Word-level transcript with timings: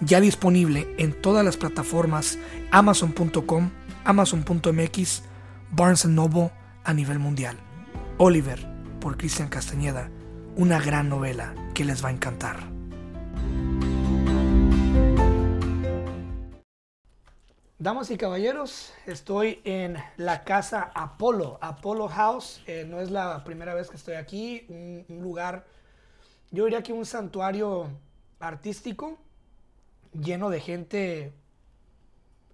ya 0.00 0.20
disponible 0.20 0.94
en 0.98 1.12
todas 1.20 1.44
las 1.44 1.56
plataformas 1.56 2.38
amazon.com, 2.70 3.70
amazon.mx, 4.04 5.22
Barnes 5.70 6.06
Noble 6.06 6.50
a 6.84 6.94
nivel 6.94 7.18
mundial. 7.18 7.56
Oliver, 8.18 8.66
por 9.00 9.16
Cristian 9.16 9.48
Castañeda, 9.48 10.10
una 10.56 10.80
gran 10.80 11.08
novela 11.08 11.54
que 11.74 11.84
les 11.84 12.04
va 12.04 12.08
a 12.08 12.12
encantar. 12.12 12.56
Damas 17.80 18.10
y 18.10 18.16
caballeros, 18.16 18.92
estoy 19.06 19.60
en 19.62 19.96
la 20.16 20.42
casa 20.42 20.90
Apolo, 20.94 21.58
Apollo 21.60 22.08
House. 22.08 22.60
Eh, 22.66 22.84
no 22.88 23.00
es 23.00 23.12
la 23.12 23.44
primera 23.44 23.72
vez 23.72 23.88
que 23.88 23.96
estoy 23.96 24.14
aquí, 24.14 24.66
un, 24.68 25.04
un 25.08 25.22
lugar, 25.22 25.64
yo 26.50 26.64
diría 26.64 26.82
que 26.82 26.92
un 26.92 27.06
santuario 27.06 27.88
artístico 28.40 29.18
lleno 30.12 30.50
de 30.50 30.60
gente, 30.60 31.32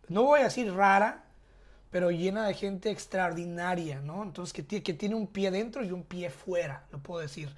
no 0.09 0.23
voy 0.23 0.41
a 0.41 0.45
decir 0.45 0.73
rara, 0.73 1.25
pero 1.91 2.11
llena 2.11 2.47
de 2.47 2.55
gente 2.55 2.91
extraordinaria, 2.91 4.01
¿no? 4.01 4.23
Entonces, 4.23 4.53
que, 4.53 4.83
que 4.83 4.95
tiene 4.95 5.15
un 5.15 5.29
pie 5.29 5.51
dentro 5.51 5.85
y 5.85 5.93
un 5.93 6.03
pie 6.03 6.31
fuera, 6.31 6.85
lo 6.91 6.99
puedo 6.99 7.21
decir. 7.21 7.55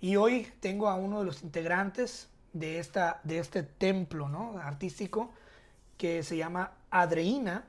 Y 0.00 0.16
hoy 0.16 0.46
tengo 0.60 0.88
a 0.88 0.96
uno 0.96 1.20
de 1.20 1.24
los 1.24 1.42
integrantes 1.42 2.28
de, 2.52 2.78
esta, 2.78 3.20
de 3.24 3.38
este 3.38 3.62
templo, 3.62 4.28
¿no? 4.28 4.58
Artístico, 4.58 5.32
que 5.96 6.22
se 6.22 6.36
llama 6.36 6.72
Adreina, 6.90 7.64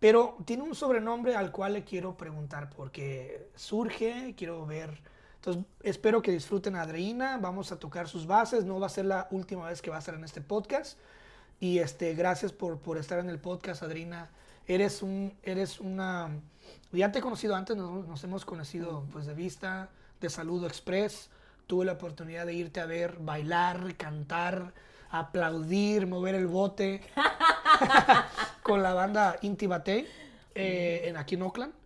pero 0.00 0.36
tiene 0.44 0.64
un 0.64 0.74
sobrenombre 0.74 1.36
al 1.36 1.50
cual 1.52 1.74
le 1.74 1.84
quiero 1.84 2.16
preguntar 2.16 2.70
porque 2.70 3.48
surge, 3.54 4.34
quiero 4.36 4.66
ver 4.66 5.00
entonces, 5.44 5.64
espero 5.82 6.22
que 6.22 6.30
disfruten 6.32 6.74
a 6.74 6.82
Adreina. 6.82 7.36
Vamos 7.36 7.70
a 7.70 7.78
tocar 7.78 8.08
sus 8.08 8.26
bases. 8.26 8.64
No 8.64 8.80
va 8.80 8.86
a 8.86 8.88
ser 8.90 9.04
la 9.04 9.28
última 9.30 9.68
vez 9.68 9.82
que 9.82 9.90
va 9.90 9.96
a 9.96 9.98
estar 9.98 10.14
en 10.14 10.24
este 10.24 10.40
podcast. 10.40 10.98
Y 11.60 11.80
este, 11.80 12.14
gracias 12.14 12.50
por, 12.50 12.78
por 12.78 12.96
estar 12.96 13.18
en 13.18 13.28
el 13.28 13.38
podcast, 13.38 13.82
Adreina. 13.82 14.30
Eres, 14.66 15.02
un, 15.02 15.34
eres 15.42 15.80
una... 15.80 16.30
Ya 16.92 17.12
te 17.12 17.18
he 17.18 17.22
conocido 17.22 17.54
antes, 17.56 17.76
nos, 17.76 18.08
nos 18.08 18.24
hemos 18.24 18.46
conocido 18.46 19.04
pues 19.12 19.26
de 19.26 19.34
vista, 19.34 19.90
de 20.18 20.30
Saludo 20.30 20.66
Express. 20.66 21.28
Tuve 21.66 21.84
la 21.84 21.92
oportunidad 21.92 22.46
de 22.46 22.54
irte 22.54 22.80
a 22.80 22.86
ver, 22.86 23.18
bailar, 23.18 23.96
cantar, 23.96 24.72
aplaudir, 25.10 26.06
mover 26.06 26.36
el 26.36 26.46
bote 26.46 27.02
con 28.62 28.82
la 28.82 28.94
banda 28.94 29.36
Inti 29.42 29.68
eh, 30.54 31.02
en, 31.04 31.18
aquí 31.18 31.34
en 31.34 31.42
Oakland. 31.42 31.83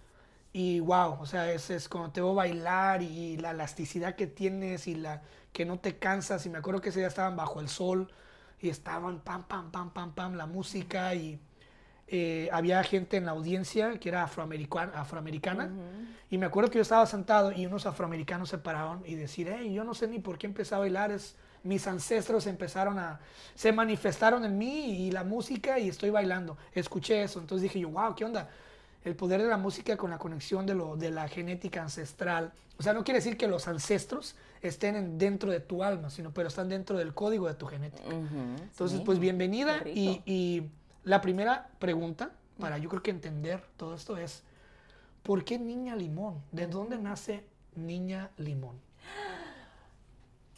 Y 0.59 0.81
wow, 0.81 1.19
o 1.21 1.25
sea, 1.25 1.53
es, 1.53 1.71
es 1.71 1.89
cuando 1.89 2.11
te 2.11 2.21
veo 2.21 2.35
bailar 2.35 3.01
y 3.01 3.37
la 3.37 3.53
elasticidad 3.53 4.17
que 4.17 4.27
tienes 4.27 4.89
y 4.89 4.97
la 4.97 5.23
que 5.53 5.65
no 5.65 5.79
te 5.79 5.99
cansas. 5.99 6.47
Y 6.47 6.49
me 6.49 6.59
acuerdo 6.59 6.81
que 6.81 6.89
ese 6.89 6.99
día 6.99 7.07
estaban 7.07 7.37
bajo 7.37 7.61
el 7.61 7.69
sol 7.69 8.11
y 8.61 8.69
estaban 8.69 9.21
pam, 9.21 9.45
pam, 9.45 9.71
pam, 9.71 9.93
pam, 9.93 10.13
pam, 10.15 10.35
la 10.35 10.47
música 10.47 11.15
y 11.15 11.39
eh, 12.09 12.49
había 12.51 12.83
gente 12.83 13.19
en 13.19 13.27
la 13.27 13.31
audiencia 13.31 14.01
que 14.01 14.09
era 14.09 14.25
afroamericana, 14.25 15.01
afroamericana 15.01 15.71
y 16.29 16.39
me 16.39 16.47
acuerdo 16.47 16.71
que 16.71 16.79
yo 16.79 16.83
estaba 16.83 17.07
sentado 17.07 17.53
y 17.53 17.65
unos 17.65 17.87
afroamericanos 17.87 18.49
se 18.49 18.59
pararon 18.59 19.05
y 19.07 19.15
decir, 19.15 19.55
hey, 19.57 19.73
yo 19.73 19.85
no 19.85 19.95
sé 19.95 20.09
ni 20.09 20.19
por 20.19 20.39
qué 20.39 20.49
empecé 20.49 20.75
a 20.75 20.79
bailar, 20.79 21.13
es, 21.13 21.37
mis 21.63 21.87
ancestros 21.87 22.49
empezaron 22.49 22.99
a, 22.99 23.21
se 23.55 23.71
manifestaron 23.71 24.45
en 24.45 24.59
mí 24.59 25.07
y 25.07 25.13
la 25.13 25.23
música 25.23 25.79
y 25.79 25.89
estoy 25.89 26.11
bailando. 26.11 26.59
Escuché 26.73 27.23
eso, 27.23 27.39
entonces 27.39 27.63
dije 27.63 27.79
yo, 27.79 27.91
wow, 27.91 28.17
¿qué 28.17 28.25
onda? 28.25 28.51
El 29.05 29.17
poder 29.17 29.43
de 29.43 29.49
la 29.49 29.57
música 29.57 29.97
con 29.97 30.11
la 30.11 30.19
conexión 30.19 30.67
de, 30.67 30.75
lo, 30.75 30.97
de 30.97 31.11
la 31.11 31.29
genética 31.29 31.83
ancestral. 31.83 32.53
O 32.79 32.83
sea, 32.83 32.93
no 32.93 33.05
quiere 33.05 33.19
decir 33.19 33.37
que 33.37 33.49
los 33.49 33.69
ancestros 33.69 34.37
estén 34.63 35.19
dentro 35.19 35.51
de 35.51 35.61
tu 35.61 35.83
alma, 35.83 36.11
sino 36.11 36.33
pero 36.33 36.49
están 36.49 36.69
dentro 36.69 36.99
del 36.99 37.15
código 37.15 37.47
de 37.47 37.55
tu 37.55 37.67
genética. 37.67 38.09
Entonces, 38.09 39.01
pues 39.05 39.19
bienvenida. 39.19 39.83
Y, 39.87 40.23
y, 40.27 40.71
la 41.05 41.23
primera 41.23 41.71
pregunta, 41.79 42.33
para 42.59 42.77
yo 42.77 42.91
creo 42.91 43.03
que 43.03 43.11
entender 43.11 43.63
todo 43.79 43.95
esto 43.95 44.19
es, 44.19 44.43
¿por 45.23 45.43
qué 45.43 45.59
Niña 45.59 45.97
Limón? 45.97 46.43
¿De 46.53 46.67
dónde 46.67 46.99
nace 46.99 47.45
Niña 47.77 48.31
Limón? 48.37 48.77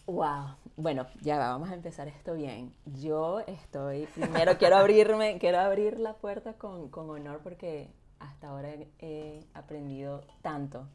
Wow, 0.06 0.56
bueno, 0.76 1.06
ya 1.20 1.38
vamos 1.38 1.70
a 1.70 1.74
empezar 1.74 2.08
esto 2.08 2.34
bien. 2.34 2.72
Yo 3.00 3.40
estoy, 3.46 4.06
primero 4.14 4.58
quiero 4.58 4.76
abrirme, 4.76 5.38
quiero 5.38 5.60
abrir 5.60 6.00
la 6.00 6.14
puerta 6.14 6.54
con, 6.54 6.88
con 6.88 7.08
honor 7.10 7.40
porque 7.44 7.88
hasta 8.20 8.48
ahora 8.48 8.70
he 9.00 9.44
aprendido 9.54 10.22
tanto. 10.42 10.86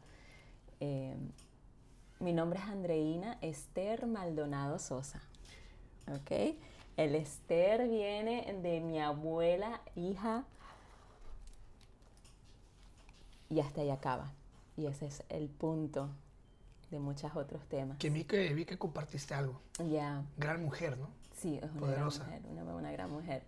Eh, 0.80 1.14
mi 2.20 2.32
nombre 2.32 2.58
es 2.58 2.64
Andreina 2.66 3.36
Esther 3.42 4.06
Maldonado 4.06 4.78
Sosa. 4.78 5.20
¿Ok? 6.08 6.56
El 6.96 7.14
Esther 7.14 7.88
viene 7.88 8.58
de 8.62 8.80
mi 8.80 8.98
abuela, 9.00 9.82
hija, 9.96 10.44
y 13.50 13.60
hasta 13.60 13.82
ahí 13.82 13.90
acaba. 13.90 14.32
Y 14.76 14.86
ese 14.86 15.06
es 15.06 15.22
el 15.28 15.48
punto 15.48 16.08
de 16.90 16.98
muchos 16.98 17.34
otros 17.36 17.64
temas. 17.66 17.98
Que 17.98 18.10
vi 18.10 18.24
que, 18.24 18.52
vi 18.54 18.64
que 18.64 18.78
compartiste 18.78 19.34
algo. 19.34 19.60
Ya. 19.90 20.22
Gran 20.36 20.62
mujer, 20.64 20.96
¿no? 20.98 21.08
Sí, 21.36 21.56
es 21.62 21.70
una 21.70 21.80
Poderosa. 21.80 22.24
gran 22.24 22.42
mujer, 22.42 22.52
una, 22.62 22.74
una 22.74 22.92
gran 22.92 23.10
mujer. 23.10 23.42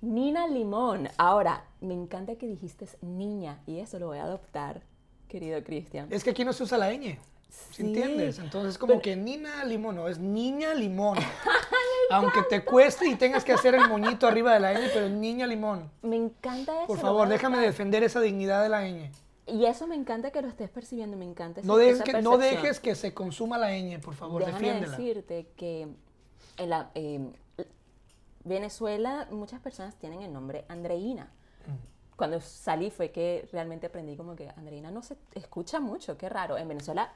Nina 0.00 0.46
Limón. 0.46 1.08
Ahora, 1.18 1.64
me 1.80 1.94
encanta 1.94 2.36
que 2.36 2.46
dijiste 2.46 2.86
niña 3.02 3.60
y 3.66 3.80
eso 3.80 3.98
lo 3.98 4.06
voy 4.06 4.18
a 4.18 4.24
adoptar, 4.24 4.82
querido 5.28 5.62
Cristian. 5.62 6.08
Es 6.10 6.24
que 6.24 6.30
aquí 6.30 6.44
no 6.44 6.52
se 6.52 6.62
usa 6.62 6.78
la 6.78 6.90
ñ. 6.92 7.18
Sí. 7.50 7.82
¿Entiendes? 7.82 8.38
Entonces, 8.38 8.78
como 8.78 9.00
que 9.00 9.16
Nina 9.16 9.64
Limón, 9.64 9.96
no, 9.96 10.08
es 10.08 10.18
Niña 10.18 10.72
Limón. 10.72 11.18
Aunque 12.10 12.42
te 12.48 12.64
cueste 12.64 13.08
y 13.08 13.16
tengas 13.16 13.44
que 13.44 13.52
hacer 13.52 13.74
el 13.74 13.88
moñito 13.88 14.26
arriba 14.26 14.54
de 14.54 14.60
la 14.60 14.72
ñ, 14.72 14.88
pero 14.92 15.08
Niña 15.08 15.46
Limón. 15.46 15.90
Me 16.02 16.16
encanta 16.16 16.78
eso. 16.78 16.86
Por 16.86 16.98
favor, 16.98 17.28
déjame 17.28 17.58
defender 17.58 18.02
esa 18.02 18.20
dignidad 18.20 18.62
de 18.62 18.68
la 18.68 18.82
ñ. 18.88 19.10
Y 19.46 19.66
eso 19.66 19.86
me 19.86 19.96
encanta 19.96 20.30
que 20.30 20.42
lo 20.42 20.48
estés 20.48 20.70
percibiendo, 20.70 21.16
me 21.16 21.24
encanta 21.24 21.60
no 21.64 21.76
dejes 21.76 22.02
que, 22.02 22.22
No 22.22 22.38
dejes 22.38 22.78
que 22.78 22.94
se 22.94 23.12
consuma 23.12 23.58
la 23.58 23.72
ñ, 23.72 24.00
por 24.00 24.14
favor, 24.14 24.44
Déjame 24.44 24.66
defiéndela. 24.66 24.96
decirte 24.96 25.48
que 25.56 25.88
eh, 26.94 27.32
Venezuela, 28.44 29.28
muchas 29.30 29.60
personas 29.60 29.96
tienen 29.96 30.22
el 30.22 30.32
nombre 30.32 30.64
Andreina. 30.68 31.24
Mm. 31.66 32.16
Cuando 32.16 32.40
salí 32.40 32.90
fue 32.90 33.10
que 33.10 33.48
realmente 33.52 33.86
aprendí 33.86 34.16
como 34.16 34.36
que 34.36 34.48
Andreina 34.50 34.90
no 34.90 35.02
se 35.02 35.16
escucha 35.34 35.80
mucho, 35.80 36.16
qué 36.18 36.28
raro. 36.28 36.56
En 36.58 36.68
Venezuela, 36.68 37.12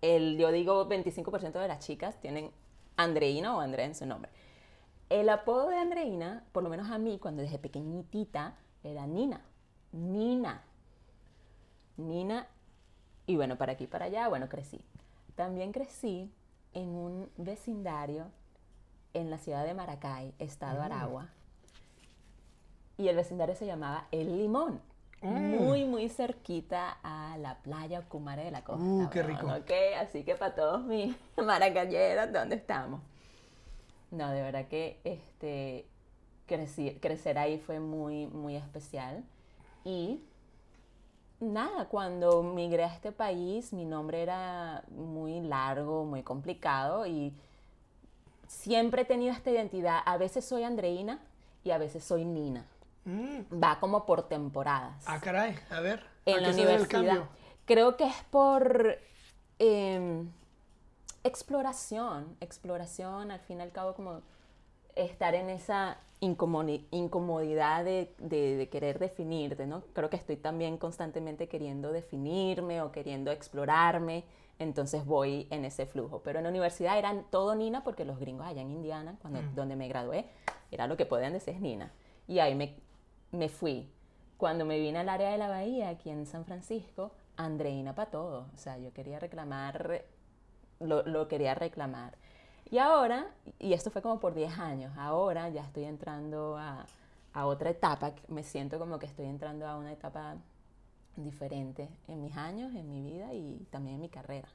el, 0.00 0.38
yo 0.38 0.50
digo 0.52 0.88
25% 0.88 1.52
de 1.52 1.68
las 1.68 1.80
chicas 1.80 2.20
tienen 2.20 2.50
Andreina 2.96 3.56
o 3.56 3.60
Andrea 3.60 3.86
en 3.86 3.94
su 3.94 4.06
nombre. 4.06 4.30
El 5.08 5.28
apodo 5.30 5.70
de 5.70 5.76
Andreina, 5.76 6.44
por 6.52 6.62
lo 6.62 6.68
menos 6.68 6.90
a 6.90 6.98
mí, 6.98 7.18
cuando 7.18 7.42
desde 7.42 7.58
pequeñitita, 7.58 8.56
era 8.82 9.06
Nina. 9.06 9.40
Nina. 9.92 10.62
Nina. 11.96 12.46
Y 13.26 13.36
bueno, 13.36 13.56
para 13.56 13.72
aquí 13.72 13.86
para 13.86 14.06
allá, 14.06 14.28
bueno, 14.28 14.48
crecí. 14.48 14.80
También 15.34 15.72
crecí 15.72 16.30
en 16.74 16.88
un 16.90 17.30
vecindario 17.36 18.30
en 19.14 19.30
la 19.30 19.38
ciudad 19.38 19.64
de 19.64 19.74
Maracay, 19.74 20.34
estado 20.38 20.80
mm. 20.80 20.82
Aragua. 20.82 21.28
Y 22.96 23.08
el 23.08 23.16
vecindario 23.16 23.54
se 23.54 23.66
llamaba 23.66 24.06
El 24.10 24.36
Limón. 24.38 24.80
Mm. 25.22 25.56
Muy, 25.56 25.84
muy 25.84 26.08
cerquita 26.08 26.98
a 27.02 27.36
la 27.38 27.58
playa 27.58 28.02
Cumare 28.02 28.44
de 28.44 28.50
la 28.50 28.62
Costa. 28.62 28.84
Uh, 28.84 29.10
qué 29.10 29.22
rico. 29.22 29.48
Así 30.00 30.22
que 30.22 30.34
para 30.36 30.54
todos 30.54 30.82
mis 30.84 31.16
maracayeros, 31.36 32.32
¿dónde 32.32 32.56
estamos? 32.56 33.00
No, 34.10 34.30
de 34.30 34.42
verdad 34.42 34.68
que 34.68 35.00
este, 35.04 35.86
crecer, 36.46 37.00
crecer 37.00 37.38
ahí 37.38 37.58
fue 37.58 37.80
muy, 37.80 38.26
muy 38.26 38.56
especial. 38.56 39.24
Y 39.84 40.20
nada, 41.40 41.86
cuando 41.86 42.42
migré 42.42 42.84
a 42.84 42.94
este 42.94 43.12
país, 43.12 43.72
mi 43.72 43.84
nombre 43.84 44.22
era 44.22 44.84
muy 44.90 45.40
largo, 45.40 46.04
muy 46.04 46.22
complicado 46.22 47.06
y 47.06 47.34
siempre 48.48 49.02
he 49.02 49.04
tenido 49.04 49.32
esta 49.32 49.50
identidad. 49.50 50.00
A 50.04 50.16
veces 50.16 50.44
soy 50.44 50.64
Andreina 50.64 51.20
y 51.62 51.70
a 51.70 51.78
veces 51.78 52.02
soy 52.02 52.24
Nina. 52.24 52.66
Mm. 53.04 53.62
Va 53.62 53.78
como 53.78 54.04
por 54.04 54.28
temporadas. 54.28 55.04
Ah, 55.06 55.20
caray, 55.20 55.56
a 55.70 55.80
ver. 55.80 56.02
En 56.26 56.42
la 56.42 56.50
universidad. 56.50 57.24
Creo 57.64 57.96
que 57.96 58.04
es 58.06 58.16
por 58.30 58.98
em, 59.60 60.28
exploración. 61.24 62.36
Exploración, 62.40 63.30
al 63.30 63.40
fin 63.40 63.58
y 63.58 63.62
al 63.62 63.72
cabo, 63.72 63.94
como 63.94 64.20
estar 64.94 65.34
en 65.34 65.50
esa 65.50 65.98
incomodi- 66.20 66.86
incomodidad 66.90 67.84
de, 67.84 68.12
de- 68.18 68.56
de 68.56 68.68
querer 68.68 68.98
definirte, 68.98 69.66
¿no? 69.66 69.82
Creo 69.92 70.10
que 70.10 70.16
estoy 70.16 70.36
también 70.36 70.76
constantemente 70.78 71.48
queriendo 71.48 71.92
definirme 71.92 72.82
o 72.82 72.90
queriendo 72.92 73.30
explorarme, 73.30 74.24
entonces 74.58 75.04
voy 75.04 75.46
en 75.50 75.64
ese 75.64 75.86
flujo. 75.86 76.22
Pero 76.22 76.38
en 76.38 76.44
la 76.44 76.50
universidad 76.50 76.98
eran 76.98 77.24
todo 77.30 77.54
Nina 77.54 77.84
porque 77.84 78.04
los 78.04 78.18
gringos 78.18 78.46
allá 78.46 78.62
en 78.62 78.70
Indiana, 78.70 79.16
cuando, 79.20 79.40
donde 79.54 79.76
me 79.76 79.88
gradué, 79.88 80.26
era 80.70 80.86
lo 80.86 80.96
que 80.96 81.06
podían 81.06 81.32
decir 81.32 81.60
Nina. 81.60 81.92
Y 82.26 82.40
ahí 82.40 82.54
me, 82.54 82.76
me 83.32 83.48
fui. 83.48 83.90
Cuando 84.36 84.64
me 84.64 84.78
vine 84.78 84.98
al 84.98 85.08
área 85.08 85.30
de 85.30 85.38
la 85.38 85.48
bahía, 85.48 85.88
aquí 85.88 86.10
en 86.10 86.26
San 86.26 86.44
Francisco, 86.44 87.12
Andreina 87.36 87.94
para 87.94 88.10
todo. 88.10 88.46
O 88.54 88.58
sea, 88.58 88.78
yo 88.78 88.92
quería 88.92 89.18
reclamar, 89.18 90.04
lo, 90.80 91.02
lo 91.04 91.28
quería 91.28 91.54
reclamar. 91.54 92.16
Y 92.70 92.78
ahora, 92.78 93.30
y 93.58 93.72
esto 93.72 93.90
fue 93.90 94.02
como 94.02 94.20
por 94.20 94.34
10 94.34 94.58
años, 94.58 94.92
ahora 94.98 95.48
ya 95.48 95.62
estoy 95.62 95.84
entrando 95.84 96.56
a, 96.58 96.84
a 97.32 97.46
otra 97.46 97.70
etapa, 97.70 98.12
me 98.28 98.42
siento 98.42 98.78
como 98.78 98.98
que 98.98 99.06
estoy 99.06 99.26
entrando 99.26 99.66
a 99.66 99.76
una 99.76 99.92
etapa 99.92 100.36
diferente 101.24 101.88
en 102.08 102.22
mis 102.22 102.36
años, 102.36 102.74
en 102.74 102.90
mi 102.90 103.02
vida 103.02 103.32
y 103.34 103.66
también 103.70 103.96
en 103.96 104.00
mi 104.02 104.08
carrera. 104.08 104.48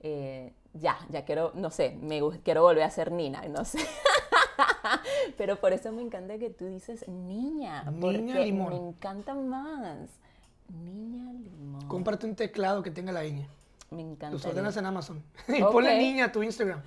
Eh, 0.00 0.52
ya, 0.74 0.98
ya 1.08 1.24
quiero, 1.24 1.52
no 1.54 1.70
sé, 1.70 1.96
me 2.02 2.20
quiero 2.42 2.62
volver 2.62 2.82
a 2.84 2.90
ser 2.90 3.10
Nina, 3.12 3.42
no 3.48 3.64
sé. 3.64 3.78
Pero 5.38 5.56
por 5.56 5.72
eso 5.72 5.90
me 5.92 6.02
encanta 6.02 6.38
que 6.38 6.50
tú 6.50 6.66
dices 6.66 7.08
niña, 7.08 7.84
Niña 7.84 8.00
porque 8.00 8.44
limón. 8.44 8.70
me 8.70 8.76
encanta 8.88 9.34
más. 9.34 10.08
Niña 10.68 11.32
limón. 11.32 11.86
Cómprate 11.88 12.26
un 12.26 12.34
teclado 12.36 12.82
que 12.82 12.90
tenga 12.90 13.12
la 13.12 13.22
ñ. 13.24 13.46
me 13.90 14.02
encanta. 14.02 14.30
Los 14.30 14.44
ordenas 14.44 14.76
en 14.76 14.86
Amazon. 14.86 15.22
y 15.48 15.62
Ok. 15.62 15.72
ponle 15.72 15.98
niña 15.98 16.26
a 16.26 16.32
tu 16.32 16.42
Instagram. 16.42 16.82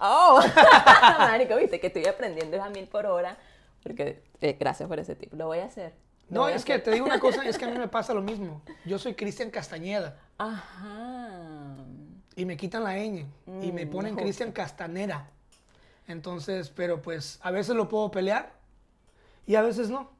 Oh, 0.00 0.40
marico, 1.18 1.54
viste 1.56 1.78
que 1.78 1.86
estoy 1.88 2.06
aprendiendo 2.06 2.60
a 2.62 2.68
mil 2.70 2.86
por 2.88 3.06
hora. 3.06 3.36
Porque, 3.82 4.22
eh, 4.40 4.56
gracias 4.58 4.88
por 4.88 4.98
ese 4.98 5.14
tip. 5.14 5.32
Lo 5.34 5.46
voy 5.46 5.58
a 5.58 5.66
hacer. 5.66 5.92
No, 6.32 6.48
es 6.48 6.64
que 6.64 6.78
te 6.78 6.90
digo 6.90 7.04
una 7.06 7.20
cosa, 7.20 7.44
es 7.46 7.58
que 7.58 7.64
a 7.64 7.68
mí 7.68 7.78
me 7.78 7.88
pasa 7.98 8.14
lo 8.14 8.22
mismo. 8.22 8.62
Yo 8.84 8.98
soy 8.98 9.14
Cristian 9.14 9.50
Castañeda 9.50 10.18
Ajá. 10.38 11.76
y 12.36 12.44
me 12.44 12.56
quitan 12.56 12.84
la 12.84 12.96
ñ 12.96 13.26
y 13.62 13.72
me 13.72 13.86
Mm, 13.86 13.90
ponen. 13.90 14.16
Cristian 14.16 14.52
Castanera. 14.52 15.28
Entonces, 16.08 16.70
pero 16.70 17.00
pues 17.02 17.38
a 17.42 17.50
veces 17.50 17.76
lo 17.76 17.88
puedo 17.88 18.10
pelear 18.10 18.52
y 19.46 19.54
a 19.54 19.62
veces 19.62 19.90
no. 19.90 20.10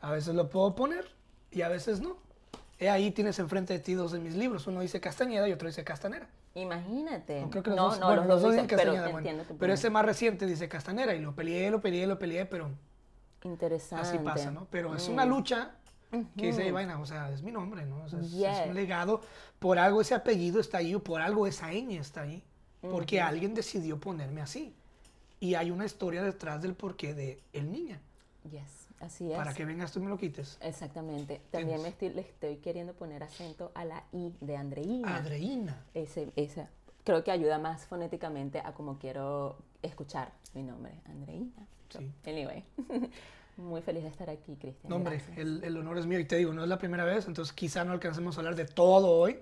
A 0.00 0.10
veces 0.12 0.34
lo 0.34 0.48
puedo 0.48 0.74
poner 0.74 1.06
y 1.50 1.62
a 1.62 1.68
veces 1.68 2.00
no. 2.00 2.16
He 2.78 2.88
ahí 2.88 3.10
tienes 3.10 3.38
enfrente 3.40 3.72
de 3.72 3.80
ti 3.80 3.94
dos 3.94 4.12
de 4.12 4.20
mis 4.20 4.36
libros. 4.36 4.66
Uno 4.68 4.80
dice 4.80 5.00
Castañeda 5.00 5.48
y 5.48 5.52
otro 5.52 5.66
dice 5.66 5.82
Castanera. 5.82 6.28
Imagínate. 6.54 7.40
No, 7.40 7.50
creo 7.50 7.62
que 7.62 7.70
los 7.70 7.76
no, 7.76 7.84
dos, 7.90 7.98
no, 8.00 8.06
bueno, 8.06 8.20
los, 8.22 8.28
los 8.30 8.42
dos 8.42 8.50
dicen, 8.52 8.66
dicen 8.66 8.78
pero 8.78 8.92
Castañeda. 8.94 9.34
bueno. 9.42 9.56
pero 9.58 9.72
ese 9.72 9.90
más 9.90 10.04
reciente 10.04 10.46
dice 10.46 10.68
Castanera 10.68 11.14
y 11.14 11.20
lo 11.20 11.34
peleé, 11.34 11.70
lo 11.70 11.80
peleé, 11.80 12.06
lo 12.06 12.18
peleé, 12.18 12.46
pero 12.46 12.70
Interesante. 13.44 14.06
así 14.08 14.18
pasa, 14.18 14.50
¿no? 14.50 14.66
Pero 14.70 14.94
es 14.94 15.08
Mm. 15.08 15.12
una 15.12 15.24
lucha 15.26 15.72
que 16.36 16.46
dice, 16.46 16.72
vaina, 16.72 16.98
o 17.00 17.06
sea, 17.06 17.30
es 17.30 17.42
mi 17.42 17.52
nombre, 17.52 17.84
¿no? 17.86 18.02
O 18.04 18.08
sea, 18.08 18.18
es, 18.20 18.26
es 18.26 18.32
Yes. 18.32 18.66
un 18.68 18.74
legado. 18.74 19.20
Por 19.58 19.78
algo 19.78 20.00
ese 20.00 20.14
apellido 20.14 20.60
está 20.60 20.78
ahí 20.78 20.94
o 20.94 21.02
por 21.02 21.20
algo 21.20 21.46
esa 21.46 21.68
ñ 21.72 21.98
está 21.98 22.22
ahí. 22.22 22.42
Porque 22.80 23.20
alguien 23.20 23.54
decidió 23.54 23.98
ponerme 23.98 24.40
así. 24.40 24.74
Y 25.40 25.54
hay 25.54 25.70
una 25.70 25.84
historia 25.84 26.22
detrás 26.22 26.62
del 26.62 26.74
porqué 26.74 27.14
de 27.14 27.42
el 27.52 27.70
niña. 27.70 28.00
Yes, 28.50 28.88
así 29.00 29.30
es. 29.30 29.36
Para 29.36 29.52
que 29.52 29.64
vengas 29.64 29.92
tú 29.92 29.98
y 29.98 30.02
me 30.02 30.08
lo 30.08 30.16
quites. 30.18 30.58
Exactamente. 30.60 31.40
También 31.50 31.82
me 31.82 31.88
estoy, 31.88 32.10
le 32.10 32.22
estoy 32.22 32.56
queriendo 32.58 32.94
poner 32.94 33.22
acento 33.22 33.70
a 33.74 33.84
la 33.84 34.04
I 34.12 34.32
de 34.40 34.56
Andreina. 34.56 35.16
Adreína. 35.16 35.84
Ese, 35.94 36.30
ese, 36.36 36.66
creo 37.04 37.22
que 37.24 37.30
ayuda 37.32 37.58
más 37.58 37.84
fonéticamente 37.86 38.60
a 38.60 38.72
como 38.72 38.98
quiero 38.98 39.58
escuchar 39.82 40.32
mi 40.54 40.62
nombre, 40.62 40.94
Andreina. 41.04 41.66
So, 41.90 41.98
Sí. 42.00 42.12
Anyway, 42.26 42.64
muy 43.56 43.82
feliz 43.82 44.02
de 44.02 44.08
estar 44.08 44.28
aquí, 44.30 44.56
Cristian. 44.56 44.88
No, 44.90 44.96
hombre, 44.96 45.22
el, 45.36 45.62
el 45.64 45.76
honor 45.76 45.98
es 45.98 46.06
mío 46.06 46.18
y 46.18 46.24
te 46.24 46.36
digo, 46.36 46.52
no 46.52 46.62
es 46.62 46.68
la 46.68 46.78
primera 46.78 47.04
vez, 47.04 47.26
entonces 47.26 47.52
quizá 47.54 47.84
no 47.84 47.92
alcancemos 47.92 48.36
a 48.36 48.40
hablar 48.40 48.54
de 48.54 48.66
todo 48.66 49.08
hoy, 49.08 49.38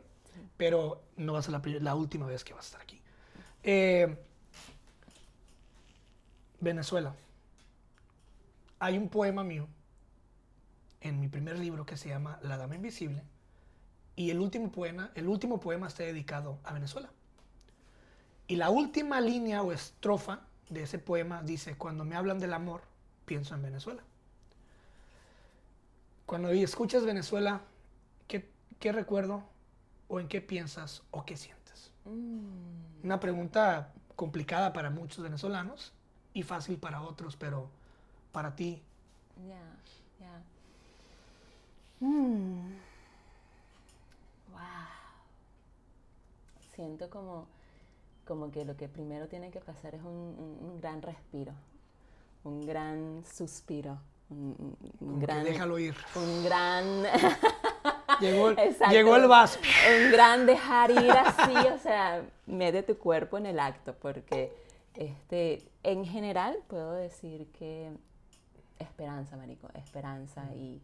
pero 0.57 1.03
no 1.17 1.35
va 1.35 1.41
a 1.41 1.43
ser 1.43 1.53
la, 1.53 1.63
la 1.81 1.95
última 1.95 2.27
vez 2.27 2.45
que 2.45 2.55
vas 2.55 2.65
a 2.65 2.69
estar 2.69 2.83
aquí. 2.83 3.01
Eh, 3.63 4.17
Venezuela. 6.61 7.15
Hay 8.79 8.99
un 8.99 9.09
poema 9.09 9.43
mío 9.43 9.69
en 11.01 11.21
mi 11.21 11.29
primer 11.29 11.59
libro 11.59 11.87
que 11.87 11.97
se 11.97 12.09
llama 12.09 12.39
La 12.43 12.57
Dama 12.57 12.75
Invisible 12.75 13.23
y 14.17 14.31
el 14.31 14.41
último 14.41 14.71
poema, 14.73 15.11
el 15.15 15.29
último 15.29 15.61
poema 15.61 15.89
está 15.89 16.03
dedicado 16.03 16.59
a 16.65 16.73
Venezuela. 16.73 17.11
Y 18.49 18.57
la 18.57 18.71
última 18.71 19.21
línea 19.21 19.63
o 19.63 19.73
estrofa 19.73 20.41
de 20.69 20.83
ese 20.83 20.99
poema 20.99 21.43
dice, 21.43 21.77
cuando 21.77 22.05
me 22.05 22.17
hablan 22.17 22.39
del 22.39 22.53
amor, 22.55 22.83
pienso 23.25 23.55
en 23.55 23.63
Venezuela. 23.63 24.03
Cuando 26.27 26.51
escuchas 26.51 27.05
Venezuela, 27.05 27.61
¿qué, 28.27 28.51
qué 28.81 28.93
recuerdo 28.93 29.45
o 30.09 30.19
en 30.21 30.29
qué 30.29 30.41
piensas 30.41 31.03
o 31.13 31.25
qué 31.25 31.37
sientes? 31.37 31.93
Mm, 32.05 33.05
Una 33.05 33.21
pregunta 33.21 33.93
complicada 34.17 34.73
para 34.73 34.91
muchos 34.91 35.23
venezolanos 35.23 35.93
y 36.35 36.43
fácil 36.43 36.79
para 36.79 37.03
otros, 37.03 37.37
pero 37.37 37.71
para 38.33 38.57
ti, 38.57 38.83
ya, 39.49 39.63
ya. 40.21 40.43
Mm. 42.01 42.73
Wow. 44.53 44.61
Siento 46.75 47.09
como, 47.09 47.47
como 48.27 48.51
que 48.51 48.65
lo 48.65 48.77
que 48.77 48.89
primero 48.89 49.29
tiene 49.29 49.51
que 49.51 49.61
pasar 49.61 49.95
es 49.95 50.03
un, 50.03 50.09
un- 50.11 50.59
un 50.71 50.81
gran 50.81 51.01
respiro, 51.03 51.53
un 52.45 52.61
gran 52.67 53.23
suspiro, 53.25 53.99
un, 54.29 54.77
gran, 55.21 55.45
déjalo 55.45 55.79
ir. 55.79 55.95
un 56.17 56.45
gran 56.45 57.05
Llegó, 58.21 58.51
Exacto. 58.51 58.95
llegó 58.95 59.17
el 59.17 59.29
vaso. 59.29 59.59
un 60.05 60.11
gran 60.11 60.47
dejar 60.47 60.91
ir 60.91 61.11
así, 61.11 61.55
o 61.69 61.79
sea, 61.79 62.25
mete 62.47 62.83
tu 62.83 62.97
cuerpo 62.99 63.37
en 63.39 63.47
el 63.47 63.59
acto, 63.61 63.95
porque 64.01 64.53
este, 64.95 65.69
en 65.83 66.05
general 66.07 66.57
puedo 66.67 66.93
decir 66.95 67.47
que 67.53 67.91
esperanza, 68.79 69.37
marico, 69.37 69.69
esperanza 69.75 70.45
y, 70.55 70.81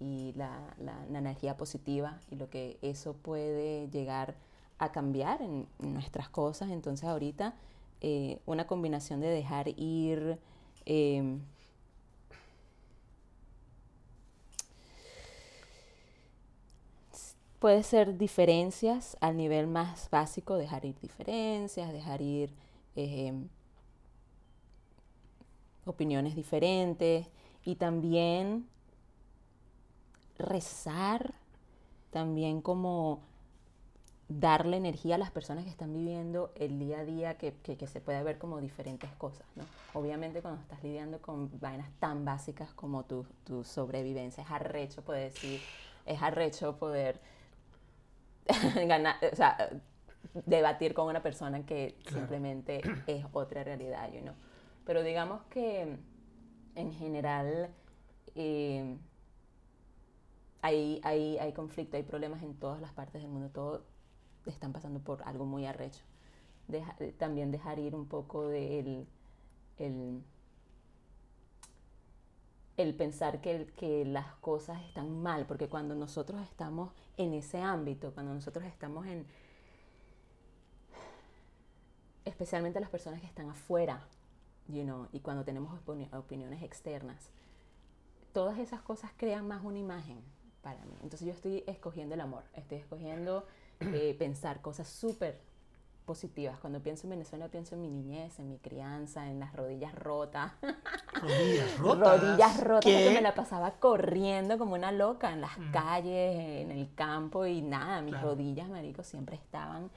y 0.00 0.32
la, 0.36 0.58
la- 0.78 1.06
la 1.08 1.18
energía 1.18 1.56
positiva 1.56 2.18
y 2.30 2.34
lo 2.36 2.50
que 2.50 2.78
eso 2.82 3.14
puede 3.14 3.88
llegar 3.90 4.30
a 4.30 4.34
cambiar 4.92 5.42
en 5.42 5.66
nuestras 5.78 6.28
cosas. 6.28 6.70
Entonces 6.70 7.08
ahorita 7.08 7.54
eh, 8.00 8.40
una 8.46 8.66
combinación 8.66 9.20
de 9.20 9.28
dejar 9.28 9.68
ir... 9.68 10.38
em, 10.84 11.40
puede 17.62 17.84
ser 17.84 18.18
diferencias 18.18 19.16
al 19.20 19.36
nivel 19.36 19.68
más 19.68 20.10
básico, 20.10 20.56
dejar 20.56 20.84
ir 20.84 20.98
diferencias, 21.00 21.92
dejar 21.92 22.20
ir 22.20 22.52
eh, 22.96 23.32
opiniones 25.84 26.34
diferentes 26.34 27.28
y 27.64 27.76
también 27.76 28.66
rezar, 30.38 31.34
también 32.10 32.60
como 32.60 33.20
darle 34.40 34.76
energía 34.76 35.16
a 35.16 35.18
las 35.18 35.30
personas 35.30 35.64
que 35.64 35.70
están 35.70 35.92
viviendo 35.92 36.52
el 36.56 36.78
día 36.78 37.00
a 37.00 37.04
día, 37.04 37.38
que, 37.38 37.54
que- 37.62 37.76
que 37.76 37.86
se 37.86 38.00
puede 38.00 38.22
ver 38.22 38.38
como 38.38 38.60
diferentes 38.60 39.14
cosas, 39.16 39.46
¿no? 39.56 39.66
Obviamente 39.92 40.42
cuando 40.42 40.60
estás 40.60 40.82
lidiando 40.84 41.20
con 41.20 41.50
vainas 41.60 41.90
tan 42.00 42.24
básicas 42.24 42.72
como 42.74 43.04
tu, 43.04 43.26
tu 43.44 43.64
sobrevivencia, 43.64 44.42
es 44.44 44.50
arrecho 44.50 45.02
poder 45.04 45.24
decir, 45.32 45.64
es 46.06 46.22
arrecho 46.22 46.76
poder 46.78 47.20
ganar, 48.86 49.16
o 49.32 49.36
sea, 49.36 49.70
debatir 50.46 50.94
con 50.94 51.08
una 51.08 51.22
persona 51.22 51.64
que 51.66 51.96
Claro. 52.04 52.26
simplemente 52.28 52.80
es 53.06 53.24
otra 53.32 53.64
realidad, 53.64 54.12
you 54.12 54.20
know. 54.20 54.34
Pero 54.84 55.02
digamos 55.02 55.42
que 55.50 55.96
en 56.74 56.92
general 56.92 57.70
eh, 58.34 58.96
hay, 60.62 61.00
hay, 61.04 61.38
hay 61.38 61.52
conflicto, 61.52 61.96
hay 61.96 62.02
problemas 62.04 62.42
en 62.42 62.54
todas 62.54 62.80
las 62.80 62.92
partes 62.92 63.22
del 63.22 63.30
mundo, 63.30 63.50
todos 63.50 63.82
están 64.46 64.72
pasando 64.72 65.00
por 65.00 65.22
algo 65.22 65.44
muy 65.44 65.66
arrecho. 65.66 66.02
Eh, 66.72 67.14
también 67.18 67.50
dejar 67.50 67.78
ir 67.78 67.94
un 67.94 68.06
poco 68.06 68.48
del 68.48 69.06
el, 69.78 70.22
pensar 72.96 73.40
que, 73.40 73.66
que 73.76 74.04
las 74.04 74.34
cosas 74.36 74.82
están 74.84 75.22
mal, 75.22 75.46
porque 75.46 75.68
cuando 75.68 75.94
nosotros 75.94 76.40
estamos 76.42 76.92
en 77.16 77.34
ese 77.34 77.60
ámbito, 77.60 78.12
cuando 78.12 78.34
nosotros 78.34 78.64
estamos 78.64 79.06
en, 79.06 79.26
especialmente 82.24 82.80
las 82.80 82.90
personas 82.90 83.20
que 83.20 83.26
están 83.26 83.50
afuera, 83.50 84.06
you 84.68 84.84
know, 84.84 85.08
y 85.12 85.20
cuando 85.20 85.44
tenemos 85.44 85.78
opini- 85.84 86.12
opiniones 86.14 86.62
externas, 86.62 87.30
todas 88.32 88.58
esas 88.58 88.82
cosas 88.82 89.10
crean 89.16 89.46
más 89.46 89.64
una 89.64 89.78
imagen 89.78 90.20
para 90.62 90.84
mí. 90.86 90.94
Entonces 91.02 91.26
yo 91.26 91.32
estoy 91.32 91.64
escogiendo 91.66 92.14
el 92.14 92.20
amor, 92.20 92.44
estoy 92.54 92.78
escogiendo 92.78 93.46
eh, 93.92 94.14
pensar 94.18 94.60
cosas 94.60 94.88
súper 94.88 95.38
positivas. 96.04 96.58
Cuando 96.58 96.80
pienso 96.80 97.06
en 97.06 97.10
Venezuela, 97.10 97.48
pienso 97.48 97.74
en 97.76 97.82
mi 97.82 97.88
niñez, 97.88 98.38
en 98.40 98.48
mi 98.48 98.58
crianza, 98.58 99.30
en 99.30 99.38
las 99.38 99.52
rodillas 99.54 99.94
rotas. 99.94 100.52
Rodillas 101.20 101.78
rotas. 101.78 102.20
rodillas 102.20 102.60
rotas, 102.60 102.84
¿Qué? 102.84 102.92
porque 103.04 103.14
me 103.14 103.20
la 103.22 103.34
pasaba 103.34 103.72
corriendo 103.78 104.58
como 104.58 104.74
una 104.74 104.90
loca 104.90 105.32
en 105.32 105.40
las 105.40 105.56
calles, 105.72 106.36
en 106.62 106.70
el 106.72 106.92
campo 106.94 107.46
y 107.46 107.62
nada, 107.62 108.00
mis 108.02 108.14
Claro. 108.14 108.30
rodillas, 108.30 108.68
marico, 108.68 109.02
siempre 109.04 109.36
estaban 109.36 109.90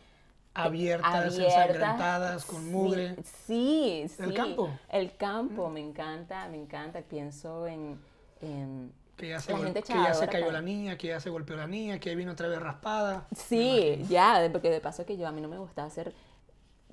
Abiertas, 0.57 1.13
abiertas, 1.33 1.37
ensangrentadas, 1.57 2.45
con 2.45 2.71
mugre. 2.71 3.15
Sí, 3.45 4.05
sí. 4.07 4.23
¿El 4.23 4.33
campo? 4.33 4.69
El 4.89 5.17
campo, 5.17 5.69
me 5.69 5.81
encanta, 5.81 6.47
me 6.47 6.55
encanta. 6.57 7.01
Pienso 7.01 7.67
en... 7.67 7.99
en- 8.41 8.93
Que 9.17 9.29
ya 9.29 9.39
se, 9.39 9.51
La 9.51 9.57
gol- 9.57 9.67
gente 9.67 9.81
que 9.83 9.93
ya 9.93 10.13
se 10.13 10.27
cayó 10.27 10.51
la 10.51 10.61
niña, 10.61 10.97
que 10.97 11.07
ya 11.07 11.19
se 11.19 11.29
golpeó 11.29 11.55
la 11.55 11.67
niña, 11.67 11.99
que 11.99 12.15
vino 12.15 12.33
otra 12.33 12.47
vez 12.49 12.59
raspada. 12.59 13.25
Sí, 13.35 14.03
ya, 14.09 14.47
porque 14.51 14.69
de 14.69 14.81
paso 14.81 15.05
que 15.05 15.15
yo 15.17 15.27
a 15.27 15.31
mí 15.31 15.41
no 15.41 15.47
me 15.47 15.57
gustaba 15.57 15.87
hacer 15.87 16.13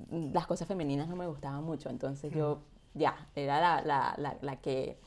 las 0.09 0.47
cosas 0.47 0.67
femeninas 0.67 1.07
no 1.07 1.15
me 1.15 1.27
gustaban 1.27 1.63
mucho, 1.63 1.89
entonces 1.89 2.33
yo 2.33 2.59
ya 2.93 3.27
era 3.35 3.59
la, 3.61 3.81
la, 3.81 4.13
la, 4.17 4.37
la 4.41 4.55
que 4.57 4.97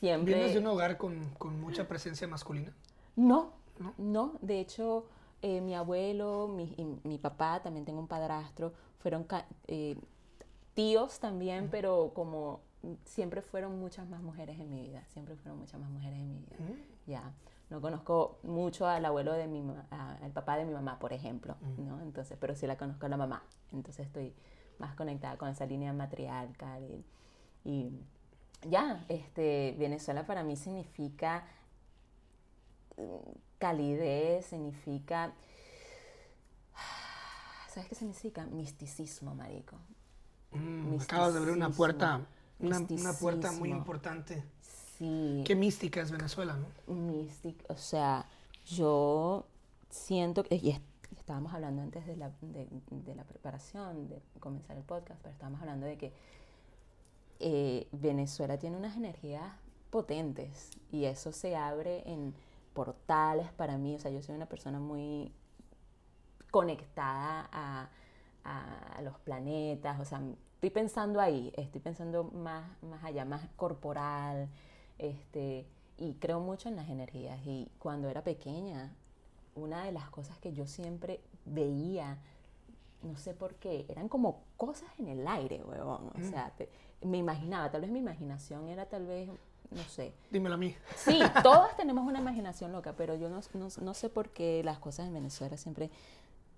siempre 0.00 0.34
¿Vienes 0.34 0.54
de 0.54 0.60
un 0.60 0.66
hogar 0.68 0.96
con, 0.96 1.24
con 1.38 1.60
mucha 1.60 1.86
presencia 1.86 2.26
masculina? 2.26 2.72
no, 3.16 3.52
¿No? 3.78 3.94
no, 3.98 4.32
de 4.40 4.60
hecho 4.60 5.06
eh, 5.42 5.60
mi 5.60 5.74
abuelo, 5.74 6.48
mi, 6.48 6.74
y 6.76 7.08
mi 7.08 7.18
papá, 7.18 7.60
también 7.62 7.84
tengo 7.84 7.98
un 8.00 8.08
padrastro, 8.08 8.72
fueron 8.98 9.26
eh, 9.68 9.96
tíos 10.74 11.18
también, 11.18 11.68
pero 11.70 12.12
como 12.14 12.60
siempre 13.04 13.42
fueron 13.42 13.78
muchas 13.78 14.08
más 14.08 14.22
mujeres 14.22 14.58
en 14.58 14.70
mi 14.70 14.80
vida, 14.82 15.04
siempre 15.08 15.36
fueron 15.36 15.58
muchas 15.58 15.80
más 15.80 15.90
mujeres 15.90 16.18
en 16.18 16.28
mi 16.30 16.38
vida. 16.38 16.56
Ya, 17.06 17.32
no 17.68 17.80
conozco 17.80 18.38
mucho 18.42 18.86
al 18.86 19.04
abuelo 19.04 19.32
de 19.32 19.46
mi 19.46 19.62
a- 19.90 20.16
al 20.22 20.30
papá 20.32 20.56
de 20.56 20.64
mi 20.64 20.72
mamá, 20.72 20.98
por 20.98 21.12
ejemplo, 21.12 21.56
¿no? 21.78 22.00
Entonces, 22.00 22.36
pero 22.40 22.54
sí 22.54 22.66
la 22.66 22.76
conozco 22.76 23.06
a 23.06 23.08
la 23.08 23.16
mamá, 23.16 23.42
entonces 23.72 24.06
estoy 24.06 24.32
más 24.78 24.94
conectada 24.94 25.36
con 25.36 25.48
esa 25.48 25.66
línea 25.66 25.92
matriarcal 25.92 26.82
y, 26.82 27.04
y 27.68 27.90
ya, 28.68 29.04
este, 29.08 29.76
Venezuela 29.78 30.26
para 30.26 30.42
mí 30.42 30.56
significa 30.56 31.44
calidez, 33.58 34.46
significa... 34.46 35.32
¿Sabes 37.68 37.88
qué 37.88 37.94
significa? 37.94 38.46
Misticismo, 38.46 39.34
marico. 39.34 39.76
Mm, 40.52 40.98
acabas 41.00 41.32
de 41.32 41.38
abrir 41.38 41.54
una 41.54 41.70
puerta, 41.70 42.20
una, 42.60 42.78
una 42.78 43.12
puerta 43.14 43.52
muy 43.52 43.70
importante. 43.70 44.42
Sí. 44.98 45.42
Qué 45.46 45.54
mística 45.54 46.00
es 46.02 46.10
Venezuela, 46.10 46.56
¿no? 46.56 46.94
Mystic, 46.94 47.64
o 47.68 47.76
sea, 47.76 48.26
yo 48.66 49.46
siento 49.88 50.42
que, 50.44 50.56
y 50.56 50.70
es- 50.70 50.80
estábamos 51.16 51.54
hablando 51.54 51.82
antes 51.82 52.06
de 52.06 52.16
la, 52.16 52.30
de, 52.42 52.68
de 52.90 53.14
la 53.14 53.24
preparación, 53.24 54.08
de 54.08 54.20
comenzar 54.40 54.76
el 54.76 54.82
podcast, 54.84 55.20
pero 55.22 55.32
estábamos 55.32 55.60
hablando 55.60 55.86
de 55.86 55.96
que 55.96 56.12
eh, 57.40 57.88
Venezuela 57.92 58.58
tiene 58.58 58.76
unas 58.76 58.96
energías 58.96 59.42
potentes 59.90 60.70
y 60.92 61.06
eso 61.06 61.32
se 61.32 61.56
abre 61.56 62.02
en 62.06 62.34
portales 62.74 63.50
para 63.52 63.78
mí, 63.78 63.94
o 63.96 63.98
sea, 63.98 64.10
yo 64.10 64.22
soy 64.22 64.34
una 64.34 64.46
persona 64.46 64.78
muy 64.78 65.32
conectada 66.50 67.48
a, 67.52 67.88
a- 68.44 69.00
los 69.02 69.18
planetas, 69.20 70.00
o 70.00 70.04
sea, 70.04 70.20
estoy 70.54 70.70
pensando 70.70 71.20
ahí, 71.20 71.52
estoy 71.56 71.80
pensando 71.80 72.24
más, 72.24 72.64
más 72.82 73.02
allá, 73.04 73.24
más 73.24 73.42
corporal, 73.56 74.48
este, 74.98 75.66
y 75.98 76.14
creo 76.14 76.40
mucho 76.40 76.68
en 76.68 76.76
las 76.76 76.88
energías. 76.88 77.38
Y 77.46 77.68
cuando 77.78 78.08
era 78.08 78.22
pequeña, 78.22 78.92
una 79.54 79.84
de 79.84 79.92
las 79.92 80.08
cosas 80.10 80.38
que 80.38 80.52
yo 80.52 80.66
siempre 80.66 81.20
veía, 81.44 82.18
no 83.02 83.16
sé 83.16 83.32
por 83.34 83.54
qué, 83.54 83.86
eran 83.88 84.08
como 84.08 84.42
cosas 84.56 84.88
en 84.98 85.08
el 85.08 85.26
aire, 85.26 85.62
huevón. 85.64 86.10
O 86.18 86.22
sea, 86.30 86.50
te- 86.56 86.68
me 87.02 87.16
imaginaba, 87.16 87.70
tal 87.70 87.80
vez 87.80 87.90
mi 87.90 87.98
imaginación 87.98 88.68
era 88.68 88.84
tal 88.86 89.06
vez, 89.06 89.28
no 89.70 89.82
sé, 89.84 90.12
Dímelo 90.30 90.56
a 90.56 90.58
mí. 90.58 90.74
Sí, 90.96 91.18
todos 91.42 91.74
tenemos 91.76 92.06
una 92.06 92.18
imaginación 92.20 92.72
loca, 92.72 92.92
pero 92.96 93.14
yo 93.14 93.28
no, 93.30 93.40
no- 93.54 93.68
no 93.80 93.94
sé 93.94 94.08
por 94.10 94.28
qué 94.30 94.62
las 94.64 94.78
cosas 94.78 95.06
en 95.06 95.14
Venezuela 95.14 95.56
siempre 95.56 95.90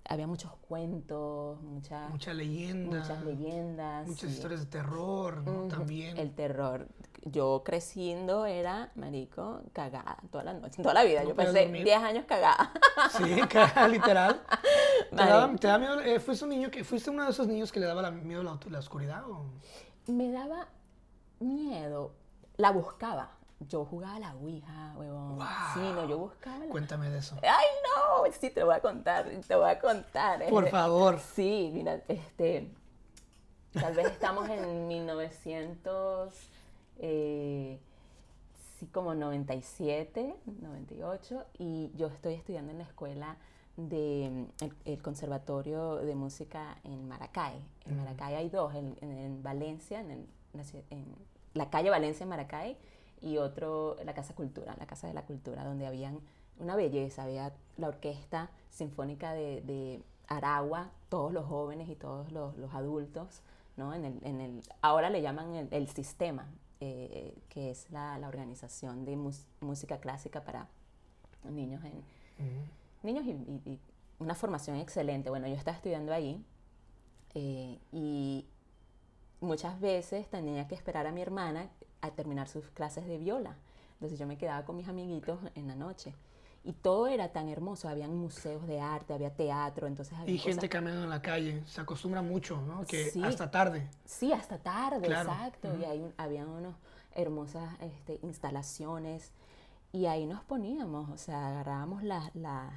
había 0.09 0.27
muchos 0.27 0.53
cuentos, 0.69 1.61
mucha- 1.63 2.09
Mucha 2.09 2.35
leyenda. 2.35 2.99
muchas 2.99 3.25
leyendas. 3.25 4.07
Muchas 4.09 4.31
historias 4.31 4.61
de 4.61 4.67
terror, 4.67 5.45
También. 5.69 6.17
El 6.19 6.35
terror. 6.35 6.89
Yo 7.25 7.63
creciendo 7.65 8.47
era, 8.47 8.91
marico, 8.97 9.63
cagada 9.73 10.17
toda 10.33 10.43
la 10.45 10.55
noche, 10.55 10.83
toda 10.83 10.95
la 10.95 11.05
vida. 11.05 11.23
No 11.23 11.29
yo 11.31 11.37
pasé 11.37 11.63
dormir. 11.65 11.85
10 11.85 12.03
años 12.03 12.25
cagada. 12.27 12.73
Sí, 13.17 13.41
ca- 13.49 13.87
literal. 13.89 14.43
¿Te 15.11 15.17
daba, 15.17 15.55
te 15.57 15.67
daba 15.69 15.79
miedo? 15.79 16.01
eh, 16.01 16.19
¿Fuiste 16.21 16.45
un 16.45 16.51
niño 16.51 16.71
que 16.71 16.83
fuiste 16.85 17.11
uno 17.11 17.25
de 17.25 17.31
esos 17.31 17.47
niños 17.47 17.71
que 17.71 17.79
le 17.81 17.87
daba 17.87 18.03
la- 18.03 18.11
miedo 18.11 18.43
la, 18.43 18.59
la 18.71 18.79
oscuridad? 18.81 19.23
O? 19.31 19.47
Me 20.09 20.31
daba 20.33 20.67
miedo. 21.41 22.13
La 22.57 22.71
buscaba. 22.73 23.31
Yo 23.69 23.85
jugaba 23.85 24.17
a 24.17 24.19
la 24.19 24.35
Ouija, 24.37 24.93
huevón. 24.97 25.39
Sí, 25.75 25.81
no, 25.81 26.09
yo 26.09 26.19
buscaba 26.19 26.59
la... 26.59 26.67
Cuéntame 26.67 27.11
de 27.11 27.19
eso. 27.19 27.37
Ay, 27.43 27.65
no, 27.85 28.33
sí, 28.33 28.51
te 28.51 28.61
lo 28.61 28.67
voy 28.67 28.75
a 28.77 28.81
contar, 28.81 29.29
te 29.47 29.55
voy 29.57 29.71
a 29.71 29.79
contar. 29.79 30.45
Por 30.49 30.65
Este, 30.65 30.71
favor. 30.77 31.19
Sí, 31.21 31.71
mira, 31.73 32.03
este, 32.09 32.71
tal 33.73 33.95
vez 33.95 34.07
estamos 34.07 34.49
en 34.49 34.89
1900, 34.89 36.35
eh, 36.99 37.79
sí, 38.79 38.87
como 38.89 39.15
97, 39.15 40.35
98, 40.61 41.45
y 41.59 41.91
yo 41.97 42.09
estoy 42.09 42.35
estudiando 42.35 42.73
en 42.73 42.79
la 42.79 42.85
escuela 42.85 43.37
de 43.77 44.29
mm, 44.61 44.65
el, 44.65 44.75
el 44.85 45.03
Conservatorio 45.03 45.97
de 45.97 46.15
Música 46.15 46.79
en 46.85 47.07
Maracay. 47.09 47.55
En 47.87 47.97
Maracay 47.97 48.35
hay 48.35 48.49
dos, 48.51 48.75
en, 48.75 48.97
en- 49.01 49.19
en 49.19 49.43
Valencia, 49.43 50.01
en, 50.01 50.11
el- 50.11 50.27
en 50.91 51.07
la 51.55 51.71
calle 51.71 51.91
Valencia 51.91 52.25
en 52.25 52.31
Maracay, 52.31 52.77
y 53.23 53.39
otro, 53.39 53.97
la 54.05 54.15
Casa 54.15 54.35
Cultura, 54.35 54.75
la 54.79 54.87
Casa 54.87 55.07
de 55.07 55.15
la 55.15 55.23
Cultura, 55.23 55.65
donde 55.65 55.87
habían 55.87 56.19
una 56.59 56.77
belleza, 56.77 57.23
había 57.25 57.53
la 57.77 57.89
Orquesta 57.89 58.51
Sinfónica 58.71 59.33
de, 59.33 59.63
de 59.63 60.03
Aragua, 60.29 60.91
todos 61.09 61.33
los 61.33 61.47
jóvenes 61.47 61.89
y 61.89 61.95
todos 61.95 62.31
los, 62.33 62.57
los 62.59 62.73
adultos, 62.75 63.41
¿no? 63.77 63.95
En 63.95 64.05
el, 64.05 64.19
en 64.23 64.41
el, 64.41 64.63
ahora 64.83 65.09
le 65.11 65.23
llaman 65.23 65.55
el, 65.55 65.69
el 65.71 65.89
sistema, 65.89 66.47
eh, 66.81 67.35
que 67.49 67.71
es 67.71 67.91
la, 67.91 68.19
la 68.19 68.29
organización 68.29 69.05
de 69.05 69.17
mus- 69.17 69.47
música 69.61 69.99
clásica 69.99 70.43
para 70.43 70.67
niños 71.51 71.83
en, 71.85 71.93
niños 73.03 73.25
y, 73.25 73.31
y- 73.31 73.63
y 73.73 73.79
una 74.19 74.35
formación 74.35 74.77
excelente. 74.77 75.31
Bueno, 75.31 75.47
yo 75.49 75.55
estaba 75.55 75.77
estudiando 75.77 76.13
ahí 76.13 76.45
eh, 77.35 77.79
y 77.93 78.47
muchas 79.41 79.81
veces 79.81 80.29
tenía 80.29 80.69
que 80.69 80.75
esperar 80.75 81.07
a 81.07 81.13
mi 81.13 81.21
hermana 81.23 81.69
a 82.03 82.11
terminar 82.11 82.49
sus 82.49 82.69
clases 82.71 83.07
de 83.07 83.17
viola. 83.19 83.57
Entonces 83.95 84.19
yo 84.19 84.27
me 84.27 84.37
quedaba 84.37 84.65
con 84.65 84.77
mis 84.77 84.89
amiguitos 84.89 85.39
en 85.55 85.67
la 85.69 85.75
noche. 85.75 86.15
Y 86.65 86.73
todo 86.75 87.09
era 87.09 87.29
tan 87.33 87.49
hermoso. 87.49 87.89
Habían 87.89 88.15
museos 88.17 88.67
de 88.69 88.81
arte, 88.81 89.15
había 89.15 89.35
teatro, 89.35 89.87
entonces 89.89 90.17
había 90.19 90.35
Y 90.35 90.39
gente 90.39 90.59
cosas- 90.69 90.71
caminando 90.71 91.05
en 91.05 91.11
la 91.11 91.21
calle. 91.23 91.63
Se 91.67 91.81
acostumbra 91.81 92.23
mucho, 92.23 92.61
¿no? 92.63 92.85
Que 92.85 93.11
Sí. 93.11 93.23
hasta 93.25 93.51
tarde. 93.51 93.89
Sí, 94.05 94.33
hasta 94.33 94.59
tarde, 94.59 95.07
Claro. 95.07 95.31
exacto. 95.31 95.77
Y 95.81 95.85
ahí 95.85 96.13
habían 96.19 96.49
unas 96.49 96.75
hermosas 97.15 97.69
este, 97.81 98.21
instalaciones. 98.23 99.33
Y 99.93 100.07
ahí 100.07 100.25
nos 100.27 100.43
poníamos, 100.45 101.09
o 101.11 101.17
sea, 101.19 101.49
agarrábamos 101.49 102.03
las 102.05 102.35
las 102.35 102.73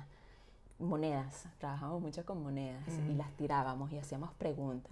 monedas, 0.80 1.46
trabajábamos 1.58 2.02
mucho 2.02 2.26
con 2.26 2.44
monedas 2.44 2.84
y 3.10 3.14
las 3.14 3.32
tirábamos 3.38 3.92
y 3.94 3.98
hacíamos 3.98 4.34
preguntas. 4.34 4.92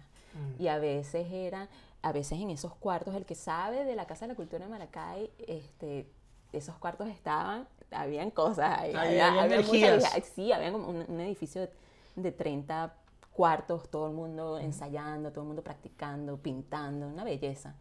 Y 0.57 0.67
a 0.67 0.77
veces 0.79 1.27
era, 1.31 1.67
a 2.03 2.11
veces 2.11 2.39
en 2.39 2.49
esos 2.51 2.75
cuartos, 2.75 3.15
el 3.15 3.25
que 3.25 3.35
sabe 3.35 3.85
de 3.85 3.95
la 3.95 4.05
Casa 4.05 4.25
de 4.25 4.33
la 4.33 4.35
Cultura 4.35 4.65
de 4.65 4.69
Maracay, 4.69 5.31
este, 5.47 6.07
esos 6.51 6.75
cuartos 6.75 7.07
estaban, 7.07 7.67
habían 7.91 8.29
cosas 8.29 8.77
ahí. 8.79 8.93
Ahí 8.93 9.19
había 9.19 9.31
mucha 9.31 9.45
energías. 9.45 10.03
energía. 10.03 10.23
Sí, 10.35 10.51
había 10.51 10.71
como 10.71 10.89
un, 10.89 11.05
un 11.07 11.19
edificio 11.21 11.61
de, 11.61 11.69
de 12.17 12.31
30 12.31 12.93
cuartos, 13.31 13.89
todo 13.89 14.07
el 14.07 14.13
mundo 14.13 14.59
ensayando, 14.59 15.31
todo 15.31 15.41
el 15.41 15.47
mundo 15.47 15.63
practicando, 15.63 16.37
pintando, 16.37 17.07
una 17.07 17.23
belleza. 17.23 17.75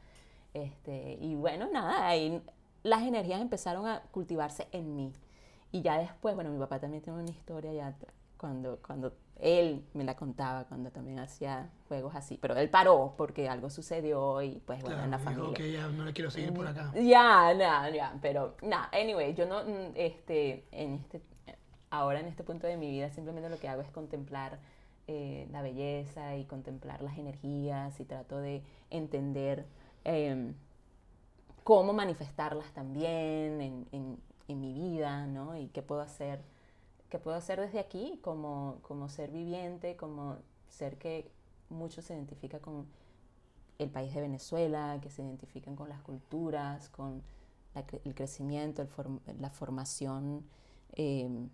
Este, 0.54 1.18
y 1.20 1.34
bueno, 1.34 1.68
nada, 1.70 2.06
ahí 2.06 2.42
las 2.82 3.02
energías 3.02 3.40
empezaron 3.40 3.86
a 3.86 4.02
cultivarse 4.10 4.68
en 4.72 4.94
mí. 4.94 5.12
Y 5.70 5.82
ya 5.82 5.98
después, 5.98 6.34
bueno, 6.34 6.50
mi 6.50 6.58
papá 6.58 6.78
también 6.78 7.02
tiene 7.02 7.18
una 7.18 7.30
historia 7.30 7.72
ya 7.72 7.94
cuando, 8.36 8.78
cuando 8.86 9.14
él 9.42 9.84
me 9.92 10.04
la 10.04 10.16
contaba, 10.16 10.64
cuando 10.64 10.90
también 10.90 11.18
hacía 11.18 11.68
juegos 11.88 12.14
así, 12.14 12.38
pero 12.40 12.56
él 12.56 12.70
paró 12.70 13.14
porque 13.18 13.48
algo 13.48 13.68
sucedió 13.70 14.40
y 14.40 14.62
pues 14.64 14.80
bueno, 14.80 14.96
Claro, 14.96 15.04
en 15.04 15.10
la 15.10 15.18
familia. 15.18 15.50
"Ok, 15.58 15.60
ya 15.72 15.88
no 15.88 16.04
le 16.04 16.12
quiero 16.12 16.30
seguir 16.30 16.54
por 16.54 16.66
acá. 16.66 16.92
Ya, 16.94 17.52
ya, 17.52 17.90
ya, 17.90 18.18
pero 18.22 18.56
nada, 18.62 18.88
anyway, 18.92 19.34
yo 19.34 19.44
no, 19.46 19.64
mm, 19.64 19.92
este, 19.96 20.64
en 20.70 20.94
este, 20.94 21.20
ahora 21.90 22.20
en 22.20 22.26
este 22.26 22.44
punto 22.44 22.66
de 22.66 22.76
mi 22.76 22.88
vida 22.90 23.10
simplemente 23.10 23.50
lo 23.50 23.58
que 23.58 23.68
hago 23.68 23.82
es 23.82 23.90
contemplar 23.90 24.58
eh, 25.08 25.48
la 25.50 25.60
belleza 25.62 26.36
y 26.36 26.44
contemplar 26.44 27.02
las 27.02 27.18
energías 27.18 27.98
y 27.98 28.04
trato 28.04 28.38
de 28.38 28.62
entender 28.90 29.66
em, 30.04 30.54
cómo 31.64 31.92
manifestarlas 31.92 32.72
también 32.72 33.60
en, 33.60 33.86
en- 33.92 34.18
en 34.48 34.60
mi 34.60 34.72
vida, 34.72 35.26
¿no? 35.26 35.56
Y 35.56 35.68
qué 35.68 35.82
puedo 35.82 36.00
hacer, 36.00 36.40
qué 37.12 37.18
puedo 37.18 37.36
hacer 37.36 37.60
desde 37.60 37.78
aquí 37.78 38.18
como, 38.22 38.78
como 38.80 39.10
ser 39.10 39.30
viviente, 39.30 39.96
como 39.96 40.38
ser 40.70 40.96
que 40.96 41.30
mucho 41.68 42.00
se 42.00 42.14
identifica 42.14 42.58
con 42.58 42.86
el 43.78 43.90
país 43.90 44.14
de 44.14 44.22
Venezuela, 44.22 44.98
que 45.02 45.10
se 45.10 45.20
identifican 45.20 45.76
con 45.76 45.90
las 45.90 46.00
culturas, 46.00 46.88
con 46.88 47.22
el 48.04 48.14
crecimiento, 48.14 48.88
la 49.38 49.50
formación 49.50 50.42
em, 50.94 51.50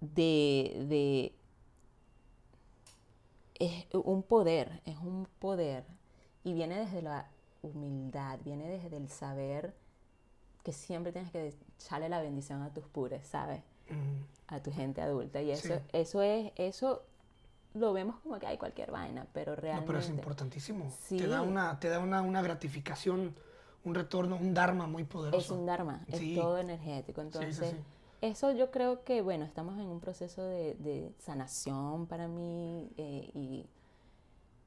de, 0.00 1.34
es 3.58 3.86
un 3.92 4.22
poder, 4.22 4.80
es 4.86 4.96
un 5.00 5.28
poder 5.38 5.84
y 6.44 6.54
viene 6.54 6.78
desde 6.78 7.02
la 7.02 7.28
humildad, 7.62 8.38
viene 8.42 8.70
desde 8.70 8.96
el 8.96 9.10
saber 9.10 9.74
que 10.66 10.72
siempre 10.72 11.12
tienes 11.12 11.30
que 11.30 11.54
echarle 11.78 12.08
la 12.08 12.20
bendición 12.20 12.60
a 12.62 12.74
tus 12.74 12.84
pures, 12.88 13.24
¿sabes? 13.24 13.62
A 14.48 14.60
tu 14.60 14.72
gente 14.72 15.00
adulta. 15.00 15.40
Y 15.40 15.52
eso, 15.52 15.80
eso 15.92 16.22
es, 16.22 16.50
eso 16.56 17.04
lo 17.74 17.92
vemos 17.92 18.16
como 18.16 18.40
que 18.40 18.48
hay 18.48 18.58
cualquier 18.58 18.90
vaina, 18.90 19.28
pero 19.32 19.54
realmente... 19.54 19.86
No, 19.86 19.86
pero 19.86 19.98
es 20.00 20.10
importantísimo. 20.10 20.92
Te 21.08 21.28
da, 21.28 21.42
una, 21.42 21.78
te 21.78 21.88
da 21.88 22.00
una, 22.00 22.20
una, 22.20 22.42
gratificación, 22.42 23.36
un 23.84 23.94
retorno, 23.94 24.34
un 24.34 24.54
dharma 24.54 24.88
muy 24.88 25.04
poderoso. 25.04 25.54
Es 25.54 25.60
un 25.60 25.66
dharma, 25.66 26.04
es 26.08 26.34
todo 26.34 26.58
energético. 26.58 27.20
Entonces, 27.20 27.76
eso 28.20 28.50
yo 28.50 28.72
creo 28.72 29.04
que, 29.04 29.22
bueno, 29.22 29.44
estamos 29.44 29.78
en 29.78 29.86
un 29.86 30.00
proceso 30.00 30.42
de, 30.42 30.74
de 30.80 31.14
sanación 31.20 32.08
para 32.08 32.26
mí 32.26 32.90
eh, 32.96 33.30
y 33.34 33.66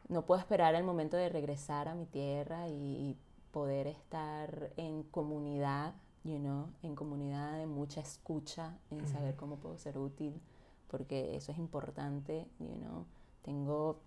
no 0.07 0.25
puedo 0.25 0.39
esperar 0.39 0.75
el 0.75 0.85
momento 0.85 1.17
de 1.17 1.27
regresar 1.27 1.89
a 1.89 1.93
mi 1.93 2.05
tierra 2.05 2.69
y, 2.69 3.17
poder 3.51 3.87
estar 3.87 4.71
en 4.77 5.03
comunidad, 5.03 5.93
you 6.23 6.37
know, 6.37 6.67
en 6.83 6.95
comunidad 6.95 7.57
de 7.57 7.65
mucha 7.65 8.01
escucha, 8.01 8.77
en 8.91 9.07
saber 9.07 9.35
cómo 9.35 9.57
puedo 9.57 9.77
ser 9.77 9.97
útil 9.97 10.41
porque 10.89 11.35
eso 11.35 11.51
es 11.51 11.57
importante, 11.57 12.47
you 12.59 12.75
know. 12.75 13.05
Tengo 13.43 14.01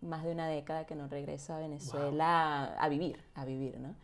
más 0.00 0.24
de 0.24 0.32
una 0.32 0.46
década 0.46 0.86
que 0.86 0.94
no 0.94 1.08
regreso 1.08 1.52
a 1.52 1.58
Venezuela 1.58 2.74
a, 2.78 2.88
vivir, 2.88 3.22
a 3.34 3.44
vivir, 3.44 3.78
¿no? 3.78 3.94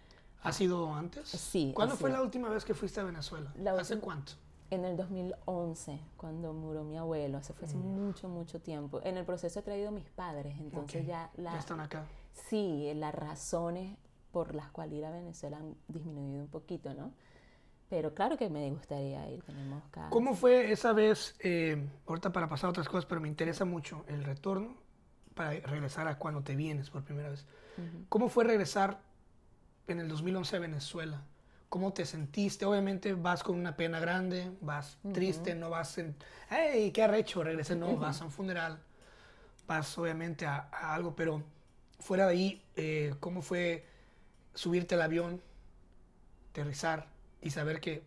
¿Ha 0.42 0.52
sido 0.52 0.92
antes? 0.94 1.28
Sí. 1.28 1.72
¿Cuándo 1.74 1.96
fue 1.96 2.10
la 2.10 2.22
última 2.22 2.48
vez 2.48 2.64
que 2.64 2.74
fuiste 2.74 3.00
a 3.00 3.04
Venezuela? 3.04 3.52
¿Hace 3.78 3.98
cuánto? 3.98 4.32
En 4.70 4.84
el 4.84 4.96
2011, 4.96 5.98
cuando 6.16 6.52
murió 6.52 6.84
mi 6.84 6.98
abuelo, 6.98 7.38
hace 7.38 7.54
fue 7.54 7.66
hace 7.66 7.76
mm. 7.76 7.80
mucho, 7.80 8.28
mucho 8.28 8.60
tiempo. 8.60 9.00
En 9.02 9.16
el 9.16 9.24
proceso 9.24 9.60
he 9.60 9.62
traído 9.62 9.88
a 9.88 9.92
mis 9.92 10.10
padres, 10.10 10.58
entonces 10.60 11.06
ya... 11.06 11.30
La, 11.36 11.52
ya 11.52 11.58
están 11.58 11.80
acá. 11.80 12.04
Sí, 12.50 12.92
las 12.94 13.14
razones 13.14 13.96
por 14.32 14.54
las 14.54 14.70
cuales 14.70 14.98
ir 14.98 15.04
a 15.04 15.10
Venezuela 15.10 15.58
han 15.58 15.74
disminuido 15.88 16.42
un 16.42 16.50
poquito, 16.50 16.94
¿no? 16.94 17.12
Pero 17.88 18.12
claro 18.12 18.36
que 18.36 18.50
me 18.50 18.70
gustaría 18.70 19.28
ir, 19.30 19.42
tenemos 19.42 19.82
¿Cómo 20.10 20.34
fue 20.34 20.72
esa 20.72 20.92
vez, 20.92 21.36
eh, 21.40 21.88
ahorita 22.06 22.32
para 22.32 22.48
pasar 22.48 22.68
a 22.68 22.70
otras 22.70 22.88
cosas, 22.88 23.06
pero 23.06 23.20
me 23.20 23.28
interesa 23.28 23.64
mucho 23.64 24.04
el 24.08 24.24
retorno 24.24 24.76
para 25.34 25.52
regresar 25.60 26.06
a 26.06 26.18
cuando 26.18 26.42
te 26.42 26.54
vienes 26.54 26.90
por 26.90 27.02
primera 27.02 27.30
vez? 27.30 27.46
¿Cómo 28.08 28.28
fue 28.28 28.44
regresar 28.44 29.00
en 29.86 30.00
el 30.00 30.08
2011 30.08 30.56
a 30.56 30.58
Venezuela? 30.58 31.22
¿Cómo 31.70 31.92
te 31.92 32.04
sentiste? 32.04 32.66
Obviamente 32.66 33.14
vas 33.14 33.42
con 33.42 33.56
una 33.58 33.76
pena 33.76 34.00
grande, 34.00 34.50
vas 34.60 34.98
triste, 35.14 35.54
no 35.54 35.70
vas 35.70 35.96
en, 35.96 36.14
hey, 36.50 36.90
qué 36.92 37.04
arrecho, 37.04 37.42
regresé, 37.42 37.76
no, 37.76 37.96
vas 37.96 38.20
a 38.20 38.26
un 38.26 38.30
funeral, 38.30 38.80
vas 39.66 39.96
obviamente 39.96 40.44
a, 40.44 40.68
algo, 40.72 41.14
pero 41.14 41.42
fuera 42.00 42.26
de 42.26 42.32
ahí, 42.32 42.62
eh, 42.76 43.14
¿cómo 43.20 43.40
fue 43.40 43.86
subirte 44.58 44.96
al 44.96 45.02
avión, 45.02 45.40
aterrizar? 46.50 47.06
y 47.40 47.50
saber 47.50 47.80
que 47.80 48.02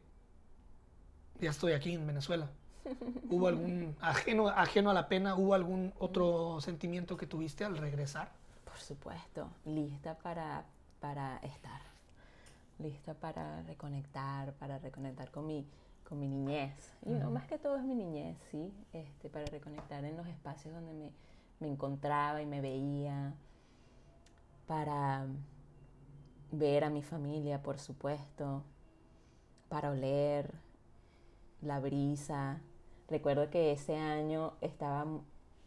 ya 1.40 1.50
estoy 1.50 1.74
aquí 1.74 1.94
en 1.94 2.06
Venezuela. 2.06 2.50
¿Hubo 3.30 3.48
algún, 3.48 3.96
ajeno, 4.02 4.50
ajeno 4.50 4.90
a 4.90 4.94
la 4.94 5.08
pena, 5.08 5.36
hubo 5.36 5.54
algún 5.54 5.94
otro 6.00 6.60
sentimiento 6.60 7.16
que 7.16 7.28
tuviste 7.28 7.64
al 7.64 7.78
regresar? 7.78 8.32
Por 8.66 8.78
supuesto, 8.78 9.50
lista 9.66 10.18
para, 10.18 10.66
para 11.00 11.38
estar, 11.38 11.82
lista 12.80 13.14
para 13.14 13.62
reconectar, 13.64 14.54
para 14.54 14.80
reconectar 14.80 15.32
con 15.32 15.48
mi, 15.48 15.66
con 16.04 16.20
mi 16.20 16.28
niñez. 16.28 16.92
Y 17.06 17.12
no, 17.12 17.32
más 17.32 17.48
que 17.48 17.58
todo 17.58 17.78
es 17.78 17.84
mi 17.84 17.96
niñez, 17.96 18.38
¿sí? 18.52 18.74
Este, 18.92 19.30
para 19.30 19.46
reconectar 19.46 20.04
en 20.04 20.18
los 20.18 20.28
espacios 20.28 20.74
donde 20.74 20.94
me, 20.94 21.12
me 21.60 21.68
encontraba 21.68 22.42
y 22.42 22.46
me 22.46 22.60
veía, 22.60 23.34
para 24.68 25.26
ver 26.52 26.84
a 26.84 26.90
mi 26.90 27.02
familia, 27.02 27.62
por 27.64 27.80
supuesto, 27.80 28.64
para 29.70 29.92
oler 29.92 30.54
la 31.62 31.80
brisa. 31.80 32.62
Recuerdo 33.08 33.50
que 33.50 33.72
ese 33.72 33.96
año 33.96 34.54
estaba 34.62 35.06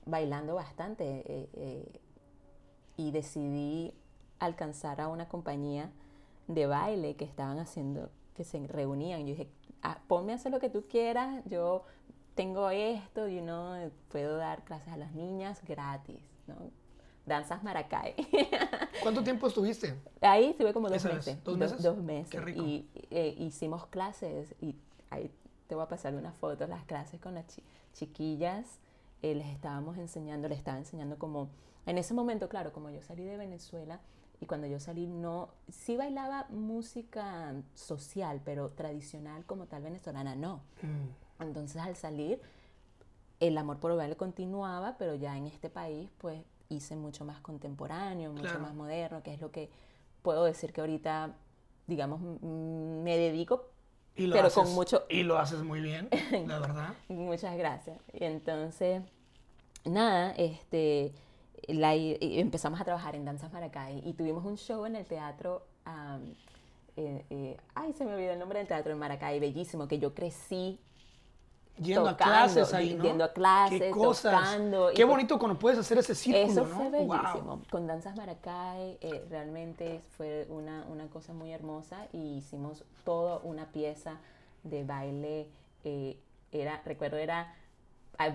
bailando 0.07 0.55
bastante 0.55 1.25
eh, 1.27 1.49
eh, 1.55 2.01
y 2.97 3.11
decidí 3.11 3.95
alcanzar 4.39 5.01
a 5.01 5.09
una 5.09 5.29
compañía 5.29 5.91
de 6.47 6.67
baile 6.67 7.17
que 7.17 7.25
estaban 7.25 7.59
haciendo, 7.59 8.11
que 8.35 8.45
se 8.45 8.67
reunían. 8.67 9.21
Yo 9.21 9.27
dije, 9.29 9.49
ah, 9.83 9.99
ponme 10.07 10.33
a 10.33 10.37
hacer 10.37 10.53
lo 10.53 10.61
que 10.61 10.71
tú 10.71 10.85
quieras, 10.89 11.43
yo 11.47 11.85
tengo 12.35 12.69
esto, 12.71 13.29
you 13.29 13.43
puedo 14.11 14.37
dar 14.37 14.65
clases 14.65 14.89
a 14.89 14.97
las 14.97 15.15
niñas 15.15 15.63
gratis, 15.67 16.21
¿no? 16.47 16.57
Danzas 17.27 17.63
Maracay. 17.63 18.15
¿Cuánto 19.03 19.23
tiempo 19.23 19.47
estuviste? 19.47 19.95
Ahí 20.21 20.51
estuve 20.51 20.73
como 20.73 20.89
dos 20.89 21.05
meses. 21.05 21.43
¿Dos 21.43 21.57
meses? 21.57 21.83
Dos, 21.83 21.97
meses. 21.99 22.57
Y 22.57 22.89
eh, 23.11 23.35
hicimos 23.39 23.87
clases 23.87 24.55
y 24.61 24.77
ahí 25.11 25.31
te 25.67 25.75
voy 25.75 25.85
a 25.85 25.89
pasar 25.89 26.15
unas 26.15 26.35
fotos, 26.37 26.69
las 26.69 26.85
clases 26.85 27.21
con 27.21 27.35
las 27.35 27.47
chiquillas. 27.95 28.79
Eh, 29.23 29.35
les 29.35 29.47
estábamos 29.47 29.97
enseñando, 29.97 30.49
les 30.49 30.59
estaba 30.59 30.79
enseñando 30.79 31.19
como... 31.19 31.49
En 31.87 31.99
ese 31.99 32.15
momento, 32.15 32.49
claro, 32.49 32.73
como 32.73 32.91
yo 32.91 33.03
salí 33.03 33.25
de 33.25 33.37
Venezuela 33.37 34.01
y 34.41 34.47
cuando 34.47 34.67
yo 34.67 34.79
salí 34.81 35.07
no... 35.07 35.49
Sí 35.71 35.97
bailaba 35.97 36.47
música 36.51 37.55
social, 37.75 38.43
pero 38.45 38.71
tradicional 38.71 39.47
como 39.47 39.67
tal 39.67 39.83
venezolana, 39.83 40.35
no. 40.35 40.57
Mm. 40.83 41.43
Entonces 41.43 41.81
al 41.81 41.97
salir, 41.97 42.41
el 43.41 43.57
amor 43.57 43.79
por 43.79 43.91
el 43.91 43.97
baile 43.97 44.17
continuaba, 44.17 44.97
pero 44.99 45.15
ya 45.15 45.37
en 45.37 45.47
este 45.47 45.71
país, 45.71 46.11
pues 46.19 46.43
hice 46.75 46.97
mucho 46.97 47.25
más 47.25 47.41
contemporáneo, 47.41 48.33
mucho 48.33 48.59
más 48.59 48.75
moderno, 48.75 49.23
que 49.23 49.35
es 49.35 49.41
lo 49.41 49.51
que 49.51 49.71
puedo 50.23 50.45
decir 50.45 50.73
que 50.73 50.81
ahorita, 50.81 51.35
digamos, 51.87 52.21
me 52.21 53.17
dedico, 53.17 53.69
y 54.17 54.31
pero 54.31 54.51
con 54.51 54.73
mucho... 54.75 55.05
Y 55.09 55.25
lo 55.25 55.39
haces 55.39 55.63
muy 55.63 55.81
bien, 55.81 56.09
la 56.47 56.61
verdad. 56.61 56.95
Muchas 57.09 57.57
gracias. 57.57 57.99
Y 58.13 58.25
entonces, 58.25 59.03
nada, 59.85 60.33
este, 60.37 61.13
la, 61.67 61.95
empezamos 61.95 62.81
a 62.81 62.85
trabajar 62.85 63.17
en 63.17 63.25
Danzas 63.25 63.53
Maracay 63.53 64.03
y 64.05 64.13
tuvimos 64.13 64.45
un 64.45 64.57
show 64.57 64.87
en 64.87 64.97
el 64.97 65.05
teatro... 65.07 65.67
Eh, 66.97 67.25
eh, 67.29 67.57
ay, 67.75 67.93
se 67.93 68.05
me 68.05 68.15
olvidó 68.15 68.33
el 68.33 68.39
nombre 68.39 68.61
del 68.61 68.69
teatro 68.69 68.93
en 68.93 68.99
Maracay, 69.01 69.41
bellísimo, 69.41 69.89
que 69.89 69.99
yo 69.99 70.15
crecí 70.15 70.79
Yendo 71.77 72.09
a 72.09 72.17
clases 72.17 72.73
ahí, 72.73 72.95
¿no? 72.95 73.03
Yendo 73.03 73.25
a 73.25 73.33
clases, 73.33 73.81
Qué 73.81 73.91
cosas. 73.91 74.33
tocando. 74.33 74.91
Qué 74.95 75.05
bonito 75.05 75.39
cuando 75.39 75.59
puedes 75.59 75.79
hacer 75.79 75.99
ese 75.99 76.15
círculo, 76.15 76.47
Eso 76.47 76.65
fue 76.67 76.89
bellísimo. 76.91 77.63
Con 77.71 77.87
Danzas 77.87 78.17
Maracay 78.17 78.99
eh, 79.01 79.25
realmente 79.29 80.01
fue 80.17 80.47
una, 80.51 80.85
una, 80.89 81.09
cosa 81.09 81.33
muy 81.33 81.51
hermosa 81.51 82.07
y 82.13 82.37
hicimos 82.37 82.85
toda 83.05 83.39
una 83.39 83.67
pieza 83.67 84.19
de 84.63 84.85
baile, 84.85 85.49
eh, 85.85 86.17
era, 86.53 86.81
recuerdo, 86.85 87.17
era 87.17 87.55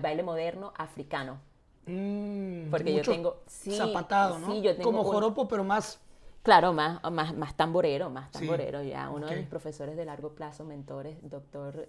baile 0.02 0.22
moderno 0.22 0.72
africano. 0.76 1.38
Mm, 1.86 2.70
Porque 2.70 2.94
yo 2.94 3.02
tengo... 3.02 3.38
Sí, 3.46 3.74
zapatado, 3.74 4.38
¿no? 4.38 4.52
Sí, 4.52 4.60
yo 4.60 4.76
tengo 4.76 4.90
Como 4.90 5.04
joropo, 5.04 5.48
pero 5.48 5.64
más 5.64 5.98
Claro, 6.42 6.72
más, 6.72 7.00
más, 7.10 7.34
más 7.36 7.54
tamborero, 7.54 8.08
más 8.08 8.30
tamborero. 8.30 8.82
ya 8.82 9.10
uno 9.10 9.26
de 9.26 9.36
mis 9.36 9.46
profesores 9.46 9.96
de 9.96 10.04
largo 10.06 10.34
plazo, 10.34 10.64
mentores, 10.64 11.16
doctor, 11.22 11.86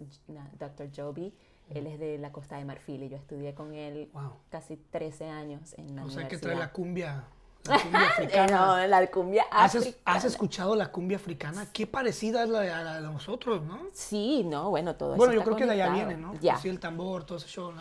doctor 0.59 0.89
Joby, 0.95 1.33
él 1.69 1.87
es 1.87 1.99
de 1.99 2.17
la 2.17 2.33
Costa 2.33 2.57
de 2.57 2.65
Marfil 2.65 3.03
y 3.03 3.09
yo 3.09 3.15
estudié 3.15 3.53
con 3.53 3.73
él 3.73 4.09
casi 4.49 4.75
13 4.75 5.29
años 5.29 5.73
en 5.77 5.95
la 5.95 6.03
universidad. 6.03 6.05
O 6.05 6.09
sea, 6.09 6.27
que 6.27 6.37
trae 6.37 6.57
la 6.57 6.71
cumbia, 6.73 7.23
la 7.63 7.79
cumbia 7.81 8.07
africana. 8.09 8.57
no, 8.57 8.87
la 8.87 9.07
cumbia 9.07 9.43
africana. 9.49 10.01
¿Has, 10.03 10.25
escuchado 10.25 10.75
la 10.75 10.91
cumbia 10.91 11.15
africana? 11.15 11.67
Qué 11.71 11.87
parecida 11.87 12.43
es 12.43 12.49
la 12.49 12.59
de, 12.59 12.69
la 12.69 12.95
de 12.95 13.07
nosotros, 13.07 13.63
¿no? 13.63 13.79
Sí, 13.93 14.43
no, 14.43 14.69
bueno, 14.69 14.95
todo 14.95 15.15
Bueno, 15.15 15.33
yo 15.33 15.43
creo 15.43 15.55
que 15.55 15.65
de 15.65 15.71
allá 15.71 15.93
viene, 15.93 16.17
¿no? 16.17 16.33
Ya. 16.41 16.57
Sí, 16.57 16.67
el 16.67 16.79
tambor, 16.81 17.23
todo 17.23 17.37
ese 17.37 17.47
show. 17.47 17.71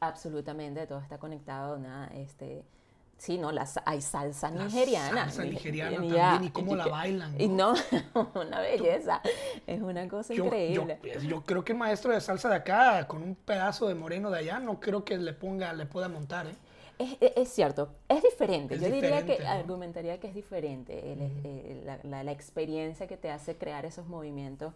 Absolutamente, 0.00 0.86
todo 0.86 0.98
está 0.98 1.16
conectado, 1.16 1.78
nada, 1.78 2.08
este 2.08 2.64
Sí, 3.22 3.38
no, 3.38 3.52
las, 3.52 3.78
hay 3.84 4.00
salsa 4.00 4.50
nigeriana. 4.50 5.30
Salsa 5.30 5.44
nigeriana 5.44 5.96
también, 5.98 6.44
y 6.44 6.50
cómo 6.50 6.74
la 6.74 6.88
bailan. 6.88 7.40
Y 7.40 7.46
no, 7.46 7.72
una 8.34 8.58
belleza. 8.58 9.22
Es 9.64 9.80
una 9.80 10.08
cosa 10.08 10.34
increíble. 10.34 10.98
Pues, 11.00 11.22
yo, 11.22 11.40
creo 11.44 11.64
que 11.64 11.70
el 11.70 11.78
maestro 11.78 12.12
de 12.12 12.20
salsa 12.20 12.48
de 12.48 12.56
acá, 12.56 13.06
con 13.06 13.22
un 13.22 13.36
pedazo 13.36 13.86
de 13.86 13.94
moreno 13.94 14.28
de 14.28 14.40
allá, 14.40 14.58
no 14.58 14.80
creo 14.80 15.04
que 15.04 15.16
le 15.18 15.34
ponga, 15.34 15.72
le 15.72 15.86
pueda 15.86 16.08
montar, 16.08 16.48
¿eh? 16.48 16.56
Es, 16.98 17.16
es, 17.36 17.48
cierto, 17.48 17.90
es 18.08 18.24
diferente. 18.24 18.76
Yo 18.76 18.90
diría 18.90 19.24
que 19.24 19.46
argumentaría 19.46 20.18
que 20.18 20.26
es 20.26 20.34
diferente 20.34 21.00
eh, 21.04 22.00
la, 22.02 22.24
la, 22.24 22.32
experiencia 22.32 23.06
que 23.06 23.16
te 23.16 23.30
hace 23.30 23.56
crear 23.56 23.86
esos 23.86 24.08
movimientos 24.08 24.74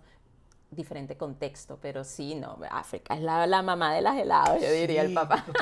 diferente 0.70 1.16
contexto, 1.16 1.78
pero 1.80 2.04
sí, 2.04 2.34
no, 2.34 2.58
África 2.70 3.14
es 3.14 3.22
la, 3.22 3.46
la 3.46 3.62
mamá 3.62 3.94
de 3.94 4.02
las 4.02 4.16
helados, 4.16 4.60
yo 4.60 4.70
diría 4.70 5.02
el 5.02 5.14
papá. 5.14 5.44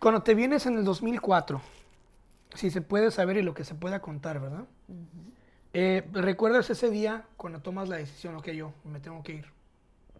Cuando 0.00 0.22
te 0.22 0.34
vienes 0.34 0.66
en 0.66 0.78
el 0.78 0.84
2004, 0.84 1.60
si 2.54 2.70
se 2.70 2.80
puede 2.80 3.10
saber 3.10 3.36
y 3.36 3.42
lo 3.42 3.54
que 3.54 3.64
se 3.64 3.74
pueda 3.74 4.00
contar, 4.00 4.40
¿verdad? 4.40 4.64
Eh, 5.72 6.02
¿Recuerdas 6.12 6.68
ese 6.70 6.90
día 6.90 7.24
cuando 7.36 7.60
tomas 7.60 7.88
la 7.88 7.96
decisión, 7.96 8.36
ok, 8.36 8.48
yo 8.48 8.72
me 8.84 9.00
tengo 9.00 9.22
que 9.22 9.32
ir? 9.32 9.46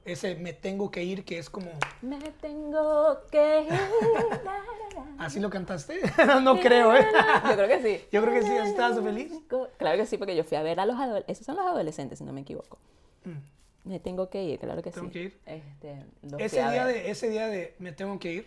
Ese 0.04 0.34
me 0.34 0.52
tengo 0.52 0.90
que 0.90 1.04
ir, 1.04 1.24
que 1.24 1.38
es 1.38 1.48
como... 1.48 1.70
Me 2.00 2.18
tengo 2.40 3.18
que 3.30 3.62
ir. 3.62 3.68
¿Así 5.18 5.38
lo 5.38 5.48
cantaste? 5.48 6.00
no 6.42 6.58
creo, 6.58 6.94
¿eh? 6.94 7.06
Yo 7.48 7.54
creo 7.54 7.68
que 7.68 7.82
sí. 7.82 8.04
Yo 8.12 8.22
creo 8.22 8.34
que 8.34 8.42
sí, 8.42 8.52
¿estás 8.52 9.00
feliz? 9.00 9.32
Claro 9.78 9.98
que 9.98 10.06
sí, 10.06 10.16
porque 10.18 10.34
yo 10.34 10.42
fui 10.42 10.56
a 10.56 10.62
ver 10.62 10.80
a 10.80 10.86
los 10.86 10.96
adolescentes. 10.96 11.36
Esos 11.36 11.46
son 11.46 11.56
los 11.56 11.66
adolescentes, 11.66 12.18
si 12.18 12.24
no 12.24 12.32
me 12.32 12.40
equivoco. 12.40 12.78
Mm. 13.24 13.88
Me 13.88 14.00
tengo 14.00 14.28
que 14.28 14.42
ir, 14.42 14.58
claro 14.58 14.82
que 14.82 14.90
¿Tengo 14.90 15.08
sí. 15.08 15.12
que 15.12 15.22
ir? 15.22 15.38
Este, 15.46 16.06
Ese 16.38 16.56
día, 16.56 16.84
de, 16.84 17.10
ese 17.10 17.28
día 17.28 17.46
de 17.48 17.74
me 17.78 17.92
tengo 17.92 18.18
que 18.18 18.32
ir, 18.32 18.46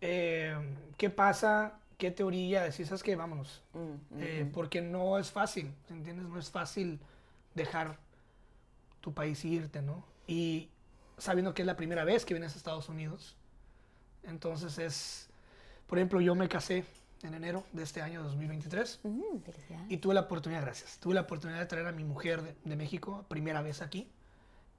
eh, 0.00 0.56
¿qué 0.96 1.10
pasa? 1.10 1.78
¿Qué 1.96 2.10
te 2.10 2.22
orilla? 2.22 2.62
Decir, 2.62 2.86
¿sabes 2.86 3.02
qué? 3.02 3.16
Vámonos. 3.16 3.62
Mm, 3.72 4.20
Eh, 4.20 4.50
porque 4.52 4.80
no 4.80 5.18
es 5.18 5.30
fácil, 5.30 5.72
¿entiendes? 5.90 6.26
No 6.26 6.38
es 6.38 6.50
fácil 6.50 7.00
dejar 7.54 7.98
tu 9.00 9.12
país 9.12 9.44
y 9.44 9.54
irte, 9.54 9.82
¿no? 9.82 10.04
Y 10.26 10.68
sabiendo 11.16 11.54
que 11.54 11.62
es 11.62 11.66
la 11.66 11.76
primera 11.76 12.04
vez 12.04 12.24
que 12.24 12.34
vienes 12.34 12.54
a 12.54 12.58
Estados 12.58 12.88
Unidos. 12.88 13.36
Entonces 14.22 14.78
es, 14.78 15.28
por 15.86 15.98
ejemplo, 15.98 16.20
yo 16.20 16.34
me 16.34 16.48
casé 16.48 16.84
en 17.22 17.34
enero 17.34 17.64
de 17.72 17.82
este 17.82 18.00
año 18.02 18.22
2023 18.22 19.00
mm, 19.02 19.36
y 19.88 19.96
tuve 19.96 20.14
la 20.14 20.20
oportunidad, 20.22 20.62
gracias, 20.62 20.98
tuve 20.98 21.14
la 21.14 21.22
oportunidad 21.22 21.58
de 21.58 21.66
traer 21.66 21.86
a 21.86 21.92
mi 21.92 22.04
mujer 22.04 22.42
de, 22.42 22.54
de 22.64 22.76
México, 22.76 23.24
primera 23.28 23.62
vez 23.62 23.82
aquí. 23.82 24.08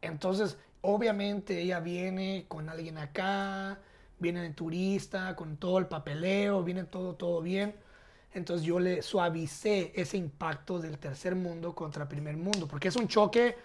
Entonces, 0.01 0.57
obviamente 0.81 1.59
ella 1.59 1.81
viene 1.81 2.45
con 2.47 2.69
alguien 2.69 2.97
acá, 2.97 3.79
viene 4.19 4.41
de 4.41 4.49
turista, 4.51 5.35
con 5.35 5.57
todo 5.57 5.77
el 5.79 5.87
papeleo, 5.87 6.63
viene 6.63 6.83
todo, 6.83 7.15
todo 7.15 7.41
bien. 7.41 7.75
Entonces 8.33 8.65
yo 8.65 8.79
le 8.79 9.01
suavicé 9.01 9.91
ese 9.95 10.17
impacto 10.17 10.79
del 10.79 10.97
tercer 10.99 11.35
mundo 11.35 11.73
contra 11.73 12.07
primer 12.07 12.37
mundo, 12.37 12.67
porque 12.67 12.89
es 12.89 12.95
un 12.95 13.07
choque, 13.07 13.57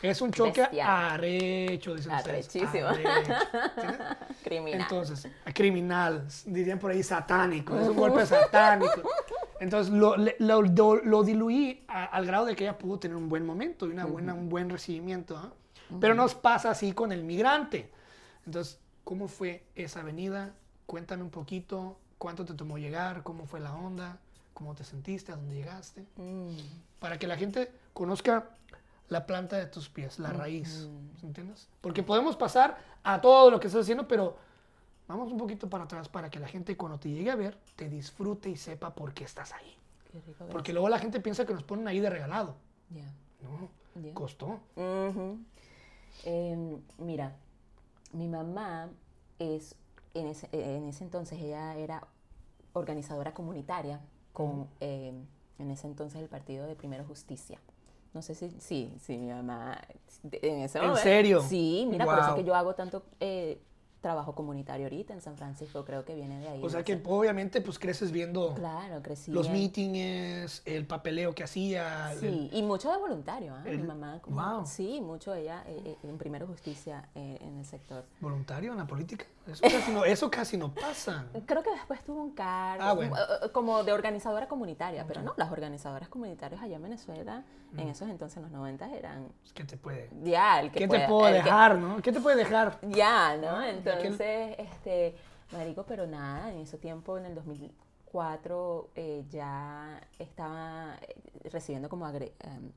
es 0.00 0.20
un 0.20 0.30
choque 0.30 0.60
Bestial. 0.60 0.88
arrecho, 0.88 1.94
dicen 1.96 2.12
ustedes. 2.14 2.48
Arrechísimo. 2.54 2.86
arrecho, 2.86 3.10
¿entiendes? 3.76 4.16
Criminal. 4.44 4.80
Entonces, 4.80 5.28
criminal, 5.52 6.26
dirían 6.46 6.78
por 6.78 6.92
ahí 6.92 7.02
satánico, 7.02 7.76
es 7.78 7.88
un 7.88 7.96
golpe 7.96 8.24
satánico. 8.24 9.02
Entonces 9.60 9.92
lo, 9.92 10.14
lo, 10.16 10.62
lo- 10.62 10.94
lo 11.02 11.22
diluí 11.24 11.82
a- 11.88 12.04
al 12.04 12.24
grado 12.24 12.46
de 12.46 12.54
que 12.54 12.62
ella 12.64 12.78
pudo 12.78 13.00
tener 13.00 13.16
un 13.16 13.28
buen 13.28 13.44
momento 13.44 13.86
y 13.88 13.90
una 13.90 14.04
buena, 14.06 14.32
un 14.32 14.48
buen 14.48 14.70
recibimiento. 14.70 15.36
¿ah? 15.36 15.52
Pero 16.00 16.14
nos 16.14 16.36
pasa 16.36 16.70
así 16.70 16.92
con 16.92 17.10
el 17.10 17.24
migrante. 17.24 17.90
Entonces, 18.46 18.78
¿cómo 19.08 19.26
fue 19.26 19.64
esa 19.74 20.00
avenida? 20.00 20.52
Cuéntame 20.84 21.22
un 21.22 21.30
poquito, 21.30 21.96
cuánto 22.18 22.44
te 22.44 22.52
tomó 22.52 22.76
llegar, 22.76 23.22
cómo 23.22 23.46
fue 23.46 23.58
la 23.58 23.74
onda, 23.74 24.18
cómo 24.52 24.74
te 24.74 24.84
sentiste, 24.84 25.32
a 25.32 25.36
dónde 25.36 25.54
llegaste, 25.54 26.04
Mm, 26.16 26.50
para 27.00 27.18
que 27.18 27.26
la 27.26 27.38
gente 27.38 27.72
conozca 27.94 28.50
la 29.08 29.24
planta 29.24 29.56
de 29.56 29.64
tus 29.66 29.88
pies, 29.88 30.18
la 30.18 30.30
raíz, 30.34 30.86
¿entiendes? 31.22 31.68
Porque 31.80 32.02
podemos 32.02 32.36
pasar 32.36 32.76
a 33.02 33.18
todo 33.22 33.50
lo 33.50 33.58
que 33.58 33.68
estás 33.68 33.84
haciendo, 33.84 34.06
pero 34.06 34.36
vamos 35.06 35.32
un 35.32 35.38
poquito 35.38 35.70
para 35.70 35.84
atrás 35.84 36.10
para 36.10 36.28
que 36.28 36.38
la 36.38 36.46
gente 36.48 36.76
cuando 36.76 36.98
te 36.98 37.08
llegue 37.08 37.30
a 37.30 37.34
ver 37.36 37.56
te 37.76 37.88
disfrute 37.88 38.50
y 38.50 38.56
sepa 38.58 38.94
por 38.94 39.14
qué 39.14 39.24
estás 39.24 39.52
ahí. 39.54 39.74
qué 40.12 40.20
rico. 40.20 40.44
Porque 40.50 40.74
luego 40.74 40.90
la 40.90 40.98
gente 40.98 41.18
piensa 41.20 41.46
que 41.46 41.54
nos 41.54 41.62
ponen 41.62 41.88
ahí 41.88 42.00
de 42.00 42.10
regalado. 42.10 42.56
Ya. 42.90 43.10
No, 43.40 43.70
Ya. 44.02 44.12
costó. 44.12 44.60
Ujú. 44.76 45.38
Em, 46.24 46.82
mira, 46.98 47.34
mi 48.12 48.28
mamá 48.28 48.90
es, 49.38 49.74
en 50.14 50.26
ese, 50.26 50.48
en 50.52 50.86
ese 50.88 51.04
entonces 51.04 51.40
ella 51.40 51.76
era 51.76 52.06
organizadora 52.72 53.34
comunitaria 53.34 54.00
con, 54.32 54.68
em, 54.80 55.24
en 55.58 55.70
ese 55.70 55.86
entonces, 55.86 56.20
el 56.20 56.28
partido 56.28 56.66
de 56.66 56.76
Primero 56.76 57.04
Justicia. 57.04 57.58
No 58.14 58.22
sé 58.22 58.34
si, 58.34 58.50
sí, 58.60 58.94
sí, 59.00 59.18
mi 59.18 59.28
mamá, 59.30 59.78
en 60.32 60.60
ese 60.60 60.78
¿En 60.78 60.84
momento- 60.84 61.02
serio? 61.02 61.42
Sí, 61.42 61.86
mira, 61.90 62.04
por 62.04 62.18
eso 62.18 62.28
es 62.30 62.34
que 62.36 62.44
yo 62.44 62.54
hago 62.54 62.74
tanto 62.74 63.02
eh, 63.20 63.60
trabajo 64.00 64.34
comunitario 64.34 64.86
ahorita 64.86 65.12
en 65.12 65.20
San 65.20 65.36
Francisco, 65.36 65.84
creo 65.84 66.04
que 66.04 66.14
viene 66.14 66.38
de 66.40 66.48
ahí. 66.48 66.60
O 66.62 66.68
sea 66.70 66.84
que 66.84 67.00
obviamente 67.04 67.60
pues 67.60 67.78
creces 67.78 68.12
viendo 68.12 68.54
Claro, 68.54 69.02
crecí. 69.02 69.30
los 69.32 69.48
mítines, 69.50 70.62
el 70.64 70.86
papeleo 70.86 71.34
que 71.34 71.42
hacía. 71.44 72.12
el- 72.12 72.18
Sí, 72.20 72.50
y 72.52 72.62
mucho 72.62 72.90
de 72.92 72.98
voluntario, 72.98 73.54
¿ah? 73.54 73.62
Mi 73.64 73.78
mamá. 73.78 74.20
como- 74.22 74.40
Wow. 74.40 74.66
Sí, 74.66 75.00
mucho 75.00 75.34
ella 75.34 75.64
eh, 75.66 75.80
eh, 75.84 75.96
en 76.04 76.16
Primero 76.18 76.46
Justicia 76.46 77.08
eh, 77.14 77.38
en 77.40 77.58
el 77.58 77.64
sector. 77.64 78.04
voluntario 78.20 78.72
en 78.72 78.78
la 78.78 78.86
política. 78.86 79.24
Eso 79.52 79.62
casi 79.62 79.92
no, 79.92 80.04
eso 80.04 80.30
casi 80.30 80.56
no 80.56 80.74
pasa. 80.74 81.26
Creo 81.46 81.62
que 81.62 81.70
después 81.70 82.02
tuvo 82.04 82.22
un 82.22 82.32
cargo 82.34 82.82
Ah, 82.84 82.92
bueno. 82.92 83.16
eh, 83.16 83.20
eh, 83.44 83.48
como 83.52 83.82
de 83.82 83.92
organizadora 83.92 84.46
comunitaria, 84.48 85.06
pero 85.06 85.22
no, 85.22 85.34
las 85.36 85.50
organizadoras 85.50 86.08
comunitarias 86.08 86.60
allá 86.62 86.76
en 86.76 86.82
Venezuela, 86.82 87.44
Mm. 87.72 87.78
en 87.80 87.88
esos 87.88 88.08
entonces, 88.08 88.36
en 88.38 88.42
los 88.44 88.52
90, 88.52 88.90
eran 88.94 89.28
¿Qué 89.54 89.64
te 89.64 89.76
puede, 89.76 90.10
ya 90.22 90.60
el 90.60 90.70
que 90.70 90.80
¿qué 90.80 90.88
pueda- 90.88 91.02
te 91.02 91.08
puedo 91.08 91.26
que- 91.28 91.32
dejar, 91.34 91.78
no? 91.78 92.00
¿Qué 92.02 92.12
te 92.12 92.20
puede 92.20 92.36
dejar? 92.36 92.78
ya, 92.82 93.36
¿no? 93.36 93.48
Ah, 93.48 93.66
de 93.66 93.72
aquel- 93.92 94.12
Entonces, 94.12 94.54
este, 94.58 95.16
marico, 95.52 95.84
pero 95.84 96.06
nada, 96.06 96.50
en 96.50 96.58
ese 96.60 96.78
tiempo, 96.78 97.16
en 97.18 97.26
el 97.26 97.34
2004, 97.34 98.90
eh, 98.94 99.24
ya 99.30 100.00
estaba 100.18 100.96
eh, 101.02 101.48
recibiendo 101.50 101.88
como 101.88 102.06
agre- 102.06 102.32
em, 102.40 102.72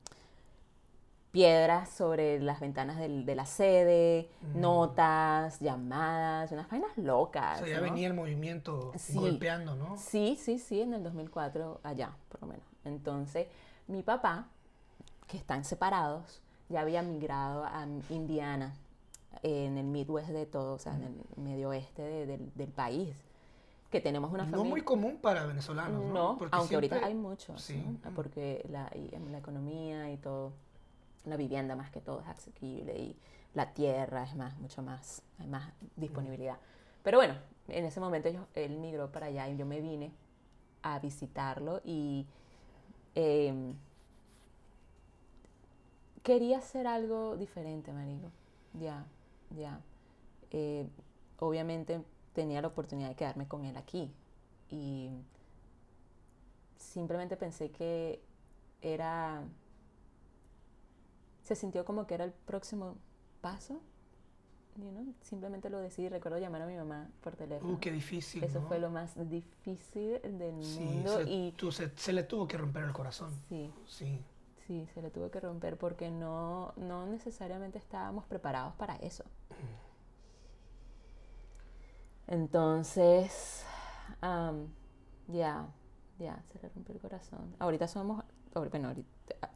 piedras 1.32 1.88
sobre 1.88 2.38
las 2.40 2.60
ventanas 2.60 2.98
del- 2.98 3.24
de 3.24 3.34
la 3.34 3.46
sede, 3.46 4.28
notas, 4.54 5.58
llamadas, 5.60 6.52
unas 6.52 6.68
vainas 6.68 6.96
locas. 6.98 7.60
O 7.62 7.64
sea, 7.64 7.74
ya 7.74 7.78
¿no? 7.78 7.84
venía 7.84 8.06
el 8.06 8.14
movimiento 8.14 8.92
Sí. 8.96 9.14
golpeando, 9.18 9.74
¿no? 9.74 9.96
Sí, 9.96 10.36
sí, 10.38 10.58
sí, 10.58 10.82
en 10.82 10.92
el 10.94 11.02
2004, 11.02 11.80
allá, 11.82 12.10
por 12.28 12.42
lo 12.42 12.48
menos. 12.48 12.64
Entonces, 12.84 13.48
mi 13.88 14.02
papá, 14.02 14.46
que 15.26 15.38
están 15.38 15.64
separados, 15.64 16.42
ya 16.68 16.80
había 16.82 17.02
migrado 17.02 17.64
a 17.64 17.86
Indiana, 18.10 18.74
en 19.42 19.78
el 19.78 19.86
Midwest 19.86 20.28
de 20.28 20.44
todo, 20.44 20.74
o 20.74 20.78
sea, 20.78 20.94
en 20.94 21.02
el 21.04 21.42
medio 21.42 21.70
oeste 21.70 22.02
de- 22.02 22.26
del, 22.26 22.52
del 22.54 22.68
país, 22.68 23.16
que 23.90 24.00
tenemos 24.00 24.30
una 24.32 24.44
No 24.44 24.50
familia... 24.50 24.70
muy 24.70 24.80
común 24.82 25.16
para 25.20 25.46
venezolanos, 25.46 26.02
¿no? 26.04 26.12
No, 26.12 26.38
Porque 26.38 26.54
aunque 26.56 26.74
ahorita 26.74 27.00
hay 27.04 27.14
muchos, 27.14 27.60
Sí. 27.62 27.82
¿no? 28.04 28.10
porque 28.14 28.64
la, 28.70 28.90
y, 28.94 29.10
la 29.30 29.38
economía 29.38 30.10
y 30.12 30.18
todo, 30.18 30.52
la 31.24 31.36
vivienda 31.36 31.76
más 31.76 31.90
que 31.90 32.00
todo 32.00 32.20
es 32.20 32.28
asequible 32.28 32.98
y 32.98 33.16
la 33.54 33.72
tierra 33.74 34.24
es 34.24 34.34
más, 34.34 34.56
mucho 34.58 34.82
más, 34.82 35.22
hay 35.38 35.46
más 35.46 35.72
disponibilidad. 35.96 36.58
Pero 37.02 37.18
bueno, 37.18 37.34
en 37.68 37.84
ese 37.84 38.00
momento 38.00 38.28
yo- 38.28 38.46
él 38.54 38.78
migró 38.78 39.10
para 39.12 39.26
allá 39.26 39.48
y 39.48 39.56
yo 39.56 39.66
me 39.66 39.80
vine 39.80 40.12
a 40.82 40.98
visitarlo 40.98 41.80
y 41.84 42.26
em, 43.14 43.74
quería 46.22 46.58
hacer 46.58 46.86
algo 46.86 47.36
diferente, 47.36 47.92
marico. 47.92 48.30
Ya, 48.80 49.04
ya. 49.56 49.80
Eh, 50.50 50.86
obviamente 51.38 52.02
tenía 52.34 52.60
la 52.62 52.68
oportunidad 52.68 53.08
de 53.10 53.14
quedarme 53.16 53.46
con 53.48 53.64
él 53.64 53.76
aquí 53.76 54.10
y 54.70 55.10
simplemente 56.76 57.36
pensé 57.36 57.70
que 57.70 58.20
era 58.80 59.42
se 61.42 61.54
sintió 61.56 61.84
como 61.84 62.06
que 62.06 62.14
era 62.14 62.24
el 62.24 62.32
próximo 62.32 62.96
paso 63.40 63.80
you 64.76 64.90
know, 64.90 65.14
simplemente 65.20 65.68
lo 65.68 65.78
decidí 65.80 66.08
recuerdo 66.08 66.38
llamar 66.38 66.62
a 66.62 66.66
mi 66.66 66.76
mamá 66.76 67.10
por 67.20 67.36
teléfono 67.36 67.74
Uh, 67.74 67.78
qué 67.80 67.92
difícil, 67.92 68.42
eso 68.44 68.60
¿no? 68.60 68.68
fue 68.68 68.78
lo 68.78 68.88
más 68.90 69.12
difícil 69.28 70.20
del 70.22 70.62
Sí, 70.64 70.80
mundo 70.80 71.18
se, 71.18 71.30
y 71.30 71.52
tú- 71.52 71.70
se, 71.72 71.90
se 71.96 72.12
le 72.12 72.22
tuvo 72.22 72.46
que 72.48 72.56
romper 72.56 72.84
el 72.84 72.92
corazón. 72.92 73.30
sí 73.48 73.70
Sí. 73.86 74.24
sí 74.66 74.86
se 74.94 75.02
le 75.02 75.10
tuvo 75.10 75.30
que 75.30 75.40
romper 75.40 75.76
porque 75.76 76.10
no 76.10 76.72
no 76.76 77.06
necesariamente 77.06 77.78
estábamos 77.78 78.24
preparados 78.26 78.74
para 78.76 78.96
eso 78.96 79.24
entonces 82.26 83.64
am, 84.20 84.68
ya 85.28 85.68
ya 86.18 86.42
se 86.52 86.58
le 86.62 86.68
rompió 86.68 86.94
el 86.94 87.00
corazón 87.00 87.54
ahorita 87.58 87.88
somos 87.88 88.24
bueno 88.70 88.88
ahorita 88.88 89.50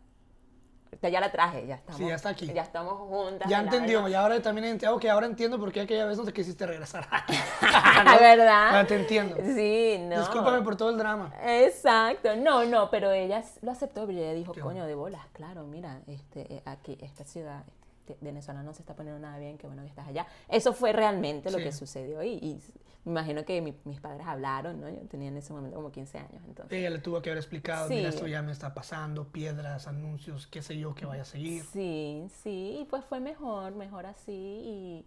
ya 1.03 1.21
la 1.21 1.31
traje 1.31 1.67
ya 1.67 1.77
estamos 1.77 2.01
ya 2.01 2.15
está 2.15 2.29
aquí. 2.31 2.47
ya 2.53 2.63
estamos 2.63 2.95
juntas 2.95 3.49
Ya 3.49 3.61
entendió, 3.61 4.09
ya 4.09 4.21
ahora 4.21 4.41
también 4.41 4.67
entiendo, 4.67 4.97
ok, 4.97 5.05
ahora 5.07 5.27
entiendo 5.27 5.59
por 5.59 5.73
qué 5.73 5.83
aquella 5.83 6.05
vez 6.05 6.19
no 6.19 6.25
te 6.25 6.33
quisiste 6.33 6.67
regresar. 6.67 7.07
¿La 8.05 8.19
verdad? 8.19 8.69
Ahora 8.69 8.87
te 8.87 8.97
entiendo. 8.97 9.37
Sí, 9.37 9.99
no. 10.01 10.19
Discúlpame 10.19 10.63
por 10.63 10.77
todo 10.77 10.91
el 10.91 10.99
drama. 10.99 11.33
Exacto, 11.45 12.37
no, 12.37 12.65
no, 12.65 12.91
pero 12.91 13.13
ella 13.13 13.43
lo 13.63 13.71
aceptó, 13.71 14.07
pero 14.07 14.19
ella 14.19 14.33
dijo, 14.33 14.53
Qué 14.53 14.61
coño, 14.61 14.87
de 14.87 14.95
bolas, 14.95 15.27
claro, 15.33 15.65
mira, 15.65 16.01
este, 16.07 16.55
eh, 16.55 16.63
aquí, 16.65 16.99
esta 17.01 17.25
ciudad 17.25 17.63
este, 17.67 17.86
Venezuela 18.21 18.62
no 18.62 18.73
se 18.75 18.83
está 18.83 18.95
poniendo 18.95 19.21
nada 19.21 19.38
bien, 19.38 19.59
qué 19.59 19.66
bueno 19.66 19.83
que 19.83 19.88
estás 19.88 20.07
allá. 20.09 20.27
Eso 20.49 20.73
fue 20.73 20.92
realmente 20.92 21.51
lo 21.51 21.59
Sí. 21.59 21.64
que 21.64 21.73
sucedió 21.73 22.23
y, 22.23 22.35
y 22.35 22.61
me 23.05 23.12
imagino 23.12 23.45
que 23.45 23.61
mi- 23.61 23.77
mis 23.85 24.01
padres 24.01 24.27
hablaron, 24.27 24.81
¿no? 24.81 24.88
Yo 24.88 25.01
tenía 25.09 25.29
en 25.29 25.37
ese 25.37 25.53
momento 25.53 25.77
como 25.77 25.90
15 25.92 26.19
años, 26.19 26.42
entonces. 26.47 26.77
Ella 26.79 26.90
le 26.90 26.99
tuvo 26.99 27.23
que 27.23 27.31
haber 27.31 27.38
explicado, 27.38 27.88
Sí. 27.88 27.95
mira, 27.95 28.09
esto 28.09 28.27
ya 28.27 28.42
me 28.42 28.53
está 28.53 28.75
pasando, 28.75 29.29
piedras, 29.29 29.87
anuncios, 29.87 30.47
qué 30.47 30.62
sé 30.62 30.77
yo, 30.79 30.95
que 30.95 31.07
vaya 31.07 31.23
a 31.23 31.27
seguir. 31.27 31.62
Sí, 31.64 32.27
sí, 32.42 32.79
y 32.81 32.85
pues 32.87 33.05
fue 33.05 33.21
mejor, 33.21 33.75
mejor 33.75 34.07
así 34.07 34.33
y, 34.33 35.07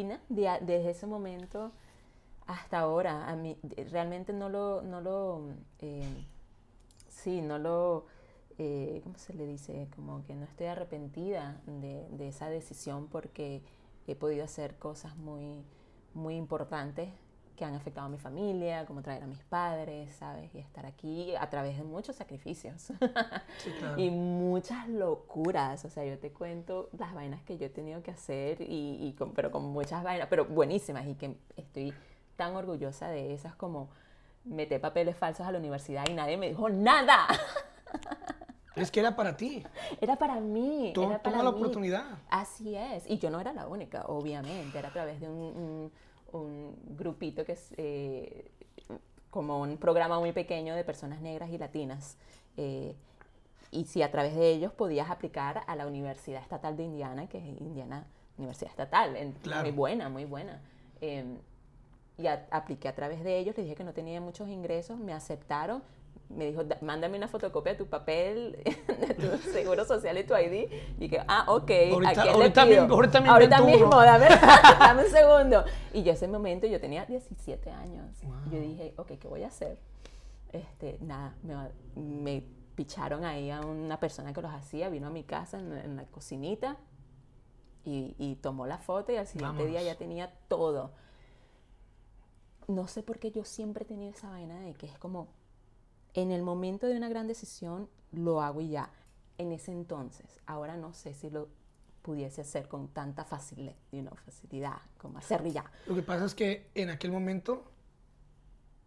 y 0.00 0.04
na, 0.04 0.20
de 0.28 0.48
a- 0.48 0.58
desde 0.60 0.90
ese 0.90 1.06
momento 1.06 1.72
hasta 2.46 2.80
ahora, 2.80 3.28
a 3.28 3.36
mí 3.36 3.56
realmente 3.90 4.32
no 4.32 4.48
lo, 4.48 4.82
no 4.82 5.00
lo, 5.00 5.48
eh, 5.78 6.24
sí, 7.08 7.40
no 7.40 7.58
lo, 7.58 8.06
eh, 8.64 9.00
¿cómo 9.02 9.18
se 9.18 9.34
le 9.34 9.46
dice? 9.46 9.88
Como 9.96 10.24
que 10.24 10.34
no 10.34 10.44
estoy 10.44 10.66
arrepentida 10.66 11.60
de, 11.66 12.06
de, 12.10 12.28
esa 12.28 12.48
decisión 12.48 13.08
porque 13.08 13.62
he 14.06 14.14
podido 14.14 14.44
hacer 14.44 14.76
cosas 14.78 15.16
muy, 15.16 15.64
muy 16.14 16.36
importantes 16.36 17.08
que 17.56 17.64
han 17.64 17.74
afectado 17.74 18.06
a 18.06 18.10
mi 18.10 18.18
familia, 18.18 18.86
como 18.86 19.02
traer 19.02 19.22
a 19.24 19.26
mis 19.26 19.42
padres, 19.44 20.14
¿sabes? 20.16 20.54
Y 20.54 20.58
estar 20.58 20.86
aquí 20.86 21.34
a 21.36 21.50
través 21.50 21.76
de 21.76 21.84
muchos 21.84 22.16
sacrificios 22.16 22.90
Sí, 23.58 23.70
claro. 23.78 24.00
y 24.00 24.10
muchas 24.10 24.88
locuras. 24.88 25.84
O 25.84 25.90
sea, 25.90 26.04
yo 26.04 26.18
te 26.18 26.30
cuento 26.32 26.88
las 26.98 27.12
vainas 27.14 27.42
que 27.42 27.58
yo 27.58 27.66
he 27.66 27.70
tenido 27.70 28.02
que 28.02 28.10
hacer, 28.10 28.60
y, 28.62 28.96
y 29.06 29.12
con- 29.18 29.32
pero 29.32 29.50
con 29.50 29.64
muchas 29.64 30.02
vainas, 30.02 30.28
pero 30.30 30.44
buenísimas 30.46 31.06
y 31.06 31.14
que 31.14 31.36
estoy 31.56 31.92
tan 32.36 32.56
orgullosa 32.56 33.08
de 33.08 33.34
esas 33.34 33.54
como 33.54 33.90
meter 34.44 34.80
papeles 34.80 35.14
falsos 35.16 35.46
a 35.46 35.52
la 35.52 35.58
universidad 35.58 36.04
y 36.08 36.14
nadie 36.14 36.36
me 36.36 36.48
dijo 36.48 36.68
nada. 36.70 37.26
Es 38.76 38.90
que 38.90 39.00
era 39.00 39.14
para 39.16 39.36
ti. 39.36 39.62
Era 40.00 40.16
para 40.16 40.40
mí. 40.40 40.92
To- 40.94 41.02
era 41.04 41.22
para 41.22 41.36
toma 41.36 41.44
la 41.44 41.50
mí. 41.52 41.56
oportunidad. 41.58 42.04
Así 42.30 42.74
es. 42.74 43.04
Y 43.08 43.18
yo 43.18 43.30
no 43.30 43.38
era 43.40 43.52
la 43.52 43.66
única, 43.68 44.04
obviamente. 44.06 44.78
Era 44.78 44.88
a 44.88 44.92
través 44.92 45.20
de 45.20 45.28
un, 45.28 45.34
un- 45.34 45.92
un 46.32 46.76
grupito 46.96 47.44
que 47.44 47.52
es 47.52 47.74
eh, 47.76 48.50
como 49.30 49.60
un 49.60 49.76
programa 49.76 50.18
muy 50.18 50.32
pequeño 50.32 50.74
de 50.74 50.84
personas 50.84 51.20
negras 51.20 51.50
y 51.50 51.58
latinas. 51.58 52.16
Eh, 52.56 52.94
y 53.70 53.84
si 53.84 54.02
a 54.02 54.10
través 54.10 54.34
de 54.36 54.50
ellos 54.50 54.72
podías 54.72 55.10
aplicar 55.10 55.62
a 55.66 55.76
la 55.76 55.86
Universidad 55.86 56.40
Estatal 56.42 56.76
de 56.76 56.84
Indiana, 56.84 57.26
que 57.28 57.38
es 57.38 57.44
Indiana 57.60 58.06
Universidad 58.38 58.70
Estatal, 58.70 59.16
en- 59.16 59.32
Claro. 59.32 59.62
muy 59.62 59.72
buena, 59.72 60.08
muy 60.08 60.24
buena. 60.24 60.60
Eh, 61.00 61.24
y 62.18 62.26
a- 62.26 62.46
apliqué 62.50 62.88
a 62.88 62.94
través 62.94 63.22
de 63.24 63.38
ellos, 63.38 63.56
les 63.56 63.64
dije 63.64 63.76
que 63.76 63.84
no 63.84 63.92
tenía 63.92 64.20
muchos 64.20 64.48
ingresos, 64.48 64.98
me 64.98 65.12
aceptaron, 65.12 65.82
me 66.36 66.46
dijo, 66.46 66.64
"Da- 66.64 66.78
mándame 66.82 67.16
una 67.18 67.28
fotocopia 67.28 67.72
de 67.72 67.78
tu 67.78 67.86
papel, 67.86 68.58
de 68.88 69.14
tu 69.14 69.36
seguro 69.50 69.84
social 69.84 70.16
y 70.18 70.24
tu 70.24 70.34
ID, 70.34 70.70
y 70.98 71.08
que, 71.08 71.20
ah, 71.28 71.44
ok, 71.48 71.70
Ahorita- 71.92 72.10
¿a 72.10 72.14
quién 72.14 72.26
le 72.26 72.30
ahorita 72.32 72.64
pido? 72.64 72.80
mismo- 72.82 72.94
ahorita 72.94 73.18
ahorita 73.18 73.60
mismo, 73.62 73.90
dame, 74.00 74.26
dame 74.78 75.04
un 75.04 75.10
segundo. 75.10 75.64
Y 75.92 76.02
yo 76.02 76.12
ese 76.12 76.28
momento, 76.28 76.66
yo 76.66 76.80
tenía 76.80 77.04
17 77.06 77.70
años, 77.70 78.06
y 78.22 78.26
yo 78.50 78.58
Wow. 78.58 78.60
dije, 78.68 78.94
ok, 78.96 79.12
¿qué 79.18 79.28
voy 79.28 79.42
a 79.42 79.48
hacer? 79.48 79.78
Este, 80.52 80.98
nada, 81.00 81.34
me, 81.42 81.54
me 81.96 82.44
picharon 82.74 83.24
ahí 83.24 83.50
a 83.50 83.60
una 83.60 83.98
persona 84.00 84.32
que 84.32 84.42
los 84.42 84.52
hacía, 84.52 84.88
vino 84.88 85.06
a 85.06 85.10
mi 85.10 85.24
casa 85.24 85.58
en, 85.58 85.72
en 85.72 85.96
la 85.96 86.04
cocinita, 86.06 86.76
y, 87.84 88.14
y 88.18 88.36
tomó 88.36 88.66
la 88.66 88.78
foto 88.78 89.12
y 89.12 89.16
al 89.16 89.26
siguiente 89.26 89.64
día 89.66 89.80
Vámonos. 89.80 89.86
ya 89.86 89.98
tenía 89.98 90.32
todo. 90.48 90.92
No 92.68 92.86
sé 92.86 93.02
por 93.02 93.18
qué 93.18 93.30
yo 93.32 93.44
siempre 93.44 93.82
he 93.84 93.86
tenido 93.86 94.12
esa 94.12 94.30
vaina 94.30 94.60
de 94.60 94.74
que 94.74 94.86
es 94.86 94.96
como, 94.98 95.28
en 96.14 96.30
el 96.30 96.42
momento 96.42 96.86
de 96.86 96.96
una 96.96 97.08
gran 97.08 97.26
decisión, 97.26 97.88
lo 98.12 98.42
hago 98.42 98.60
y 98.60 98.68
ya. 98.70 98.90
En 99.38 99.52
ese 99.52 99.72
entonces, 99.72 100.40
ahora 100.46 100.76
no 100.76 100.92
sé 100.92 101.14
si 101.14 101.30
lo 101.30 101.48
pudiese 102.02 102.40
hacer 102.42 102.68
con 102.68 102.88
tanta 102.88 103.24
facilidad, 103.24 103.74
you 103.92 104.00
know, 104.00 104.14
facilidad, 104.16 104.78
como 104.98 105.18
hacerlo 105.18 105.48
y 105.48 105.52
ya. 105.52 105.64
Lo 105.86 105.94
que 105.94 106.02
pasa 106.02 106.24
es 106.24 106.34
que 106.34 106.68
en 106.74 106.90
aquel 106.90 107.12
momento 107.12 107.64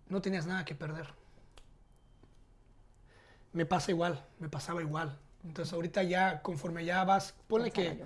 no 0.10 0.22
tenías 0.22 0.46
nada 0.46 0.66
que 0.66 0.76
perder. 0.76 1.08
Me 3.54 3.66
pasa 3.66 3.92
igual, 3.92 4.24
me 4.40 4.50
pasaba 4.50 4.82
igual. 4.82 5.18
Entonces 5.44 5.74
ahorita 5.74 6.04
ya, 6.04 6.42
conforme 6.42 6.84
ya 6.86 7.04
vas, 7.06 7.34
ponle 7.48 7.72
Pensaba 7.72 7.96
que 7.96 8.04
yo. 8.04 8.06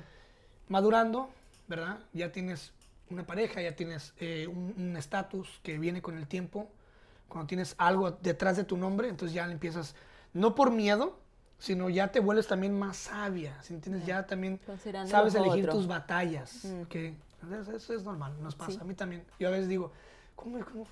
madurando, 0.67 1.29
¿verdad? 1.67 1.99
Ya 2.13 2.31
tienes 2.31 2.71
una 3.09 3.25
pareja, 3.25 3.61
ya 3.61 3.75
tienes 3.75 4.13
eh, 4.19 4.47
un 4.47 4.73
un 4.77 4.95
estatus 4.97 5.59
que 5.63 5.77
viene 5.79 6.01
con 6.01 6.17
el 6.17 6.27
tiempo. 6.27 6.69
Cuando 7.29 7.47
tienes 7.47 7.75
algo 7.77 8.11
detrás 8.11 8.57
de 8.57 8.63
tu 8.65 8.75
nombre, 8.75 9.07
entonces 9.07 9.33
ya 9.33 9.49
empiezas, 9.49 9.95
no 10.33 10.55
por 10.55 10.71
miedo, 10.71 11.19
sino 11.59 11.89
ya 11.89 12.11
te 12.11 12.19
vuelves 12.19 12.47
también 12.47 12.77
más 12.77 12.97
sabia, 12.97 13.61
¿sí 13.61 13.73
entiendes? 13.75 14.05
Ya 14.05 14.25
también 14.25 14.59
sabes 15.07 15.35
elegir 15.35 15.65
otros. 15.65 15.75
tus 15.75 15.87
batallas, 15.87 16.65
Mm. 16.65 17.53
eso, 17.53 17.71
eso 17.75 17.93
es 17.93 18.03
normal, 18.03 18.35
nos 18.41 18.55
pasa. 18.55 18.71
Sí. 18.71 18.77
A 18.81 18.83
mí 18.83 18.93
también. 18.95 19.23
Yo 19.39 19.47
a 19.47 19.51
veces 19.51 19.67
digo, 19.69 19.91
¿cómo, 20.35 20.59
cómo, 20.65 20.85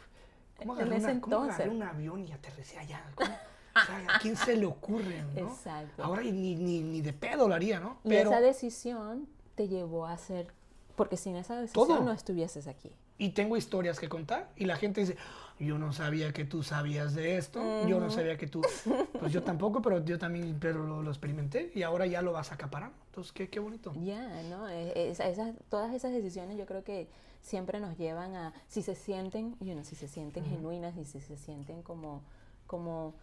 cómo 0.58 0.73
En 0.76 0.82
agarré, 0.82 0.97
ese 0.97 1.12
una- 1.12 1.21
cómo 1.21 1.38
agarré 1.43 1.69
un 1.69 1.84
avión 1.84 2.26
y 2.28 2.32
aterricé 2.32 2.78
allá? 2.80 3.02
O 3.17 3.23
sea, 3.26 4.15
¿A 4.15 4.19
quién 4.19 4.36
se 4.36 4.56
le 4.58 4.65
ocurre, 4.65 5.23
no? 5.36 5.50
Exacto. 5.50 6.04
Ahora 6.04 6.21
ni, 6.23 6.56
ni, 6.56 6.82
ni 6.82 7.02
de 7.02 7.13
pedo 7.13 7.47
lo 7.47 7.54
haría, 7.56 7.80
¿no? 7.80 8.00
Y 8.04 8.15
esa 8.15 8.41
decisión 8.41 9.28
te 9.56 9.67
llevó 9.67 10.06
a 10.08 10.13
hacer, 10.13 10.47
porque 10.95 11.15
sin 11.15 11.36
esa 11.36 11.56
decisión 11.56 11.88
Todo. 11.88 12.04
no 12.04 12.12
estuvieses 12.12 12.67
aquí. 12.67 12.91
Y 13.17 13.30
tengo 13.30 13.58
historias 13.58 13.99
que 13.99 14.10
contar 14.10 14.49
y 14.56 14.65
la 14.65 14.75
gente 14.75 15.01
dice, 15.01 15.17
yo 15.60 15.77
no 15.80 15.91
sabía 15.91 16.34
que 16.34 16.45
tú 16.45 16.62
sabías 16.62 17.15
de 17.15 17.38
esto, 17.38 17.60
yo 17.88 17.99
no 17.99 18.12
sabía 18.12 18.38
que 18.38 18.45
tú, 18.47 18.62
pues 19.19 19.34
yo 19.34 19.41
tampoco, 19.43 19.82
pero 19.82 20.03
yo 20.06 20.19
también 20.19 20.58
pero 20.60 20.86
lo, 20.86 21.01
lo 21.01 21.10
experimenté 21.10 21.71
y 21.73 21.82
ahora 21.84 22.06
ya 22.06 22.21
lo 22.21 22.32
vas 22.34 22.51
a 22.51 22.56
acaparar. 22.56 22.91
Entonces, 23.08 23.34
qué, 23.34 23.49
qué 23.49 23.60
bonito. 23.60 23.91
Ya, 24.03 24.43
¿no? 24.43 24.69
E- 24.69 25.10
esa- 25.10 25.27
esas- 25.27 25.56
todas 25.69 25.93
esas 25.95 26.12
decisiones 26.12 26.58
yo 26.58 26.65
creo 26.67 26.84
que 26.84 27.08
siempre 27.41 27.80
nos 27.80 27.97
llevan 27.97 28.36
a, 28.36 28.53
si 28.67 28.84
se 28.84 28.93
sienten, 28.93 29.56
you 29.60 29.73
know, 29.73 29.84
si 29.84 29.95
se 29.95 30.08
sienten 30.08 30.45
genuinas 30.45 30.95
y 30.97 31.06
si 31.06 31.19
se 31.21 31.38
sienten 31.38 31.82
como, 31.82 32.21
como 32.67 33.15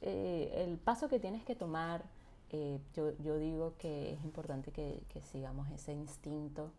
eh, 0.00 0.64
el 0.66 0.78
paso 0.78 1.08
que 1.08 1.20
tienes 1.20 1.44
que 1.44 1.54
tomar, 1.54 2.02
eh, 2.50 2.80
yo, 2.96 3.12
yo 3.22 3.38
digo 3.38 3.74
que 3.78 4.14
es 4.14 4.24
importante 4.24 4.72
que, 4.72 5.02
que 5.12 5.20
sigamos 5.22 5.70
ese 5.70 5.92
instinto 5.92 6.72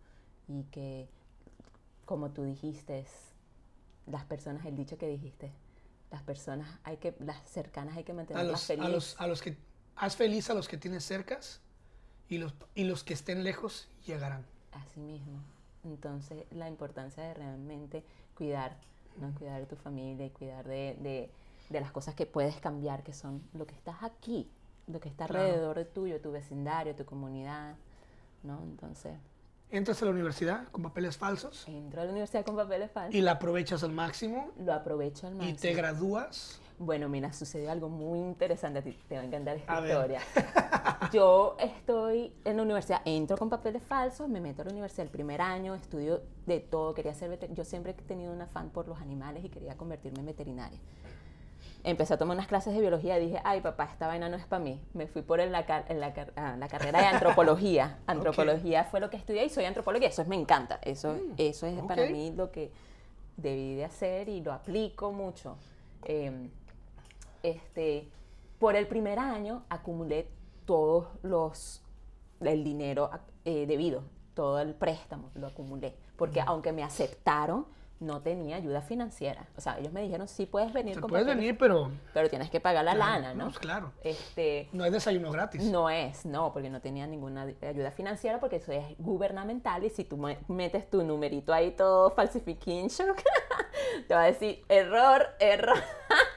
y 0.50 0.64
que, 0.64 1.08
como 2.08 2.32
tú 2.32 2.44
dijiste, 2.44 3.06
las 4.08 4.26
personas, 4.26 4.66
el 4.66 4.76
dicho 4.76 4.98
que 4.98 5.08
dijiste, 5.08 5.52
las 6.10 6.24
personas, 6.24 6.80
hay 6.84 6.98
que, 6.98 7.16
las 7.20 7.38
cercanas 7.48 7.98
hay 7.98 8.04
que 8.06 8.14
A 8.14 8.16
mantenerlas 8.16 8.52
los, 8.54 8.64
a, 8.64 8.66
felices. 8.68 8.92
los, 8.94 9.22
a 9.22 9.28
los 9.28 9.42
que, 9.44 9.58
haz 9.98 10.16
feliz 10.16 10.50
a 10.50 10.56
los 10.56 10.68
que 10.68 10.78
tienes 10.78 11.04
cercas 11.04 11.62
y 12.30 12.40
los, 12.40 12.56
y 12.76 12.86
los 12.86 13.04
que 13.04 13.14
estén 13.14 13.44
lejos 13.44 13.90
llegarán. 14.06 14.46
Así 14.72 15.00
mismo. 15.02 15.40
Entonces, 15.84 16.46
la 16.52 16.68
importancia 16.70 17.24
de 17.24 17.34
realmente 17.34 18.04
cuidar, 18.36 18.78
¿no? 19.20 19.34
Cuidar 19.36 19.60
de 19.60 19.66
tu 19.68 19.76
familia 19.76 20.26
y 20.26 20.30
cuidar 20.30 20.66
de, 20.68 20.98
de- 21.02 21.30
de 21.70 21.82
las 21.82 21.92
cosas 21.92 22.16
que 22.16 22.26
puedes 22.26 22.56
cambiar, 22.62 23.04
que 23.04 23.12
son 23.14 23.44
lo 23.54 23.68
que 23.68 23.76
estás 23.76 24.02
aquí, 24.02 24.50
lo 24.88 25.02
que 25.02 25.10
está 25.10 25.28
Claro. 25.28 25.44
alrededor 25.44 25.76
de 25.78 25.84
tuyo, 25.86 26.22
tu 26.22 26.32
vecindario, 26.32 26.96
tu 26.96 27.04
comunidad, 27.06 27.76
¿no? 28.44 28.64
Entonces, 28.64 29.18
Entras 29.70 30.02
a 30.02 30.06
la 30.06 30.12
universidad 30.12 30.68
con 30.70 30.82
papeles 30.82 31.18
falsos 31.18 31.68
entro 31.68 32.02
a 32.02 32.06
la 32.06 32.12
universidad 32.12 32.46
con 32.46 32.56
papeles 32.56 32.90
falsos, 32.90 33.14
y 33.14 33.22
la 33.22 33.32
aprovechas 33.32 33.84
al 33.84 33.92
máximo 33.92 34.52
lo 34.58 34.74
aprovecho 34.74 35.28
al 35.28 35.34
y 35.34 35.38
máximo. 35.38 35.60
te 35.60 35.74
gradúas. 35.74 36.62
Bueno, 36.80 37.10
mira, 37.10 37.34
sucedió 37.34 37.72
algo 37.72 37.90
muy 37.90 38.20
interesante 38.20 38.80
a 38.80 38.82
ti, 38.84 38.98
te 39.10 39.16
va 39.16 39.22
a 39.22 39.26
encantar 39.26 39.58
esta 39.58 39.78
A 39.78 39.86
historia. 39.86 40.22
Yo 41.12 41.58
estoy 41.60 42.32
en 42.46 42.58
la 42.58 42.64
universidad, 42.64 43.02
entro 43.04 43.36
con 43.36 43.50
papeles 43.50 43.84
falsos, 43.84 44.30
me 44.30 44.40
meto 44.40 44.62
a 44.62 44.66
la 44.66 44.72
universidad 44.72 45.06
el 45.06 45.12
primer 45.12 45.42
año, 45.42 45.76
estudio 45.76 46.22
de 46.46 46.60
todo, 46.60 46.94
quería 46.94 47.14
ser 47.14 47.54
yo 47.54 47.66
siempre 47.66 47.92
he 47.92 47.96
tenido 47.96 48.32
un 48.32 48.42
afán 48.42 48.70
por 48.70 48.88
los 48.88 49.00
animales 49.00 49.44
y 49.44 49.50
quería 49.50 49.76
convertirme 49.76 50.20
en 50.20 50.28
veterinaria. 50.28 50.80
Empecé 51.90 52.16
a 52.16 52.18
tomar 52.18 52.36
unas 52.36 52.48
clases 52.48 52.74
de 52.74 52.82
biología 52.82 53.18
y 53.18 53.28
dije, 53.28 53.40
ay 53.46 53.62
papá, 53.62 53.86
esta 53.86 54.08
vaina 54.08 54.28
no 54.28 54.36
es 54.36 54.46
para 54.46 54.62
mí. 54.62 54.82
Me 54.94 55.08
fui 55.08 55.22
por 55.22 55.40
en 55.40 55.54
la, 55.54 55.66
car- 55.66 55.86
en 55.88 56.02
la, 56.02 56.14
car- 56.14 56.34
ah, 56.36 56.56
la 56.60 56.68
carrera 56.68 57.00
de 57.00 57.06
antropología. 57.16 58.00
Antropología 58.08 58.84
fue 58.84 59.00
lo 59.00 59.10
que 59.10 59.16
estudié 59.16 59.46
y 59.46 59.50
soy 59.50 59.64
antropóloga 59.66 60.06
y 60.06 60.10
eso 60.10 60.22
es- 60.22 60.28
me 60.28 60.36
encanta. 60.36 60.80
Eso, 60.84 61.14
Mm, 61.14 61.34
eso 61.38 61.66
es 61.66 61.82
para 61.84 62.04
ok. 62.04 62.10
mí 62.12 62.34
lo 62.36 62.52
que 62.52 62.72
debí 63.38 63.76
de 63.76 63.86
hacer 63.86 64.28
y 64.28 64.42
lo 64.42 64.52
aplico 64.52 65.14
mucho. 65.14 65.56
Em, 66.04 66.50
este, 67.44 68.10
por 68.60 68.76
el 68.76 68.88
primer 68.88 69.18
año 69.20 69.64
acumulé 69.70 70.28
todos 70.66 71.08
los 71.24 71.82
el 72.42 72.64
dinero 72.64 73.10
eh, 73.46 73.66
debido, 73.66 74.04
todo 74.34 74.60
el 74.60 74.74
préstamo 74.76 75.30
lo 75.36 75.48
acumulé, 75.48 75.96
porque 76.18 76.42
aunque 76.42 76.72
me 76.74 76.84
aceptaron, 76.84 77.66
no 78.00 78.22
tenía 78.22 78.58
ayuda 78.58 78.82
financiera. 78.82 79.48
O 79.58 79.62
sea, 79.62 79.78
ellos 79.80 79.92
me 79.92 80.02
dijeron, 80.02 80.28
sí 80.28 80.46
puedes 80.46 80.72
venir 80.72 80.94
Se 80.96 81.02
puedes 81.02 81.26
venir, 81.26 81.58
pero 81.58 81.92
pero 82.14 82.30
tienes 82.30 82.50
que 82.52 82.60
pagar 82.60 82.86
la 82.86 82.94
Claro, 82.94 83.12
lana, 83.22 83.34
¿no? 83.34 83.46
pues 83.46 83.60
claro. 83.60 83.92
Este, 84.04 84.70
no 84.72 84.84
hay 84.84 84.92
desayuno 84.92 85.32
gratis. 85.32 85.64
no 85.64 85.90
es, 85.90 86.26
no, 86.26 86.54
porque 86.54 86.70
no 86.70 86.80
tenía 86.82 87.08
ninguna 87.08 87.48
ayuda 87.68 87.92
financiera 87.92 88.40
porque 88.40 88.58
eso 88.58 88.72
es 88.72 88.84
gubernamental 89.00 89.84
y 89.84 89.90
si 89.90 90.04
tú 90.04 90.18
me- 90.18 90.38
metes 90.48 90.90
tu 90.90 91.04
numerito 91.04 91.54
ahí 91.54 91.72
todo 91.72 92.12
falsification, 92.12 93.16
te 94.08 94.14
va 94.14 94.24
a 94.24 94.26
decir 94.28 94.64
error, 94.70 95.28
error. 95.40 95.78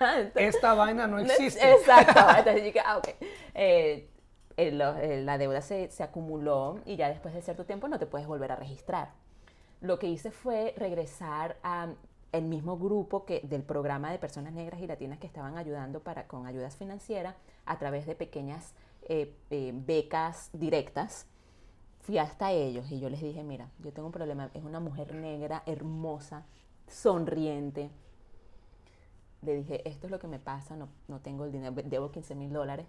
Entonces, 0.01 0.33
Esta 0.57 0.75
vaina 0.75 1.07
no 1.07 1.19
es- 1.19 1.31
existe. 1.31 1.73
Exacto. 1.73 2.21
Entonces 2.39 2.65
dije, 2.65 2.81
ah, 2.85 2.97
ok. 2.99 3.09
Eh, 3.55 4.07
la 4.73 5.39
deuda 5.39 5.63
se, 5.63 5.91
se 5.91 6.03
acumuló 6.03 6.81
y 6.85 6.97
ya 6.97 7.09
después 7.09 7.33
de 7.35 7.41
cierto 7.41 7.65
tiempo 7.65 7.89
no 7.89 7.99
te 7.99 8.05
puedes 8.07 8.27
volver 8.27 8.53
a 8.53 8.57
registrar. 8.57 9.13
Lo 9.81 9.99
que 9.99 10.09
hice 10.09 10.31
fue 10.31 10.75
regresar 10.77 11.57
a 11.63 11.95
el 12.33 12.45
mismo 12.45 12.79
grupo 12.79 13.25
que 13.25 13.41
del 13.41 13.63
programa 13.63 14.13
de 14.13 14.19
personas 14.19 14.53
negras 14.53 14.81
y 14.81 14.87
latinas 14.87 15.19
que 15.19 15.27
estaban 15.27 15.57
ayudando 15.57 16.01
para, 16.01 16.27
con 16.27 16.47
ayudas 16.47 16.77
financieras 16.77 17.35
a 17.65 17.79
través 17.79 18.07
de 18.07 18.15
pequeñas 18.15 18.75
eh, 19.03 19.35
eh, 19.51 19.73
becas 19.75 20.51
directas. 20.53 21.27
Fui 22.03 22.19
hasta 22.19 22.53
ellos 22.53 22.91
y 22.91 23.01
yo 23.01 23.11
les 23.11 23.21
dije, 23.21 23.43
mira, 23.43 23.71
yo 23.81 23.93
tengo 23.93 24.07
un 24.07 24.13
problema, 24.13 24.51
es 24.55 24.63
una 24.63 24.81
mujer 24.81 25.15
negra, 25.15 25.63
hermosa, 25.67 26.45
sonriente. 26.87 27.91
Le 29.43 29.55
dije, 29.55 29.89
esto 29.89 30.07
es 30.07 30.11
lo 30.11 30.19
que 30.19 30.29
me 30.29 30.39
pasa, 30.39 30.77
no, 30.77 30.89
no 31.09 31.21
tengo 31.21 31.45
el 31.45 31.53
dinero, 31.53 31.75
debo 31.85 32.11
15 32.11 32.35
mil 32.35 32.53
dólares. 32.53 32.87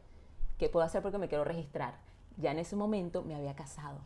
¿Qué 0.57 0.69
puedo 0.69 0.85
hacer 0.85 1.01
porque 1.01 1.17
me 1.17 1.27
quiero 1.27 1.43
registrar? 1.43 1.95
Ya 2.37 2.51
en 2.51 2.59
ese 2.59 2.75
momento 2.75 3.23
me 3.23 3.35
había 3.35 3.55
casado. 3.55 3.99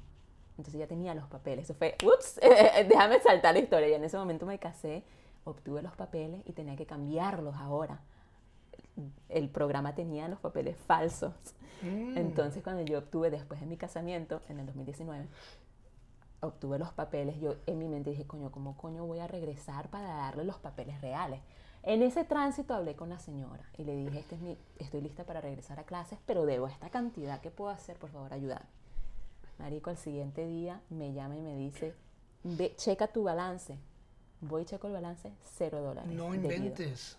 Entonces 0.57 0.79
ya 0.79 0.87
tenía 0.87 1.13
los 1.13 1.27
papeles. 1.27 1.65
Eso 1.65 1.73
fue, 1.73 1.95
ups, 2.03 2.39
déjame 2.87 3.19
saltar 3.19 3.53
la 3.53 3.59
historia. 3.59 3.89
Ya 3.89 3.97
en 3.97 4.03
ese 4.03 4.17
momento 4.17 4.45
me 4.45 4.59
casé, 4.59 5.03
obtuve 5.43 5.81
los 5.81 5.95
papeles 5.95 6.41
y 6.45 6.53
tenía 6.53 6.75
que 6.75 6.85
cambiarlos 6.85 7.55
ahora. 7.55 7.99
El 9.29 9.49
programa 9.49 9.93
tenía 9.95 10.27
los 10.27 10.39
papeles 10.39 10.77
falsos. 10.77 11.33
Mm. 11.81 12.17
Entonces 12.17 12.63
cuando 12.63 12.83
yo 12.83 12.99
obtuve 12.99 13.29
después 13.29 13.59
de 13.59 13.65
mi 13.65 13.77
casamiento, 13.77 14.41
en 14.49 14.59
el 14.59 14.65
2019, 14.65 15.27
obtuve 16.41 16.79
los 16.79 16.93
papeles, 16.93 17.39
yo 17.39 17.55
en 17.65 17.77
mi 17.79 17.87
mente 17.87 18.11
dije, 18.11 18.25
coño, 18.25 18.51
¿cómo 18.51 18.77
coño 18.77 19.05
voy 19.05 19.19
a 19.19 19.27
regresar 19.27 19.89
para 19.89 20.07
darle 20.07 20.45
los 20.45 20.57
papeles 20.57 21.01
reales? 21.01 21.41
En 21.83 22.01
ese 22.01 22.23
tránsito 22.23 22.73
hablé 22.73 22.95
con 22.95 23.09
la 23.09 23.19
señora 23.19 23.63
y 23.77 23.83
le 23.83 23.95
dije, 23.95 24.19
este 24.19 24.35
es 24.35 24.41
mi, 24.41 24.57
estoy 24.79 25.01
lista 25.01 25.23
para 25.23 25.41
regresar 25.41 25.79
a 25.79 25.83
clases, 25.83 26.17
pero 26.25 26.45
debo 26.45 26.67
esta 26.67 26.89
cantidad, 26.89 27.41
¿qué 27.41 27.51
puedo 27.51 27.69
hacer? 27.69 27.97
Por 27.97 28.09
favor, 28.09 28.33
ayúdame. 28.33 28.65
Marico, 29.57 29.89
al 29.89 29.97
siguiente 29.97 30.45
día 30.45 30.81
me 30.89 31.13
llama 31.13 31.35
y 31.37 31.41
me 31.41 31.55
dice, 31.55 31.93
ve, 32.43 32.73
checa 32.77 33.07
tu 33.07 33.23
balance. 33.23 33.77
Voy 34.41 34.63
y 34.63 34.65
checo 34.65 34.87
el 34.87 34.93
balance, 34.93 35.31
cero 35.55 35.81
dólares. 35.81 36.11
No 36.11 36.35
inventes. 36.35 37.17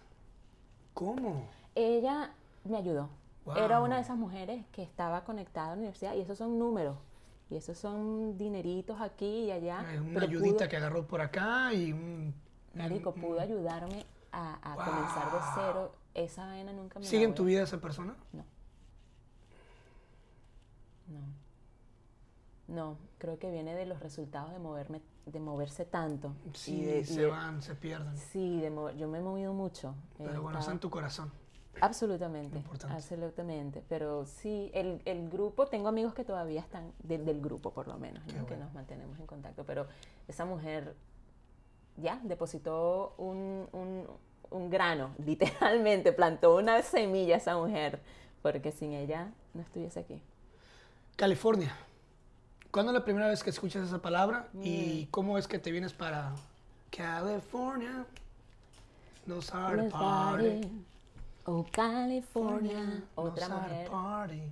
¿Cómo? 0.95 1.49
Ella 1.75 2.33
me 2.65 2.77
ayudó. 2.77 3.09
Era 3.57 3.81
una 3.81 3.97
de 3.97 4.03
esas 4.03 4.17
mujeres 4.19 4.65
que 4.73 4.83
estaba 4.83 5.25
conectada 5.25 5.69
a 5.69 5.71
la 5.71 5.77
universidad 5.77 6.15
y 6.15 6.21
esos 6.21 6.37
son 6.39 6.59
números. 6.59 6.97
Y 7.49 7.57
esos 7.57 7.79
son 7.79 8.37
dineritos 8.37 9.01
aquí 9.01 9.45
y 9.45 9.51
allá. 9.53 9.85
Eh, 9.95 10.01
Una 10.01 10.15
pero 10.15 10.27
ayudita 10.27 10.57
pudo- 10.65 10.69
que 10.69 10.77
agarró 10.77 11.07
por 11.07 11.21
acá 11.21 11.73
y 11.73 11.93
un... 11.93 12.35
Marico, 12.75 13.11
un- 13.15 13.21
pudo 13.21 13.41
ayudarme 13.41 14.05
a, 14.33 14.59
a 14.73 14.75
comenzar 14.85 15.33
de 15.33 15.39
cero. 15.55 15.93
Esa 16.13 16.45
vaina 16.47 16.73
nunca 16.73 16.99
me 16.99 17.07
¿Sigue 17.07 17.25
en 17.25 17.35
tu 17.35 17.45
vida 17.45 17.63
esa 17.63 17.81
persona? 17.81 18.15
No. 18.33 18.45
No. 21.09 21.21
No, 22.69 22.99
creo 23.19 23.39
que 23.39 23.51
viene 23.51 23.75
de 23.75 23.87
los 23.87 24.01
resultados 24.01 24.51
de 24.53 24.59
moverme, 24.59 25.01
de 25.27 25.39
moverse 25.41 25.85
tanto. 25.85 26.33
y 26.53 26.57
Sí, 26.57 26.85
y 27.01 27.05
se 27.05 27.21
de- 27.23 27.27
van, 27.27 27.63
se 27.63 27.75
pierden. 27.75 28.17
Sí, 28.17 28.61
de 28.61 28.71
mover- 28.71 28.97
yo 28.97 29.07
me 29.09 29.19
he 29.19 29.21
movido 29.23 29.53
mucho. 29.53 29.95
Pero 30.19 30.43
bueno, 30.43 30.59
está 30.59 30.73
en 30.73 30.81
tu 30.81 30.91
corazón. 30.91 31.31
Absolutamente, 31.81 32.57
Importante. 32.57 32.97
absolutamente. 32.97 33.85
Pero 33.89 34.25
sí, 34.27 34.71
el, 34.75 35.01
el 35.05 35.29
grupo, 35.29 35.67
tengo 35.67 35.89
amigos 35.89 36.15
que 36.15 36.25
todavía 36.25 36.61
están 36.61 36.91
de- 37.03 37.19
del 37.19 37.41
grupo, 37.41 37.71
por 37.73 37.87
lo 37.87 37.99
menos, 37.99 38.25
¿no? 38.27 38.33
Qué 38.33 38.39
que 38.39 38.43
bueno. 38.43 38.65
nos 38.65 38.75
mantenemos 38.75 39.19
en 39.21 39.27
contacto. 39.27 39.65
Pero 39.65 39.87
esa 40.27 40.45
mujer 40.45 40.97
ya 41.97 42.19
depositó 42.25 43.15
un, 43.19 43.69
un- 43.73 44.07
un 44.51 44.71
grano, 44.71 45.11
literalmente, 45.25 46.13
plantó 46.13 46.57
una 46.57 46.81
semilla 46.83 47.37
esa 47.37 47.57
mujer, 47.59 48.01
porque 48.43 48.73
sin 48.73 48.93
ella 48.93 49.31
no 49.55 49.61
estuviese 49.63 50.01
aquí. 50.01 50.21
California. 51.17 51.77
¿Cuándo 52.77 52.93
es 52.93 52.99
la 52.99 53.05
primera 53.05 53.29
vez 53.29 53.43
que 53.43 53.49
escuchas 53.49 53.89
esa 53.89 54.03
palabra? 54.03 54.51
Mm. 54.53 54.61
¿Y 54.63 55.09
cómo 55.11 55.39
es 55.39 55.49
que 55.49 55.59
te 55.59 55.73
vienes 55.73 55.95
para 55.95 56.35
California? 56.91 58.05
Are 59.55 59.77
Let's 59.83 59.91
party. 59.91 60.85
Oh, 61.47 61.65
California. 61.73 63.03
Otra 63.15 63.47
are 63.47 63.55
mujer. 63.55 63.89
party. 63.91 64.43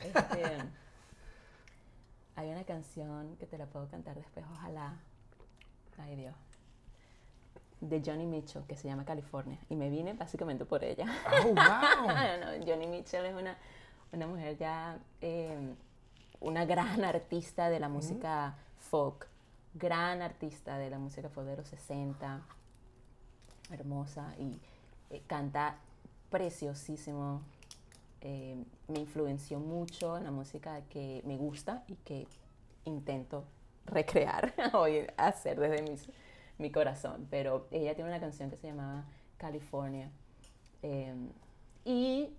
Este, 0.00 0.58
hay 2.36 2.50
una 2.50 2.62
canción 2.64 3.36
que 3.38 3.46
te 3.46 3.56
la 3.56 3.64
puedo 3.64 3.88
cantar 3.88 4.16
después, 4.16 4.44
ojalá. 4.52 4.92
Ay, 5.96 6.16
Dios. 6.16 6.34
De 7.80 8.02
Johnny 8.04 8.26
Mitchell, 8.26 8.64
que 8.64 8.76
se 8.76 8.86
llama 8.86 9.06
California. 9.06 9.58
Y 9.70 9.76
me 9.76 9.88
vine 9.88 10.12
básicamente 10.12 10.66
por 10.66 10.84
ella. 10.84 11.06
Oh, 11.42 11.46
wow. 11.46 11.54
No, 12.58 12.66
Johnny 12.66 12.86
Mitchell 12.86 13.24
es 13.24 13.34
una, 13.34 13.56
una 14.12 14.26
mujer 14.26 14.58
ya, 14.58 14.98
eh, 15.22 15.74
una 16.42 16.64
gran 16.64 17.04
artista 17.04 17.70
de 17.70 17.80
la 17.80 17.88
música 17.88 18.56
folk. 18.78 19.28
Gran 19.74 20.20
artista 20.22 20.76
de 20.78 20.90
la 20.90 20.98
música 20.98 21.28
folk 21.30 21.46
de 21.46 21.56
los 21.56 21.68
60. 21.68 22.40
Hermosa. 23.70 24.34
Y 24.38 24.60
eh, 25.10 25.22
canta 25.26 25.76
preciosísimo. 26.30 27.42
Eh, 28.20 28.62
me 28.88 29.00
influenció 29.00 29.58
mucho 29.58 30.16
en 30.16 30.24
la 30.24 30.30
música 30.30 30.82
que 30.90 31.22
me 31.24 31.36
gusta 31.36 31.82
y 31.88 31.94
que 31.96 32.26
intento 32.84 33.44
recrear 33.86 34.52
o 34.74 34.86
hacer 35.16 35.58
desde 35.58 35.82
mis- 35.82 36.08
mi 36.58 36.70
corazón. 36.70 37.26
Pero 37.30 37.66
ella 37.70 37.94
tiene 37.94 38.10
una 38.10 38.20
canción 38.20 38.50
que 38.50 38.56
se 38.56 38.68
llamaba 38.68 39.04
California. 39.38 40.10
Eh, 40.82 41.14
y 41.84 42.30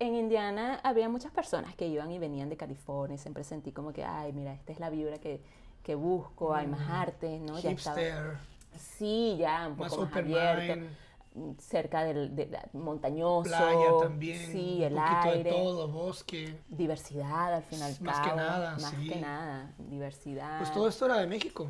en 0.00 0.14
Indiana 0.16 0.80
había 0.82 1.08
muchas 1.08 1.30
personas 1.30 1.74
que 1.76 1.86
iban 1.86 2.10
y 2.10 2.18
venían 2.18 2.48
de 2.48 2.56
California 2.56 3.14
y 3.14 3.18
siempre 3.18 3.44
sentí 3.44 3.70
como 3.70 3.92
que, 3.92 4.02
ay, 4.04 4.32
mira, 4.32 4.52
esta 4.54 4.72
es 4.72 4.80
la 4.80 4.90
vibra 4.90 5.18
que, 5.18 5.40
que 5.84 5.94
busco, 5.94 6.54
hay 6.54 6.66
más 6.66 6.88
arte, 6.90 7.38
¿no? 7.38 7.58
Ya 7.60 7.70
estaba- 7.70 7.96
Hipster, 7.96 8.36
Sí, 8.76 9.36
ya 9.38 9.66
un 9.68 9.76
más 9.78 9.90
poco 9.90 10.02
más, 10.02 10.10
open 10.12 10.24
abierto, 10.24 10.76
mind, 10.80 10.90
mm, 11.34 11.58
cerca 11.58 12.04
del 12.04 12.32
montañoso, 12.72 13.48
playa 13.50 13.98
también, 14.00 14.50
sí, 14.52 14.76
un 14.78 14.82
el 14.84 14.94
poquito 14.94 15.16
aire, 15.28 15.44
de 15.44 15.50
todo, 15.50 15.88
bosque. 15.88 16.56
diversidad 16.68 17.54
al 17.54 17.62
fin 17.64 17.78
y 17.78 17.82
al 17.82 17.96
Más 18.00 18.20
que 18.20 18.34
nada, 18.34 18.72
más 18.72 18.94
sí. 18.98 19.08
que 19.08 19.16
nada, 19.20 19.72
diversidad, 19.78 20.58
Pues 20.58 20.72
todo 20.72 20.88
esto 20.88 21.04
era 21.06 21.16
de 21.18 21.26
México. 21.26 21.68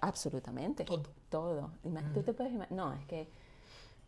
absolutamente, 0.00 0.84
Todo. 0.84 1.02
todo. 1.28 1.70
Ima- 1.84 2.10
¿Tú 2.14 2.22
te 2.22 2.32
puedes 2.32 2.52
imaginar? 2.52 2.72
No, 2.86 2.92
es 2.94 3.04
que 3.06 3.28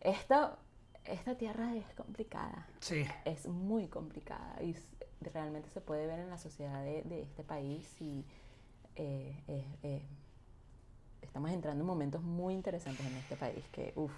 esta, 0.01 0.57
esta 1.05 1.35
tierra 1.37 1.75
es 1.77 1.85
complicada, 1.97 2.67
Sí. 2.81 3.05
es 3.25 3.47
muy 3.47 3.87
complicada 3.88 4.57
y 4.62 4.77
realmente 5.21 5.69
se 5.71 5.81
puede 5.81 6.07
ver 6.07 6.19
en 6.21 6.31
la 6.31 6.38
sociedad 6.38 6.83
de, 6.83 7.03
de 7.03 7.23
este 7.23 7.43
país 7.45 7.88
y 8.01 8.25
eh, 8.97 9.35
eh, 9.49 9.65
eh, 9.83 10.03
estamos 11.23 11.51
entrando 11.51 11.81
en 11.83 11.87
momentos 11.87 12.23
muy 12.23 12.55
interesantes 12.55 13.07
en 13.07 13.17
este 13.17 13.37
país 13.37 13.65
que, 13.73 13.93
uff, 13.97 14.12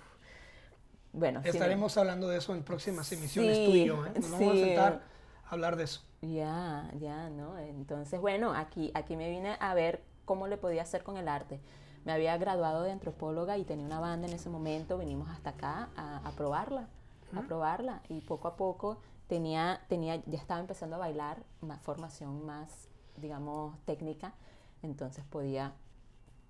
bueno, 1.13 1.41
sí 1.41 1.45
me- 1.47 1.51
Estaremos 1.51 1.97
hablando 1.97 2.29
de 2.29 2.39
eso 2.39 2.55
en 2.55 2.63
próximas 2.63 3.11
emisiones 3.13 3.65
tú 3.65 3.71
y 3.75 3.81
Sí, 3.83 3.85
yo. 3.85 4.05
¿eh? 4.07 4.13
Vamos 4.15 4.35
a 4.35 4.39
sí. 4.39 4.61
sentar 4.61 5.03
a 5.47 5.51
hablar 5.51 5.77
de 5.77 5.85
eso. 5.85 6.03
Ya, 6.23 6.91
ya, 6.99 7.29
¿no? 7.31 7.59
Entonces, 7.59 8.21
bueno, 8.21 8.53
aquí, 8.55 8.91
aquí 8.95 9.17
me 9.17 9.31
vine 9.31 9.57
a 9.61 9.75
ver 9.75 10.03
cómo 10.25 10.49
le 10.49 10.57
podía 10.57 10.83
hacer 10.83 11.03
con 11.05 11.17
el 11.19 11.29
arte. 11.29 11.61
Me 12.05 12.13
había 12.13 12.37
graduado 12.37 12.83
de 12.83 12.93
antropóloga 12.93 13.57
y 13.59 13.65
tenía 13.65 13.87
una 13.87 14.01
banda 14.01 14.27
en 14.27 14.35
ese 14.35 14.51
momento, 14.51 14.99
vinimos 14.99 15.29
hasta 15.31 15.51
acá 15.51 15.89
a, 15.97 16.19
a 16.19 16.31
probarla, 16.33 16.89
a 17.35 17.41
probarla. 17.43 18.03
Y 18.09 18.21
poco 18.21 18.49
a 18.49 18.57
poco 18.57 18.99
tenía, 19.27 19.81
tenía, 19.89 20.23
ya 20.27 20.39
estaba 20.39 20.61
empezando 20.61 20.97
a 20.97 20.99
bailar, 20.99 21.43
más 21.61 21.81
formación 21.81 22.45
más, 22.45 22.89
digamos, 23.17 23.79
técnica, 23.87 24.35
entonces 24.83 25.25
podía 25.25 25.73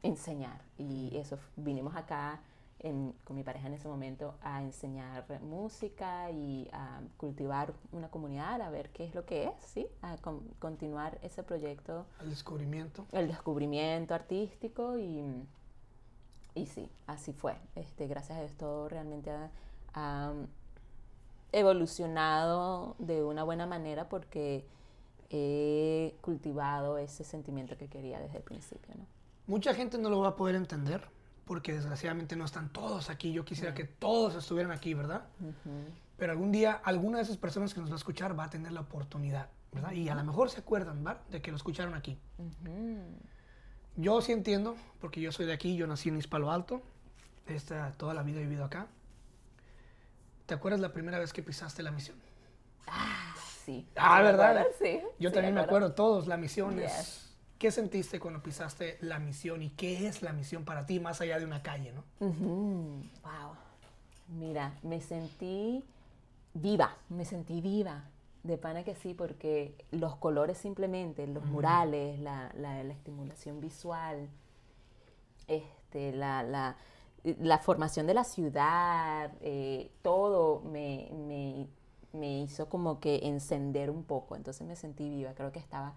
enseñar. 0.02 0.60
Y 0.76 1.16
eso, 1.16 1.38
vinimos 1.56 1.96
acá 1.96 2.40
en- 2.80 3.14
con 3.24 3.36
mi 3.36 3.42
pareja 3.42 3.66
en 3.68 3.74
ese 3.74 3.88
momento 3.88 4.34
a 4.42 4.62
enseñar 4.62 5.24
música 5.42 6.30
y 6.30 6.68
a 6.72 7.00
cultivar 7.16 7.72
una 7.92 8.08
comunidad, 8.10 8.60
a 8.60 8.70
ver 8.70 8.90
qué 8.90 9.04
es 9.06 9.14
lo 9.14 9.24
que 9.24 9.44
es, 9.44 9.52
¿sí? 9.64 9.86
A 10.02 10.16
con- 10.18 10.40
continuar 10.58 11.18
ese 11.22 11.42
proyecto, 11.42 12.04
El 12.20 12.30
descubrimiento. 12.30 13.06
el 13.12 13.28
descubrimiento 13.28 14.14
artístico 14.14 14.98
y, 14.98 15.24
y 16.54 16.66
sí, 16.66 16.90
así 17.06 17.32
fue. 17.32 17.56
Este, 17.74 18.06
gracias 18.06 18.38
a 18.38 18.40
Dios 18.42 18.52
todo 18.54 18.88
realmente 18.88 19.30
ha, 19.30 19.50
ha 19.94 20.32
evolucionado 21.52 22.96
de 22.98 23.22
una 23.22 23.44
buena 23.44 23.66
manera 23.66 24.08
porque 24.08 24.66
he 25.30 26.14
cultivado 26.20 26.98
ese 26.98 27.24
sentimiento 27.24 27.76
que 27.76 27.88
quería 27.88 28.20
desde 28.20 28.36
el 28.38 28.42
principio, 28.42 28.94
¿no? 28.96 29.06
Mucha 29.46 29.74
gente 29.74 29.98
no 29.98 30.08
lo 30.10 30.20
va 30.20 30.28
a 30.28 30.36
poder 30.36 30.54
entender 30.54 31.06
porque 31.44 31.72
desgraciadamente 31.72 32.36
no 32.36 32.44
están 32.44 32.70
todos 32.70 33.10
aquí. 33.10 33.32
Yo 33.32 33.44
quisiera 33.44 33.74
que 33.74 33.84
todos 33.84 34.34
estuvieran 34.34 34.72
aquí, 34.72 34.94
¿verdad? 34.94 35.26
Pero 36.16 36.32
algún 36.32 36.52
día 36.52 36.72
alguna 36.84 37.18
de 37.18 37.24
esas 37.24 37.36
personas 37.36 37.74
que 37.74 37.80
nos 37.80 37.90
va 37.90 37.94
a 37.94 37.98
escuchar 37.98 38.38
va 38.38 38.44
a 38.44 38.50
tener 38.50 38.72
la 38.72 38.80
oportunidad, 38.80 39.48
¿verdad? 39.72 39.92
Y 39.92 40.08
a 40.08 40.14
lo 40.14 40.24
mejor 40.24 40.50
se 40.50 40.60
acuerdan, 40.60 41.02
¿verdad? 41.04 41.22
De 41.30 41.42
que 41.42 41.50
lo 41.50 41.56
escucharon 41.56 41.94
aquí. 41.94 42.18
Yo 43.96 44.20
sí 44.20 44.32
entiendo, 44.32 44.76
porque 45.00 45.20
yo 45.20 45.32
soy 45.32 45.46
de 45.46 45.52
aquí, 45.52 45.76
yo 45.76 45.86
nací 45.86 46.08
en 46.08 46.20
Palo 46.22 46.50
Alto, 46.50 46.82
esta, 47.46 47.92
toda 47.92 48.14
la 48.14 48.22
vida 48.22 48.40
he 48.40 48.44
vivido 48.44 48.64
acá. 48.64 48.86
¿Te 50.46 50.54
acuerdas 50.54 50.80
la 50.80 50.92
primera 50.92 51.18
vez 51.18 51.32
que 51.32 51.42
pisaste 51.42 51.82
la 51.82 51.90
misión? 51.90 52.16
Sí. 53.64 53.88
Ah, 53.96 54.18
¿Me 54.18 54.24
¿verdad? 54.24 54.66
Sí. 54.78 55.00
Yo 55.18 55.30
sí, 55.30 55.34
también 55.34 55.54
me 55.54 55.60
acuerdo. 55.60 55.86
acuerdo, 55.86 55.94
todos, 55.94 56.26
la 56.26 56.36
misión 56.36 56.78
es... 56.78 57.23
¿Qué 57.58 57.70
sentiste 57.70 58.20
cuando 58.20 58.42
pisaste 58.42 58.98
la 59.00 59.18
misión 59.18 59.62
y 59.62 59.70
qué 59.70 60.06
es 60.06 60.22
la 60.22 60.32
misión 60.32 60.64
para 60.64 60.86
ti 60.86 61.00
más 61.00 61.20
allá 61.20 61.38
de 61.38 61.44
una 61.46 61.62
calle, 61.62 61.92
no? 61.92 62.02
Wow. 63.22 63.54
Mira, 64.38 64.72
me 64.82 65.00
sentí 65.00 65.84
viva, 66.52 66.96
me 67.08 67.24
sentí 67.24 67.60
viva. 67.60 68.04
De 68.42 68.58
pana 68.58 68.84
que 68.84 68.94
sí, 68.94 69.14
porque 69.14 69.74
los 69.90 70.16
colores 70.16 70.58
simplemente, 70.58 71.26
los 71.26 71.44
murales, 71.46 72.20
la, 72.20 72.50
la- 72.56 72.84
la 72.84 72.92
estimulación 72.92 73.58
visual, 73.60 74.28
este, 75.48 76.12
la, 76.12 76.42
la- 76.42 76.76
la 77.22 77.58
formación 77.58 78.06
de 78.06 78.12
la 78.14 78.24
ciudad, 78.24 79.32
eh, 79.40 79.90
todo 80.02 80.60
me, 80.60 81.08
me, 81.26 81.66
me 82.12 82.40
hizo 82.40 82.68
como 82.68 83.00
que 83.00 83.20
encender 83.26 83.88
un 83.90 84.04
poco, 84.04 84.36
entonces 84.36 84.66
me 84.66 84.76
sentí 84.76 85.08
viva, 85.08 85.32
creo 85.32 85.50
que 85.50 85.58
estaba 85.58 85.94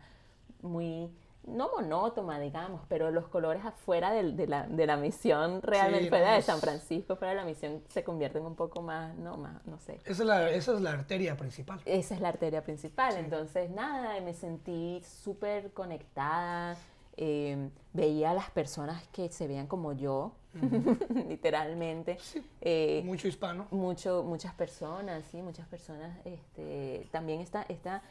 muy 0.61 1.09
no 1.47 1.69
monótona, 1.75 2.39
digamos, 2.39 2.81
pero 2.87 3.09
los 3.09 3.27
colores 3.27 3.63
afuera 3.65 4.11
de, 4.11 4.47
la, 4.47 4.67
de 4.67 4.85
la, 4.85 4.97
misión, 4.97 5.61
realmente 5.61 6.09
fuera 6.09 6.33
de 6.33 6.41
San 6.41 6.59
Francisco, 6.59 7.15
fuera 7.15 7.33
de 7.33 7.39
la 7.39 7.45
misión, 7.45 7.81
se 7.87 8.03
convierten 8.03 8.45
un 8.45 8.55
poco 8.55 8.81
más, 8.81 9.15
no, 9.15 9.37
más, 9.37 9.65
no 9.65 9.79
sé. 9.79 9.99
Esa 10.05 10.23
es 10.23 10.27
la, 10.27 10.51
esa 10.51 10.73
es 10.73 10.81
la 10.81 10.91
arteria 10.91 11.37
principal. 11.37 11.81
Esa 11.85 12.15
es 12.15 12.21
la 12.21 12.29
arteria 12.29 12.63
principal, 12.63 13.15
entonces 13.17 13.69
nada, 13.71 14.19
me 14.21 14.33
sentí 14.33 15.01
súper 15.03 15.71
conectada, 15.71 16.77
em, 17.15 17.71
veía 17.93 18.31
a 18.31 18.33
las 18.33 18.51
personas 18.51 19.07
que 19.09 19.29
se 19.29 19.47
veían 19.47 19.67
como 19.67 19.93
yo, 19.93 20.33
literalmente. 21.29 22.17
Eh, 22.61 23.01
mucho 23.05 23.27
hispano. 23.27 23.67
Mucho, 23.71 24.23
muchas 24.23 24.53
personas, 24.53 25.23
sí, 25.31 25.41
muchas 25.41 25.67
personas. 25.67 26.17
Este, 26.25 27.07
también 27.11 27.41
esta, 27.41 27.63
esta 27.69 28.01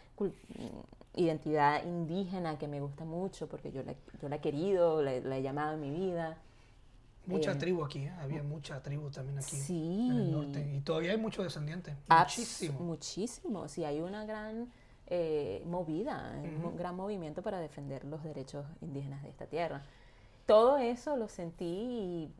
identidad 1.17 1.85
indígena 1.85 2.59
que 2.59 2.69
me 2.69 2.81
gusta 2.81 3.05
mucho 3.05 3.49
porque 3.49 3.73
yo 3.73 3.83
la, 3.83 3.95
yo 4.21 4.29
la 4.29 4.37
he 4.37 4.41
querido, 4.41 5.03
la, 5.03 5.37
he 5.37 5.43
llamado 5.43 5.75
en 5.75 5.81
mi 5.81 5.91
vida. 5.91 6.39
Mucha 7.27 7.53
eh, 7.53 7.57
tribu 7.57 7.85
aquí, 7.85 8.01
¿eh? 8.01 8.12
había 8.21 8.43
mucha 8.43 8.81
tribu 8.83 9.11
también 9.11 9.39
aquí 9.39 9.57
en 9.69 10.12
el 10.12 10.33
norte. 10.33 10.75
Y 10.77 10.81
todavía 10.81 11.12
hay 11.12 11.19
mucho 11.19 11.43
descendiente. 11.43 11.97
Muchísimo. 12.09 12.79
Muchísimo, 12.81 13.69
sí, 13.69 13.85
hay 13.85 14.01
una 14.01 14.25
gran 14.25 14.71
eh, 15.09 15.62
movida, 15.67 16.33
un 16.64 16.77
gran 16.77 16.95
movimiento 16.95 17.43
para 17.43 17.61
defender 17.61 18.05
los 18.05 18.23
derechos 18.23 18.64
indígenas 18.81 19.23
de 19.23 19.31
esta 19.31 19.47
tierra. 19.47 19.83
Todo 20.47 20.79
eso 20.79 21.17
lo 21.17 21.27
sentí 21.29 21.64
y 21.64 22.31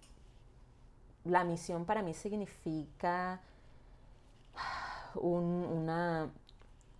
la 1.24 1.43
misión 1.45 1.85
para 1.85 2.03
mí 2.03 2.14
significa 2.14 3.41
un, 5.14 5.45
una, 5.45 6.31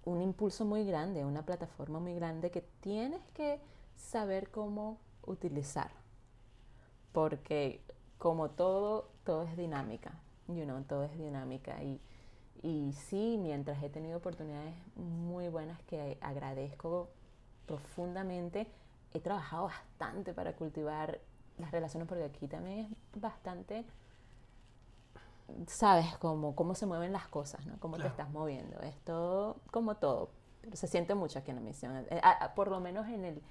un 0.07 0.22
impulso 0.22 0.64
muy 0.64 0.84
grande, 0.84 1.24
una 1.24 1.44
plataforma 1.44 1.98
muy 1.98 2.14
grande 2.14 2.50
que 2.50 2.62
tienes 2.80 3.20
que 3.32 3.61
saber 3.96 4.50
cómo 4.50 4.98
utilizar. 5.26 5.90
Porque 7.12 7.82
como 8.16 8.50
todo, 8.50 9.11
todo 9.24 9.42
es 9.42 9.57
dinámica, 9.57 10.12
you 10.46 10.64
know, 10.64 10.80
todo 10.84 11.04
es 11.04 11.18
dinámica. 11.18 11.82
Y, 11.82 12.00
y 12.62 12.92
sí, 12.92 13.36
mientras 13.38 13.82
he 13.82 13.90
tenido 13.90 14.18
oportunidades 14.18 14.74
muy 14.94 15.48
buenas 15.48 15.82
que 15.82 16.18
agradezco 16.20 17.11
profundamente, 17.66 18.68
he 19.12 19.18
trabajado 19.20 19.64
bastante 19.64 20.32
para 20.32 20.54
cultivar 20.54 21.20
las 21.59 21.72
relaciones, 21.72 22.09
porque 22.09 22.24
aquí 22.24 22.46
también 22.46 22.96
es 23.14 23.20
bastante 23.20 23.84
sabes 25.66 26.16
cómo, 26.18 26.55
cómo 26.55 26.74
se 26.74 26.86
mueven 26.86 27.12
las 27.12 27.28
cosas, 27.28 27.64
¿no? 27.66 27.78
Cómo 27.78 27.97
te 27.99 28.07
estás 28.07 28.30
moviendo. 28.30 28.80
Es 28.80 28.97
todo 29.05 29.57
como 29.70 29.97
todo. 29.97 30.30
Pero 30.61 30.76
se 30.76 30.86
siente 30.86 31.14
mucho 31.14 31.38
aquí 31.38 31.51
en 31.51 31.57
la 31.57 31.62
misión. 31.62 32.07
Eh, 32.11 32.20
por 32.55 32.68
lo 32.68 32.80
menos 32.80 33.07
en 33.09 33.24
el, 33.24 33.42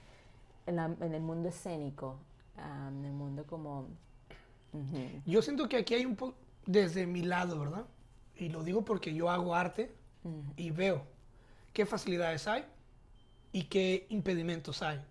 en, 0.66 1.14
el 1.14 1.22
mundo 1.22 1.50
escénico, 1.50 2.20
en 2.58 3.06
el 3.06 3.14
mundo 3.14 3.46
como... 3.46 3.88
Yo 5.26 5.42
siento 5.42 5.70
que 5.70 5.78
aquí 5.78 5.94
hay 5.94 6.06
un 6.06 6.18
poco, 6.18 6.36
desde 6.66 7.08
mi 7.08 7.22
lado, 7.22 7.60
¿verdad? 7.60 7.86
Y 8.36 8.50
lo 8.50 8.62
digo 8.62 8.84
porque 8.84 9.14
yo 9.14 9.30
hago 9.30 9.56
arte 9.56 9.96
y 10.58 10.72
veo 10.72 11.04
qué 11.72 11.86
facilidades 11.86 12.46
hay 12.48 12.66
y 13.54 13.64
qué 13.64 14.06
impedimentos 14.10 14.82
hay. 14.82 15.02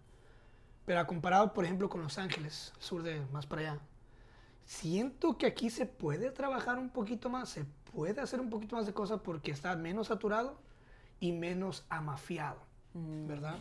Pero 0.85 1.07
comparado, 1.07 1.55
por 1.55 1.65
ejemplo, 1.65 1.89
con 1.89 2.03
Los 2.03 2.19
Ángeles, 2.19 2.75
sur 2.79 3.03
de 3.03 3.25
más 3.33 3.47
para 3.47 3.63
allá, 3.63 3.81
siento 4.65 5.37
que 5.37 5.47
aquí 5.47 5.71
se 5.71 5.87
puede 5.87 6.31
trabajar 6.31 6.79
un 6.79 6.91
poquito 6.91 7.29
más, 7.29 7.49
se 7.49 7.65
puede 7.93 8.21
hacer 8.21 8.41
un 8.41 8.51
poquito 8.51 8.77
más 8.77 8.87
de 8.87 8.93
cosas 8.93 9.21
porque 9.23 9.51
está 9.51 9.77
menos 9.77 10.09
saturado 10.09 10.59
y 11.21 11.33
menos 11.33 11.85
amafiado, 11.89 12.61
mm. 12.95 13.27
¿verdad? 13.27 13.57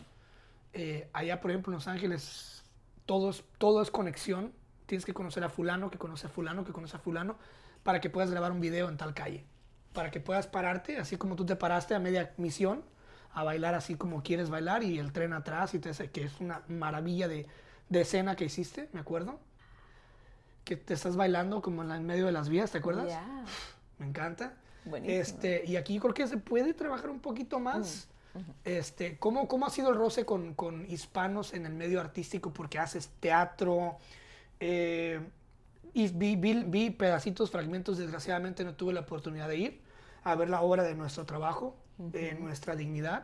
Eh, 0.73 1.09
allá, 1.13 1.39
por 1.39 1.51
ejemplo, 1.51 1.71
en 1.71 1.75
Los 1.75 1.87
Ángeles, 1.87 2.63
todo 3.05 3.29
es, 3.29 3.43
todo 3.57 3.81
es 3.81 3.91
conexión. 3.91 4.53
Tienes 4.85 5.05
que 5.05 5.13
conocer 5.13 5.43
a 5.43 5.49
fulano, 5.49 5.91
que 5.91 5.97
conoce 5.97 6.27
a 6.27 6.29
fulano, 6.29 6.65
que 6.65 6.73
conoce 6.73 6.97
a 6.97 6.99
fulano, 6.99 7.37
para 7.83 8.01
que 8.01 8.09
puedas 8.09 8.31
grabar 8.31 8.51
un 8.51 8.59
video 8.59 8.89
en 8.89 8.97
tal 8.97 9.13
calle. 9.13 9.45
Para 9.93 10.09
que 10.09 10.19
puedas 10.19 10.47
pararte, 10.47 10.97
así 10.97 11.17
como 11.17 11.35
tú 11.35 11.45
te 11.45 11.55
paraste 11.55 11.93
a 11.93 11.99
media 11.99 12.33
misión, 12.37 12.83
a 13.31 13.43
bailar 13.43 13.75
así 13.75 13.95
como 13.95 14.23
quieres 14.23 14.49
bailar 14.49 14.83
y 14.83 14.97
el 14.97 15.11
tren 15.11 15.33
atrás, 15.33 15.73
y 15.75 15.79
te, 15.79 15.91
que 16.09 16.23
es 16.23 16.39
una 16.39 16.63
maravilla 16.67 17.27
de, 17.27 17.47
de 17.89 18.01
escena 18.01 18.35
que 18.35 18.45
hiciste, 18.45 18.89
me 18.93 18.99
acuerdo 18.99 19.39
que 20.63 20.77
te 20.77 20.93
estás 20.93 21.15
bailando 21.15 21.61
como 21.61 21.83
en, 21.83 22.05
medio 22.05 22.25
de 22.25 22.31
las 22.31 22.49
vías, 22.49 22.71
¿te 22.71 22.77
acuerdas? 22.79 23.07
Me 23.99 24.07
encanta. 24.07 24.53
Este, 25.03 25.63
y 25.65 25.75
aquí 25.75 25.99
creo 25.99 26.13
que 26.13 26.27
se 26.27 26.37
puede 26.37 26.73
trabajar 26.73 27.09
un 27.09 27.19
poquito 27.19 27.59
más. 27.59 28.07
Mm, 28.33 28.39
este, 28.65 29.17
¿cómo, 29.17 29.47
¿Cómo 29.47 29.65
ha 29.65 29.69
sido 29.69 29.89
el 29.89 29.95
roce 29.95 30.25
con, 30.25 30.55
con, 30.55 30.89
hispanos 30.89 31.53
en 31.53 31.65
el 31.65 31.73
medio 31.73 32.01
artístico? 32.01 32.51
Porque 32.51 32.79
haces 32.79 33.09
teatro. 33.19 33.97
Eh, 34.59 35.21
y 35.93 36.07
vi, 36.07 36.35
vi, 36.35 36.89
pedacitos, 36.89 37.51
fragmentos, 37.51 37.97
desgraciadamente 37.97 38.63
no 38.63 38.73
tuve 38.73 38.93
la 38.93 39.01
oportunidad 39.01 39.47
de 39.47 39.57
ir 39.57 39.81
a 40.23 40.35
ver 40.35 40.49
la 40.49 40.61
obra 40.61 40.83
de 40.83 40.95
nuestro 40.95 41.25
trabajo, 41.25 41.75
de 41.97 42.33
nuestra 42.33 42.75
dignidad. 42.75 43.23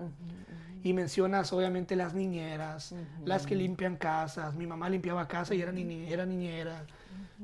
Y 0.83 0.93
mencionas 0.93 1.51
obviamente 1.51 1.95
las 1.95 2.13
niñeras, 2.13 2.93
las 3.25 3.47
que 3.47 3.55
limpian 3.55 3.97
casas. 3.97 4.53
Mi 4.53 4.67
mamá 4.67 4.89
limpiaba 4.89 5.27
casa 5.27 5.55
y 5.55 5.61
era, 5.61 5.71
era 5.71 6.25
niñera. 6.25 6.85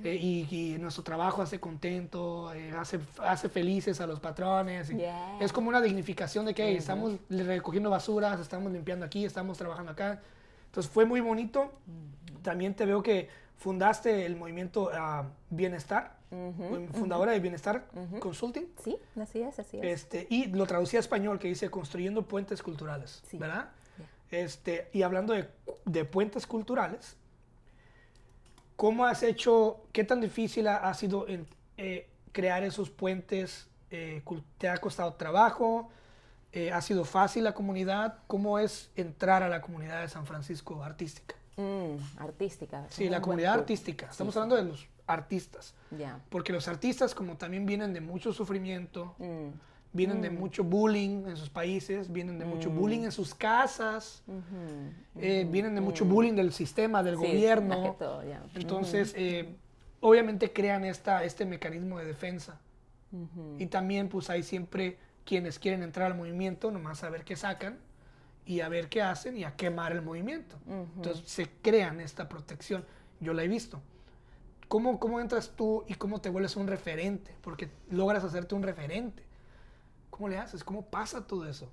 Eh, 0.04 0.16
y, 0.16 0.78
nuestro 0.78 1.04
trabajo 1.04 1.42
hace 1.42 1.60
contento, 1.60 2.54
eh, 2.54 2.72
hace, 2.78 3.00
hace 3.24 3.50
felices 3.50 4.02
a 4.02 4.08
los 4.08 4.20
patrones. 4.20 4.92
Es 5.40 5.54
como 5.54 5.70
una 5.70 5.82
dignificación 5.82 6.46
de 6.46 6.54
que 6.54 6.76
estamos 6.76 7.14
recogiendo 7.30 7.90
basuras, 7.90 8.40
estamos 8.40 8.72
limpiando 8.72 9.06
aquí, 9.06 9.26
estamos 9.26 9.58
trabajando 9.58 9.94
acá. 9.94 10.22
Entonces 10.68 10.92
fue 10.92 11.06
muy 11.06 11.22
bonito. 11.22 11.72
También 12.44 12.76
te 12.76 12.86
veo 12.86 13.02
que 13.02 13.30
fundaste 13.58 14.26
el 14.26 14.36
movimiento 14.36 14.92
ah, 14.94 15.26
Bienestar, 15.50 16.18
fundadora 16.94 17.32
de 17.32 17.40
Bienestar 17.40 17.86
Consulting. 18.20 18.66
Sí, 18.84 18.98
así 19.20 19.42
es, 19.42 19.58
así 19.58 19.78
es. 19.78 19.84
Este, 19.84 20.28
y 20.30 20.48
lo 20.48 20.68
traducí 20.68 20.98
a 20.98 21.00
español 21.00 21.40
que 21.40 21.48
dice 21.48 21.70
Construyendo 21.70 22.24
Puentes 22.24 22.62
Culturales, 22.62 23.24
¿verdad? 23.34 23.70
Este, 24.30 24.90
y 24.92 25.04
hablando 25.04 25.34
de, 25.34 25.48
de 25.86 26.04
puentes 26.04 26.46
culturales, 26.46 27.16
¿Cómo 28.76 29.06
has 29.06 29.24
hecho, 29.24 29.82
qué 29.92 30.04
tan 30.04 30.22
difícil 30.22 30.68
ha, 30.68 30.94
sido 30.94 31.26
eh, 31.78 32.10
crear 32.32 32.64
esos 32.64 32.90
puentes? 32.90 33.68
Eh, 33.90 34.22
¿Te 34.58 34.68
ha 34.68 34.78
costado 34.78 35.14
trabajo? 35.14 35.90
Eh, 36.52 36.72
¿Ha 36.72 36.82
sido 36.82 37.06
fácil 37.06 37.44
la 37.44 37.54
comunidad? 37.54 38.20
¿Cómo 38.28 38.60
es 38.60 38.92
entrar 38.96 39.44
a 39.44 39.50
la 39.50 39.62
comunidad 39.62 40.02
de 40.02 40.10
San 40.10 40.26
Francisco 40.26 40.84
artística? 40.84 41.36
Mm, 41.58 42.20
artística. 42.20 42.86
Sí, 42.90 43.10
la 43.10 43.22
comunidad 43.22 43.54
artística. 43.54 44.08
Estamos 44.08 44.36
hablando 44.36 44.58
de 44.58 44.64
los 44.64 44.88
artistas. 45.08 45.74
Porque 46.30 46.52
los 46.52 46.68
artistas, 46.68 47.16
como 47.16 47.38
también 47.38 47.66
vienen 47.66 47.94
de 47.94 48.02
mucho 48.02 48.34
sufrimiento, 48.34 49.16
mm 49.20 49.50
vienen 49.96 50.22
de 50.22 50.30
mm. 50.30 50.38
mucho 50.38 50.64
bullying 50.64 51.26
en 51.26 51.38
sus 51.38 51.50
países, 51.50 52.12
vienen 52.12 52.38
de 52.38 52.46
mucho 52.46 52.70
mm. 52.70 52.76
bullying 52.76 53.04
en 53.04 53.12
sus 53.14 53.34
casas, 53.34 54.24
eh, 55.16 55.48
vienen 55.50 55.74
de 55.74 55.82
mucho 55.82 56.04
mm. 56.04 56.10
bullying 56.10 56.34
del 56.34 56.52
sistema, 56.52 57.02
del 57.02 57.16
gobierno. 57.16 57.96
Entonces, 58.54 59.14
eh, 59.16 59.56
obviamente 60.02 60.52
crean 60.52 60.84
esta, 60.84 61.24
este 61.24 61.46
mecanismo 61.46 61.98
de 61.98 62.06
defensa. 62.06 62.60
Y 63.58 63.68
también, 63.68 64.10
pues 64.10 64.30
hay 64.30 64.44
siempre 64.44 64.98
quienes 65.24 65.58
quieren 65.58 65.84
entrar 65.84 66.12
al 66.12 66.18
movimiento, 66.18 66.70
nomás 66.70 67.02
a 67.06 67.10
ver 67.10 67.24
qué 67.24 67.38
sacan 67.38 67.78
y 68.46 68.60
a 68.60 68.68
ver 68.68 68.90
qué 68.90 69.02
hacen 69.02 69.38
y 69.38 69.46
a 69.46 69.56
quemar 69.56 69.94
el 69.94 70.02
movimiento. 70.02 70.58
Entonces, 70.68 71.24
se 71.26 71.48
crean 71.62 72.02
esta 72.02 72.28
protección. 72.28 72.84
Yo 73.22 73.34
la 73.34 73.44
he 73.44 73.48
visto. 73.48 73.82
¿Cómo, 74.68 75.00
¿Cómo 75.00 75.22
entras 75.22 75.54
tú 75.56 75.86
y 75.88 75.94
cómo 75.94 76.20
te 76.20 76.28
vuelves 76.28 76.58
un 76.58 76.68
referente? 76.68 77.32
Porque 77.42 77.70
logras 77.90 78.26
hacerte 78.26 78.54
un 78.56 78.64
referente 78.64 79.24
¿Cómo 80.16 80.30
le 80.30 80.38
haces? 80.38 80.64
¿Cómo 80.64 80.84
pasa 80.84 81.28
todo 81.28 81.46
eso? 81.46 81.70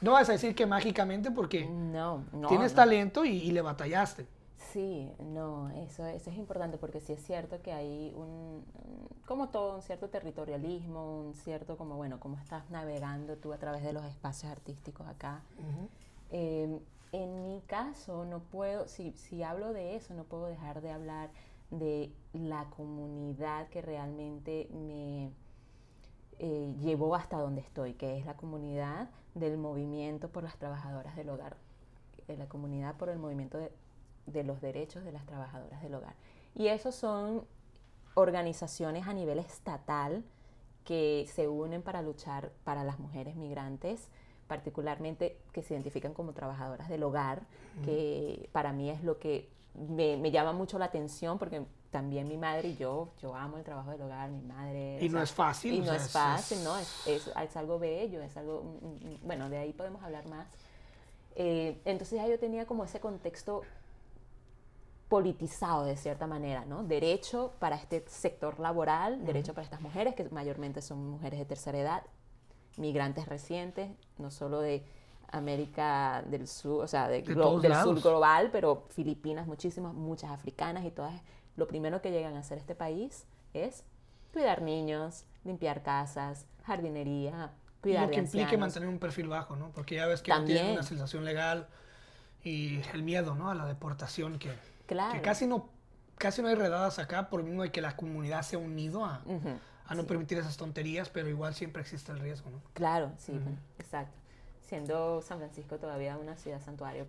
No 0.00 0.12
vas 0.12 0.28
a 0.28 0.32
decir 0.32 0.54
que 0.54 0.66
mágicamente 0.66 1.32
porque 1.32 1.66
no, 1.66 2.22
tienes 2.46 2.72
talento 2.72 3.24
y, 3.24 3.50
le 3.50 3.60
batallaste. 3.60 4.28
Sí, 4.72 5.10
no, 5.18 5.70
eso, 5.70 6.06
eso 6.06 6.30
es 6.30 6.36
importante 6.36 6.78
porque 6.78 7.00
sí 7.00 7.14
es 7.14 7.24
cierto 7.24 7.60
que 7.62 7.72
hay 7.72 8.12
un, 8.14 8.64
como 9.26 9.48
todo, 9.48 9.74
un 9.74 9.82
cierto 9.82 10.08
territorialismo, 10.08 11.22
un 11.22 11.34
cierto 11.34 11.76
como, 11.76 11.96
bueno, 11.96 12.20
cómo 12.20 12.38
estás 12.38 12.70
navegando 12.70 13.36
tú 13.36 13.52
a 13.52 13.58
través 13.58 13.82
de 13.82 13.92
los 13.92 14.04
espacios 14.04 14.52
artísticos 14.52 15.04
acá. 15.08 15.42
Em, 16.30 16.78
en 17.10 17.46
mi 17.48 17.62
caso, 17.62 18.24
no 18.26 18.38
puedo, 18.38 18.86
si, 18.86 19.10
si 19.16 19.42
hablo 19.42 19.72
de 19.72 19.96
eso, 19.96 20.14
no 20.14 20.22
puedo 20.22 20.46
dejar 20.46 20.82
de 20.82 20.92
hablar 20.92 21.30
de 21.72 22.12
la 22.32 22.66
comunidad 22.70 23.66
que 23.70 23.82
realmente 23.82 24.68
me, 24.72 25.32
eh, 26.38 26.74
llevó 26.80 27.14
hasta 27.14 27.38
donde 27.38 27.62
estoy, 27.62 27.94
que 27.94 28.18
es 28.18 28.26
la 28.26 28.36
comunidad 28.36 29.08
del 29.34 29.56
movimiento 29.56 30.28
por 30.28 30.42
las 30.42 30.58
trabajadoras 30.58 31.16
del 31.16 31.30
hogar, 31.30 31.56
eh, 32.28 32.36
la 32.36 32.46
comunidad 32.46 32.96
por 32.96 33.08
el 33.08 33.18
movimiento 33.18 33.58
de, 33.58 34.44
los 34.44 34.60
derechos 34.60 35.04
de 35.04 35.12
las 35.12 35.24
trabajadoras 35.24 35.82
del 35.82 35.94
hogar. 35.94 36.14
Y 36.54 36.66
esos 36.68 36.94
son 36.94 37.46
organizaciones 38.14 39.06
a 39.06 39.14
nivel 39.14 39.38
estatal 39.38 40.24
que 40.84 41.26
se 41.32 41.48
unen 41.48 41.82
para 41.82 42.02
luchar 42.02 42.52
para 42.64 42.84
las 42.84 42.98
mujeres 42.98 43.36
migrantes, 43.36 44.08
particularmente 44.46 45.38
que 45.52 45.62
se 45.62 45.74
identifican 45.74 46.12
como 46.12 46.32
trabajadoras 46.32 46.88
del 46.88 47.02
hogar, 47.02 47.46
que 47.84 48.48
para 48.52 48.72
mí 48.72 48.90
es 48.90 49.02
lo 49.02 49.18
que 49.18 49.48
me, 49.74 50.16
me, 50.16 50.30
llama 50.30 50.52
mucho 50.52 50.78
la 50.78 50.86
atención 50.86 51.38
porque 51.38 51.66
también 51.96 52.28
mi 52.28 52.36
madre 52.36 52.68
y 52.68 52.76
yo, 52.76 53.08
yo 53.22 53.34
amo 53.34 53.56
el 53.56 53.64
trabajo 53.64 53.90
del 53.90 54.02
hogar, 54.02 54.28
mi 54.28 54.42
madre. 54.42 54.98
Y 55.00 55.08
no 55.08 55.22
es 55.22 55.32
fácil. 55.32 55.76
Y 55.76 55.80
no 55.80 55.94
es 55.94 56.10
fácil, 56.10 56.62
¿no? 56.62 56.76
Es, 56.76 57.06
es, 57.06 57.26
es, 57.28 57.56
algo 57.56 57.78
bello, 57.78 58.20
es 58.20 58.36
algo, 58.36 58.62
bueno, 59.22 59.48
de 59.48 59.56
ahí 59.56 59.72
podemos 59.72 60.02
hablar 60.02 60.26
más. 60.28 60.46
Eh, 61.36 61.80
entonces 61.86 62.20
ya 62.20 62.28
yo 62.28 62.38
tenía 62.38 62.66
como 62.66 62.84
ese 62.84 63.00
contexto 63.00 63.62
politizado 65.08 65.86
de 65.86 65.96
cierta 65.96 66.26
manera, 66.26 66.66
¿no? 66.66 66.84
Derecho 66.84 67.54
para 67.60 67.76
este 67.76 68.04
sector 68.08 68.60
laboral, 68.60 69.24
derecho 69.24 69.54
para 69.54 69.64
estas 69.64 69.80
mujeres, 69.80 70.14
que 70.14 70.24
mayormente 70.28 70.82
son 70.82 70.98
mujeres 71.08 71.38
de 71.38 71.46
tercera 71.46 71.78
edad, 71.78 72.02
migrantes 72.76 73.26
recientes, 73.26 73.90
no 74.18 74.30
solo 74.30 74.60
de 74.60 74.84
América 75.32 76.22
del 76.26 76.46
Sur, 76.46 76.84
o 76.84 76.88
sea, 76.88 77.08
de 77.08 77.22
De 77.22 77.34
del 77.34 77.70
lados. 77.70 78.02
sur 78.02 78.10
global, 78.10 78.50
pero 78.52 78.84
Filipinas 78.90 79.46
muchísimas, 79.46 79.94
muchas 79.94 80.30
africanas 80.30 80.84
y 80.84 80.90
todas. 80.90 81.22
Lo 81.56 81.66
primero 81.66 82.02
que 82.02 82.10
llegan 82.10 82.36
a 82.36 82.40
hacer 82.40 82.58
este 82.58 82.74
país 82.74 83.26
es 83.54 83.84
cuidar 84.32 84.62
niños, 84.62 85.24
limpiar 85.44 85.82
casas, 85.82 86.46
jardinería, 86.64 87.52
cuidar 87.80 88.04
Lo 88.04 88.10
que 88.10 88.16
de 88.16 88.22
implique 88.22 88.58
mantener 88.58 88.88
un 88.88 88.98
perfil 88.98 89.28
bajo, 89.28 89.56
¿no? 89.56 89.70
Porque 89.70 89.94
ya 89.96 90.06
ves 90.06 90.20
que 90.22 90.30
También. 90.32 90.58
tienen 90.58 90.72
una 90.74 90.82
sensación 90.82 91.24
legal 91.24 91.66
y 92.44 92.80
el 92.92 93.02
miedo, 93.02 93.34
¿no? 93.34 93.50
A 93.50 93.54
la 93.54 93.66
deportación 93.66 94.38
que, 94.38 94.52
Claro. 94.86 95.12
que 95.14 95.22
casi 95.22 95.46
no 95.46 95.68
casi 96.18 96.40
no 96.40 96.48
hay 96.48 96.54
redadas 96.54 96.98
acá 96.98 97.28
por 97.28 97.40
lo 97.40 97.46
mismo 97.46 97.62
de 97.62 97.70
que 97.70 97.82
la 97.82 97.94
comunidad 97.94 98.40
se 98.42 98.56
ha 98.56 98.58
unido 98.58 99.04
a, 99.04 99.22
a 99.86 99.94
no 99.94 100.04
permitir 100.06 100.38
esas 100.38 100.56
tonterías, 100.56 101.10
pero 101.10 101.28
igual 101.28 101.54
siempre 101.54 101.82
existe 101.82 102.10
el 102.10 102.20
riesgo, 102.20 102.48
¿no? 102.50 102.62
Claro, 102.72 103.12
sí, 103.18 103.32
bueno, 103.32 103.58
exacto. 103.78 104.16
Siendo 104.62 105.20
San 105.20 105.38
Francisco 105.38 105.76
todavía 105.76 106.16
una 106.16 106.36
ciudad 106.36 106.60
santuario. 106.62 107.06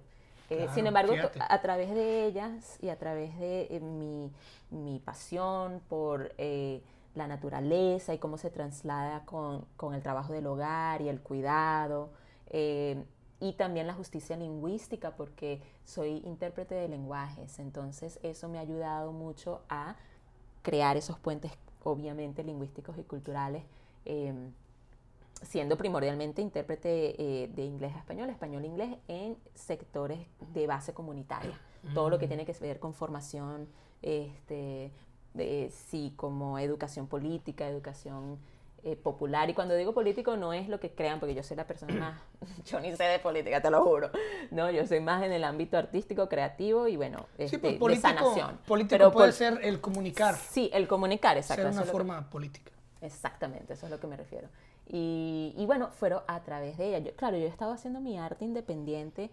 Eh, 0.49 0.55
Claro, 0.55 0.73
sin 0.73 0.87
embargo, 0.87 1.13
fíjate. 1.13 1.39
a 1.47 1.61
través 1.61 1.89
de 1.93 2.25
ellas 2.25 2.77
y 2.81 2.89
a 2.89 2.97
través 2.97 3.37
de 3.37 3.67
eh, 3.69 3.79
mi, 3.81 4.31
mi 4.69 4.99
pasión 4.99 5.81
por 5.89 6.33
eh, 6.37 6.81
la 7.15 7.27
naturaleza 7.27 8.13
y 8.13 8.17
cómo 8.17 8.37
se 8.37 8.49
traslada 8.49 9.25
con, 9.25 9.65
con 9.75 9.93
el 9.93 10.01
trabajo 10.01 10.33
del 10.33 10.47
hogar 10.47 11.01
y 11.01 11.09
el 11.09 11.19
cuidado, 11.21 12.09
y 13.39 13.53
también 13.53 13.85
la 13.87 13.93
justicia 13.93 14.35
lingüística, 14.37 15.11
porque 15.15 15.61
soy 15.83 16.21
intérprete 16.25 16.75
de 16.75 16.87
lenguajes, 16.87 17.59
entonces 17.59 18.19
eso 18.23 18.47
me 18.49 18.57
ha 18.57 18.61
ayudado 18.61 19.11
mucho 19.11 19.61
a 19.69 19.95
crear 20.63 20.97
esos 20.97 21.19
puentes, 21.19 21.51
obviamente, 21.83 22.43
lingüísticos 22.43 22.97
y 22.97 23.03
culturales. 23.03 23.63
Siendo 25.41 25.77
primordialmente 25.77 26.41
intérprete 26.41 27.43
eh, 27.43 27.47
de 27.47 27.63
inglés 27.63 27.93
a 27.95 27.99
español, 27.99 28.29
español 28.29 28.63
a 28.63 28.67
inglés 28.67 28.97
en 29.07 29.37
sectores 29.53 30.19
de 30.53 30.67
base 30.67 30.93
comunitaria. 30.93 31.57
Todo 31.93 32.09
lo 32.09 32.19
que 32.19 32.27
tiene 32.27 32.45
que 32.45 32.53
ver 32.59 32.79
con 32.79 32.93
formación, 32.93 33.67
este, 34.01 34.91
de- 35.33 35.71
sí, 35.71 36.13
como 36.15 36.57
educación 36.59 37.07
política, 37.07 37.67
educación 37.67 38.39
eh, 38.83 38.95
popular. 38.95 39.49
Y 39.49 39.53
cuando 39.53 39.75
digo 39.75 39.93
político 39.93 40.37
no 40.37 40.53
es 40.53 40.69
lo 40.69 40.79
que 40.79 40.91
crean, 40.91 41.19
porque 41.19 41.33
yo 41.35 41.43
soy 41.43 41.57
la 41.57 41.65
persona 41.67 41.93
más, 41.99 42.21
yo 42.65 42.79
ni 42.79 42.95
sé 42.95 43.03
de 43.03 43.19
política, 43.19 43.61
te 43.61 43.69
lo 43.71 43.83
juro. 43.83 44.09
No, 44.51 44.69
yo 44.71 44.85
soy 44.85 44.99
más 44.99 45.23
en 45.23 45.31
el 45.31 45.43
ámbito 45.43 45.77
artístico, 45.77 46.27
creativo 46.29 46.87
y 46.87 46.95
bueno, 46.97 47.25
Sí, 47.37 47.43
este, 47.43 47.59
pues 47.59 47.73
de 47.73 47.79
político, 47.79 48.07
sanación. 48.07 48.57
político 48.67 48.89
Pero 48.97 49.11
puede 49.11 49.27
pol- 49.29 49.33
ser 49.33 49.59
el 49.63 49.79
comunicar, 49.81 50.35
Sí, 50.35 50.69
el 50.73 50.87
comunicar, 50.87 51.37
exacto. 51.37 51.63
ser 51.63 51.71
una 51.71 51.83
que- 51.83 51.89
forma 51.89 52.29
política. 52.29 52.71
Exactamente, 53.01 53.73
eso 53.73 53.85
es 53.85 53.91
a 53.91 53.95
lo 53.95 54.01
que 54.01 54.07
me 54.07 54.17
refiero. 54.17 54.47
Y, 54.89 55.63
bueno, 55.65 55.89
fueron 55.89 56.21
a 56.27 56.41
través 56.43 56.77
de 56.77 56.95
ella. 56.95 57.11
Claro, 57.15 57.37
yo 57.37 57.47
estaba 57.47 57.73
haciendo 57.73 57.99
mi 57.99 58.17
arte 58.17 58.45
independiente 58.45 59.29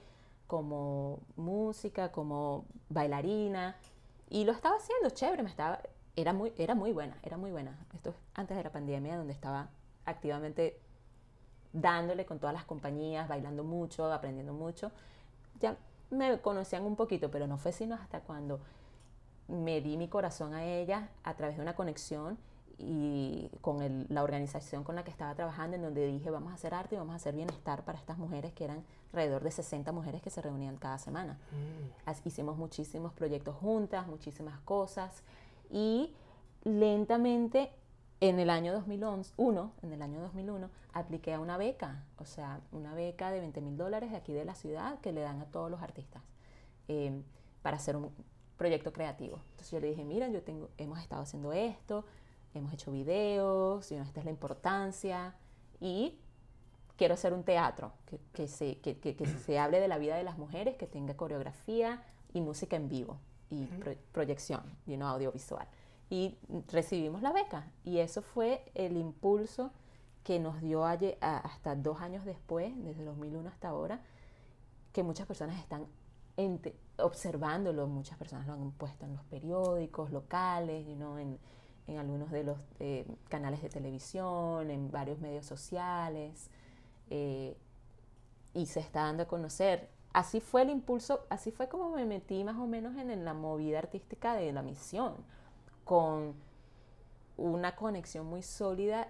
como 0.48 1.20
música, 1.36 2.11
como 2.11 2.64
bailarina, 2.88 3.76
y 4.30 4.44
lo 4.44 4.52
estaba 4.52 4.76
haciendo 4.76 5.11
chévere, 5.11 5.42
me 5.42 5.50
estaba, 5.50 5.80
era 6.16 6.32
muy, 6.32 6.52
era 6.59 6.74
muy 6.74 6.92
buena, 6.92 7.16
era 7.22 7.36
muy 7.36 7.52
buena. 7.52 7.78
Esto 7.94 8.11
es 8.11 8.16
antes 8.34 8.57
de 8.57 8.64
la 8.64 8.72
pandemia, 8.72 9.16
donde 9.16 9.32
estaba 9.32 9.68
activamente 10.05 10.78
dándole 11.72 12.26
con 12.26 12.38
todas 12.38 12.55
las 12.55 12.64
compañías, 12.64 13.28
bailando 13.28 13.62
mucho, 13.62 14.12
aprendiendo 14.12 14.52
mucho. 14.52 14.90
Ya 15.61 15.76
me 16.11 16.40
conocían 16.40 16.84
un 16.84 16.96
poquito, 16.96 17.30
pero 17.30 17.46
no 17.46 17.59
fue 17.59 17.72
sino 17.72 17.94
hasta 17.94 18.20
cuando 18.20 18.61
me 19.46 19.80
di 19.80 19.96
mi 19.96 20.09
corazón 20.09 20.55
a 20.55 20.64
ella 20.64 21.11
a 21.22 21.34
través 21.34 21.57
de 21.57 21.62
una 21.62 21.74
conexión 21.74 22.38
y 22.78 23.50
con 23.60 23.82
el- 23.82 24.06
la 24.08 24.22
organización 24.22 24.84
con 24.84 24.94
la 24.96 25.04
que 25.04 25.10
estaba 25.10 25.34
trabajando, 25.34 25.76
en 25.76 25.82
donde 25.82 26.06
dije, 26.06 26.30
vamos 26.30 26.50
a 26.52 26.54
hacer 26.54 26.74
arte 26.74 26.94
y 26.94 26.98
vamos 26.98 27.12
a 27.12 27.16
hacer 27.16 27.34
bienestar 27.34 27.84
para 27.84 27.98
estas 27.98 28.18
mujeres, 28.18 28.52
que 28.52 28.64
eran 28.64 28.84
alrededor 29.12 29.42
de 29.44 29.50
60 29.50 29.92
mujeres 29.92 30.20
que 30.22 30.30
se 30.30 30.42
reunían 30.42 30.76
cada 30.76 30.98
semana. 30.98 31.38
As- 32.06 32.20
Hicimos 32.26 32.56
muchísimos 32.56 33.12
proyectos 33.12 33.54
juntas, 33.56 34.06
muchísimas 34.06 34.58
cosas, 34.60 35.22
y 35.70 36.12
lentamente 36.64 37.70
en 38.20 38.38
el 38.40 38.48
año 38.50 38.72
2001, 38.72 39.72
en 39.82 39.92
el 39.92 40.02
año 40.02 40.20
2001, 40.20 40.70
apliqué 40.92 41.34
a 41.34 41.40
una 41.40 41.56
beca, 41.58 42.04
o 42.18 42.24
sea, 42.24 42.60
una 42.72 42.94
beca 42.94 43.30
de 43.30 43.40
20 43.40 43.60
mil 43.60 43.76
dólares 43.76 44.10
de 44.10 44.16
aquí 44.16 44.32
de 44.32 44.44
la 44.44 44.54
ciudad 44.54 44.98
que 45.00 45.12
le 45.12 45.20
dan 45.20 45.40
a 45.40 45.44
todos 45.46 45.70
los 45.70 45.82
artistas 45.82 46.22
eh, 46.88 47.22
para 47.62 47.76
hacer 47.76 47.96
un 47.96 48.10
proyecto 48.56 48.92
creativo. 48.92 49.38
Entonces 49.50 49.70
yo 49.72 49.80
le 49.80 49.88
dije, 49.88 50.04
mira, 50.04 50.28
yo 50.28 50.42
tengo, 50.42 50.70
hemos 50.78 50.98
estado 51.00 51.22
haciendo 51.22 51.52
esto, 51.52 52.04
hemos 52.59 52.72
hecho 52.72 52.90
videos, 52.92 53.90
y 53.92 53.96
esta 53.96 54.20
es 54.20 54.24
la 54.24 54.30
importancia, 54.30 55.34
y 55.80 56.18
quiero 56.96 57.14
hacer 57.14 57.32
un 57.32 57.42
teatro 57.44 57.92
que, 58.07 58.18
que 58.32 58.48
se, 58.48 58.78
que, 58.78 58.98
que- 58.98 59.16
que 59.16 59.26
se 59.26 59.59
hable 59.59 59.80
de 59.80 59.88
la 59.88 59.98
vida 59.98 60.16
de 60.16 60.22
las 60.24 60.38
mujeres, 60.38 60.76
que 60.76 60.86
tenga 60.86 61.16
coreografía 61.16 62.02
y 62.32 62.40
música 62.40 62.76
en 62.76 62.88
vivo 62.88 63.18
y 63.50 63.66
pro- 63.66 63.94
proyección, 64.12 64.62
you 64.86 64.96
know, 64.96 65.09
audiovisual. 65.09 65.66
Y 66.11 66.36
recibimos 66.68 67.22
la 67.22 67.32
beca 67.32 67.70
y 67.84 67.98
eso 67.98 68.22
fue 68.22 68.64
el 68.74 68.96
impulso 68.96 69.70
que 70.22 70.38
nos 70.38 70.61
dio 70.61 70.84
aye- 70.86 71.18
a- 71.20 71.38
hasta 71.38 71.74
dos 71.76 72.00
años 72.00 72.24
después, 72.24 72.72
desde 72.84 73.05
2001 73.05 73.48
hasta 73.48 73.68
ahora, 73.68 74.00
que 74.92 75.02
muchas 75.02 75.26
personas 75.26 75.59
están 75.59 75.86
observándolo, 76.98 77.86
muchas 77.86 78.16
personas 78.18 78.46
lo 78.46 78.55
han 78.55 78.70
puesto 78.72 79.05
en 79.07 79.14
los 79.14 79.24
periódicos 79.24 80.11
locales, 80.11 80.86
you 80.86 80.94
know, 80.94 81.16
en, 81.18 81.38
en 81.87 81.99
algunos 81.99 82.30
de 82.30 82.45
los 82.45 82.59
eh, 82.80 83.07
canales 83.28 83.62
de 83.62 83.68
televisión, 83.68 84.70
en 84.70 84.91
varios 84.91 85.18
medios 85.18 85.47
sociales, 85.47 86.51
eh, 87.11 87.57
y 88.55 88.66
se 88.66 88.80
está 88.80 89.03
dando 89.03 89.24
a 89.24 89.26
conocer. 89.26 89.89
Así 90.12 90.41
fue 90.41 90.62
el 90.62 90.70
impulso, 90.70 91.26
así 91.28 91.51
fue 91.51 91.68
como 91.68 91.91
me 91.91 92.07
metí 92.07 92.45
más 92.45 92.57
o 92.57 92.66
menos 92.66 92.97
en, 92.97 93.11
en 93.11 93.24
la 93.24 93.35
movida 93.35 93.78
artística 93.78 94.35
de 94.35 94.53
la 94.53 94.62
misión, 94.62 95.14
con 95.85 96.35
una 97.37 97.74
conexión 97.74 98.26
muy 98.26 98.43
sólida 98.43 99.09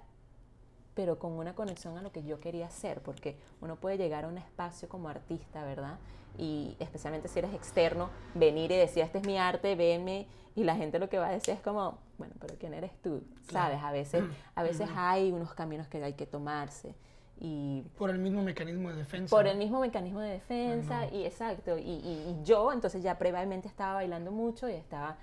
pero 0.94 1.18
con 1.18 1.32
una 1.32 1.54
conexión 1.54 1.98
a 1.98 2.02
lo 2.02 2.12
que 2.12 2.22
yo 2.22 2.40
quería 2.40 2.66
hacer, 2.66 3.02
porque 3.02 3.36
uno 3.60 3.76
puede 3.76 3.98
llegar 3.98 4.24
a 4.24 4.28
un 4.28 4.38
espacio 4.38 4.88
como 4.88 5.08
artista, 5.08 5.64
¿verdad? 5.64 5.98
Y 6.38 6.76
especialmente 6.80 7.28
si 7.28 7.38
eres 7.38 7.54
externo, 7.54 8.10
venir 8.34 8.70
y 8.72 8.76
decir, 8.76 9.02
este 9.02 9.18
es 9.18 9.26
mi 9.26 9.38
arte, 9.38 9.76
venme, 9.76 10.26
y 10.56 10.64
la 10.64 10.74
gente 10.76 10.98
lo 10.98 11.08
que 11.08 11.18
va 11.18 11.28
a 11.28 11.30
decir 11.30 11.54
es 11.54 11.60
como, 11.60 11.98
bueno, 12.18 12.34
pero 12.40 12.54
¿quién 12.58 12.74
eres 12.74 12.92
tú? 13.02 13.22
¿Sabes? 13.50 13.82
A 13.82 13.92
veces, 13.92 14.24
a 14.54 14.62
veces 14.62 14.88
hay 14.96 15.30
unos 15.32 15.54
caminos 15.54 15.86
que 15.88 16.02
hay 16.02 16.14
que 16.14 16.26
tomarse. 16.26 16.94
Y 17.40 17.82
Por 17.98 18.10
el 18.10 18.18
mismo 18.18 18.42
mecanismo 18.42 18.90
de 18.90 18.96
defensa. 18.96 19.34
por 19.34 19.46
el 19.48 19.58
mismo 19.58 19.80
mecanismo 19.80 20.20
de 20.20 20.30
defensa, 20.30 21.06
no. 21.06 21.16
y 21.16 21.24
exacto, 21.24 21.76
y, 21.78 21.82
y- 21.82 22.36
y 22.40 22.44
yo 22.44 22.72
entonces 22.72 23.02
ya 23.02 23.18
previamente 23.18 23.66
estaba 23.66 23.94
bailando 23.94 24.30
mucho 24.30 24.68
y 24.68 24.72
estaba 24.74 25.16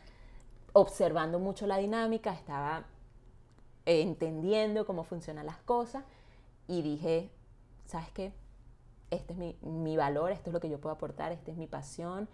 observando 0.74 1.40
mucho 1.40 1.68
la 1.68 1.78
dinámica, 1.78 2.34
estaba 2.34 2.84
entendiendo 3.86 4.86
cómo 4.86 5.04
funcionan 5.04 5.46
las 5.46 5.58
cosas 5.58 6.04
y 6.68 6.82
dije, 6.82 7.30
¿sabes 7.86 8.10
qué? 8.12 8.34
Este 9.12 9.34
es 9.34 9.40
mi, 9.40 9.58
mi 9.62 9.98
valor, 9.98 10.32
esto 10.32 10.50
es 10.50 10.54
lo 10.54 10.60
que 10.60 10.70
yo 10.70 10.80
puedo 10.80 10.96
aportar, 10.96 11.32
esta 11.34 11.52
es 11.52 11.58
mi 11.58 11.68
pasión, 11.68 12.28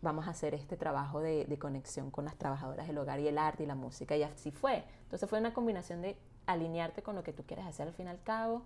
vamos 0.00 0.26
a 0.26 0.30
hacer 0.30 0.54
este 0.54 0.76
trabajo 0.76 1.20
de, 1.20 1.44
de 1.44 1.58
conexión 1.58 2.10
con 2.10 2.24
las 2.24 2.36
trabajadoras 2.36 2.86
del 2.86 2.96
hogar 2.98 3.20
y 3.20 3.28
el 3.28 3.36
arte 3.38 3.64
y 3.64 3.66
la 3.66 3.74
música, 3.74 4.16
y 4.16 4.22
así 4.22 4.50
fue. 4.50 4.82
Entonces 5.02 5.28
fue 5.28 5.38
una 5.38 5.52
combinación 5.52 6.00
de 6.00 6.16
alinearte 6.46 7.02
con 7.02 7.14
lo 7.16 7.22
que 7.22 7.32
tú 7.34 7.42
quieres 7.44 7.66
hacer 7.66 7.86
al 7.88 7.94
fin 7.94 8.06
y 8.06 8.10
al 8.10 8.22
cabo, 8.22 8.62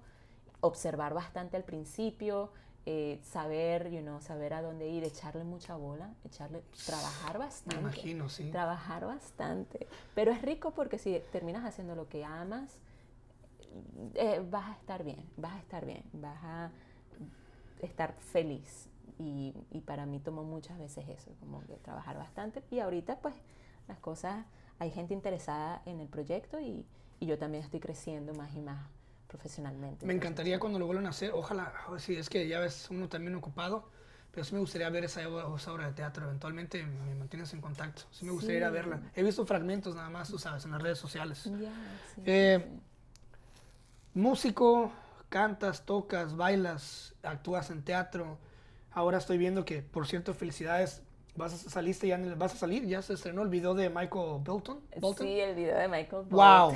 observar 0.60 1.12
bastante 1.12 1.56
al 1.56 1.64
principio, 1.64 2.52
eh, 2.86 3.18
saber, 3.24 3.90
you 3.90 4.00
know, 4.00 4.20
saber 4.20 4.54
a 4.54 4.62
dónde 4.62 4.88
ir, 4.88 5.02
echarle 5.02 5.42
mucha 5.42 5.74
bola, 5.76 6.14
echarle, 6.24 6.62
trabajar 6.86 7.32
Me 7.34 7.44
bastante. 7.46 7.80
imagino, 7.80 8.28
sí. 8.28 8.50
Trabajar 8.50 9.06
bastante. 9.06 9.86
Pero 10.14 10.30
es 10.30 10.40
rico 10.40 10.70
porque 10.70 10.98
si 10.98 11.20
terminas 11.32 11.64
haciendo 11.64 11.94
lo 11.94 12.08
que 12.08 12.24
amas, 12.24 12.78
eh, 14.14 14.42
vas 14.50 14.68
a 14.68 14.72
estar 14.72 15.04
bien, 15.04 15.28
vas 15.36 15.54
a 15.54 15.58
estar 15.58 15.84
bien, 15.84 16.04
vas 16.12 16.38
a 16.42 16.70
estar 17.80 18.14
feliz. 18.32 18.88
Y, 19.18 19.54
y 19.70 19.80
para 19.82 20.06
mí 20.06 20.18
tomó 20.18 20.44
muchas 20.44 20.78
veces 20.78 21.06
eso, 21.08 21.30
como 21.40 21.60
que 21.66 21.74
trabajar 21.76 22.16
bastante. 22.16 22.62
Y 22.70 22.78
ahorita 22.78 23.18
pues 23.20 23.34
las 23.86 23.98
cosas 23.98 24.46
hay 24.78 24.90
gente 24.90 25.12
interesada 25.12 25.82
en 25.84 26.00
el 26.00 26.08
proyecto 26.08 26.58
y, 26.58 26.86
y 27.18 27.26
yo 27.26 27.38
también 27.38 27.62
estoy 27.62 27.80
creciendo 27.80 28.32
más 28.34 28.54
y 28.54 28.60
más 28.60 28.88
profesionalmente. 29.26 30.06
Me 30.06 30.14
encantaría 30.14 30.58
cuando 30.58 30.78
lo 30.78 30.86
vuelvan 30.86 31.06
a 31.06 31.10
hacer, 31.10 31.32
ojalá, 31.32 31.72
si 31.98 32.16
es 32.16 32.28
que 32.28 32.48
ya 32.48 32.60
ves 32.60 32.88
uno 32.90 33.08
también 33.08 33.34
ocupado, 33.34 33.90
pero 34.32 34.44
sí 34.44 34.54
me 34.54 34.60
gustaría 34.60 34.88
ver 34.90 35.04
esa, 35.04 35.20
esa 35.20 35.72
obra 35.72 35.86
de 35.86 35.92
teatro, 35.92 36.24
eventualmente 36.24 36.82
me 36.82 37.14
mantienes 37.14 37.52
en 37.52 37.60
contacto, 37.60 38.02
sí 38.10 38.24
me 38.24 38.32
gustaría 38.32 38.58
ir 38.58 38.64
a 38.64 38.70
verla. 38.70 39.00
He 39.14 39.22
visto 39.22 39.44
fragmentos 39.44 39.94
nada 39.94 40.08
más, 40.08 40.30
tú 40.30 40.38
sabes, 40.38 40.64
en 40.64 40.70
las 40.70 40.82
redes 40.82 40.98
sociales. 40.98 41.48
Eh, 42.24 42.66
músico, 44.14 44.90
cantas, 45.30 45.86
tocas, 45.86 46.36
bailas, 46.36 47.14
actúas 47.22 47.70
en 47.70 47.82
teatro. 47.82 48.36
Ahora 48.92 49.16
estoy 49.16 49.38
viendo 49.38 49.64
que, 49.64 49.80
por 49.80 50.06
cierto, 50.06 50.34
felicidades, 50.34 51.02
vas 51.36 51.54
a, 51.54 51.70
saliste 51.70 52.08
ya, 52.08 52.20
vas 52.36 52.52
a 52.52 52.56
salir, 52.56 52.84
ya 52.86 53.00
se 53.00 53.14
estrenó 53.14 53.42
el 53.42 53.48
video 53.48 53.74
de 53.74 53.88
Michael 53.88 54.40
Bolton. 54.44 54.80
Sí, 55.16 55.40
el 55.40 55.54
video 55.54 55.78
de 55.78 55.88
Michael 55.88 56.26
Bolton. 56.28 56.30
Wow. 56.30 56.74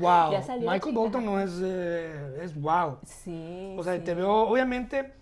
wow. 0.00 0.60
Michael 0.60 0.94
Bolton 0.94 1.24
no 1.24 1.40
es, 1.40 1.52
eh, 1.62 2.40
es 2.42 2.60
wow. 2.60 2.98
Sí. 3.06 3.74
O 3.78 3.84
sea, 3.84 4.02
te 4.02 4.14
veo, 4.14 4.32
obviamente, 4.32 5.14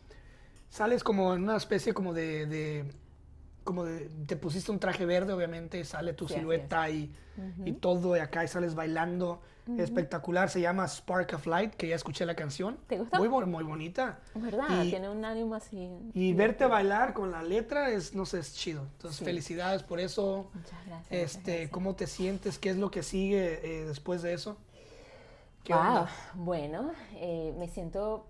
sales 0.71 1.05
como 1.05 1.35
en 1.35 1.43
una 1.43 1.57
especie 1.57 1.93
como 1.93 2.15
de, 2.15 2.91
como 3.65 3.85
de, 3.85 4.11
te 4.27 4.37
pusiste 4.37 4.73
un 4.73 4.79
traje 4.79 5.05
verde, 5.05 5.35
obviamente, 5.35 5.85
sale 5.85 6.15
tu 6.15 6.27
silueta 6.27 6.89
y, 6.89 7.15
y, 7.67 7.73
todo, 7.73 8.17
y 8.17 8.21
acá 8.21 8.43
y 8.45 8.49
sales 8.49 8.75
bailando. 8.75 9.43
Espectacular, 9.79 10.49
se 10.49 10.61
llama 10.61 10.87
Spark 10.87 11.35
of 11.35 11.47
Light, 11.47 11.75
que 11.75 11.89
ya 11.89 11.97
escuché 11.97 12.27
la 12.27 12.35
canción. 12.35 12.79
¿Te 12.87 12.99
gusta? 12.99 13.19
Muy, 13.19 13.29
muy 13.29 13.65
bonita. 13.65 14.19
¿Verdad? 14.35 14.83
Tiene 14.83 15.09
un 15.09 15.25
ánimo 15.25 15.55
así. 15.55 15.91
Y 16.15 16.33
verte 16.33 16.67
bailar 16.67 17.13
con 17.13 17.31
la 17.31 17.43
letra 17.43 17.91
es, 17.91 18.15
no 18.15 18.27
sé, 18.27 18.41
es 18.41 18.55
chido. 18.55 18.83
Entonces, 18.93 19.25
felicidades 19.25 19.83
por 19.83 20.01
eso. 20.01 20.51
Muchas 20.55 20.87
gracias. 20.87 21.37
Este, 21.37 21.71
¿Cómo 21.71 21.95
te 21.95 22.07
sientes? 22.07 22.59
¿Qué 22.59 22.71
es 22.71 22.77
lo 22.77 22.91
que 22.91 23.03
sigue 23.03 23.61
eh, 23.63 23.85
después 23.85 24.23
de 24.23 24.33
eso? 24.33 24.57
wow. 25.69 26.07
Bueno, 26.35 26.93
eh, 27.15 27.55
me 27.59 27.69
siento 27.69 28.27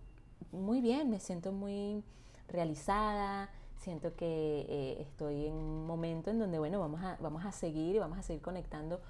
muy 0.53 0.81
bien, 0.81 1.11
me 1.11 1.21
siento 1.21 1.53
muy 1.53 2.03
realizada, 2.49 3.51
siento 3.77 4.15
que 4.15 4.67
eh, 4.69 4.97
estoy 5.01 5.47
en 5.47 5.55
un 5.55 5.87
momento 5.87 6.31
en 6.31 6.39
donde, 6.39 6.59
bueno, 6.59 6.81
vamos 6.81 7.03
a, 7.03 7.17
vamos 7.21 7.45
a 7.45 7.53
seguir 7.53 7.97
y 7.97 7.99
vamos 7.99 8.19
a 8.19 8.23
seguir 8.23 8.43
conectando 8.43 9.01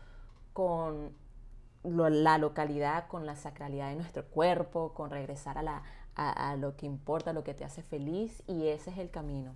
con 0.52 1.12
la 1.82 2.38
localidad, 2.38 3.06
con 3.08 3.26
la 3.26 3.36
sacralidad 3.36 3.88
de 3.88 3.96
nuestro 3.96 4.24
cuerpo, 4.26 4.92
con 4.92 5.10
regresar 5.10 5.58
a, 5.58 5.62
la, 5.62 5.82
a, 6.14 6.56
lo 6.56 6.76
que 6.76 6.86
importa, 6.86 7.32
lo 7.32 7.44
que 7.44 7.54
te 7.54 7.64
hace 7.64 7.82
feliz 7.82 8.42
y 8.46 8.68
ese 8.68 8.90
es 8.90 8.98
el 8.98 9.10
camino. 9.10 9.54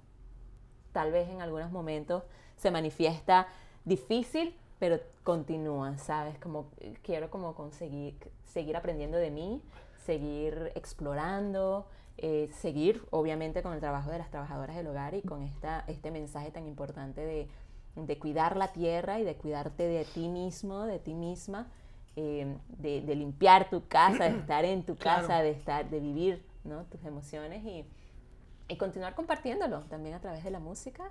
Tal 0.93 1.13
vez 1.13 1.29
en 1.29 1.43
algunos 1.43 1.71
momentos 1.71 2.23
se 2.57 2.71
manifiesta 2.71 3.49
difícil, 3.85 4.57
pero 4.79 4.99
continúa, 5.23 5.99
¿sabes? 5.99 6.39
Como 6.39 6.71
quiero 7.03 7.31
como 7.31 7.55
conseguir 7.55 8.17
seguir 8.45 8.77
aprendiendo 8.77 9.19
de 9.19 9.31
mí, 9.31 9.63
seguir 10.05 10.73
explorando, 10.75 11.87
eh, 12.17 12.49
seguir 12.55 13.05
obviamente 13.11 13.63
con 13.63 13.73
el 13.73 13.81
trabajo 13.81 14.11
de 14.11 14.19
las 14.19 14.31
trabajadoras 14.31 14.77
del 14.77 14.87
hogar 14.87 15.15
y 15.15 15.23
con 15.23 15.43
esta, 15.43 15.85
este 15.89 16.11
mensaje 16.11 16.51
tan 16.53 16.67
importante 16.67 17.21
de, 17.21 17.49
de 17.97 18.19
cuidar 18.19 18.57
la 18.57 18.73
tierra 18.73 19.19
y 19.19 19.25
de 19.25 19.35
cuidarte 19.35 19.83
de 19.83 20.05
ti 20.05 20.29
mismo, 20.29 20.85
de 20.85 21.01
ti 21.01 21.15
misma, 21.15 21.69
eh, 22.17 22.57
de, 22.79 23.01
de, 23.01 23.15
limpiar 23.17 23.71
tu 23.71 23.87
casa, 23.87 24.25
de 24.25 24.39
estar 24.41 24.65
en 24.65 24.85
tu 24.85 24.97
casa, 24.97 25.43
de, 25.43 25.51
estar, 25.51 25.89
de 25.91 26.01
vivir 26.01 26.45
¿no? 26.65 26.85
tus 26.85 27.05
emociones 27.05 27.65
y, 27.65 27.85
y, 28.69 28.77
continuar 28.77 29.15
compartiéndolo 29.15 29.81
también 29.83 30.15
a 30.15 30.21
través 30.21 30.45
de 30.45 30.51
la 30.51 30.61
música. 30.61 31.11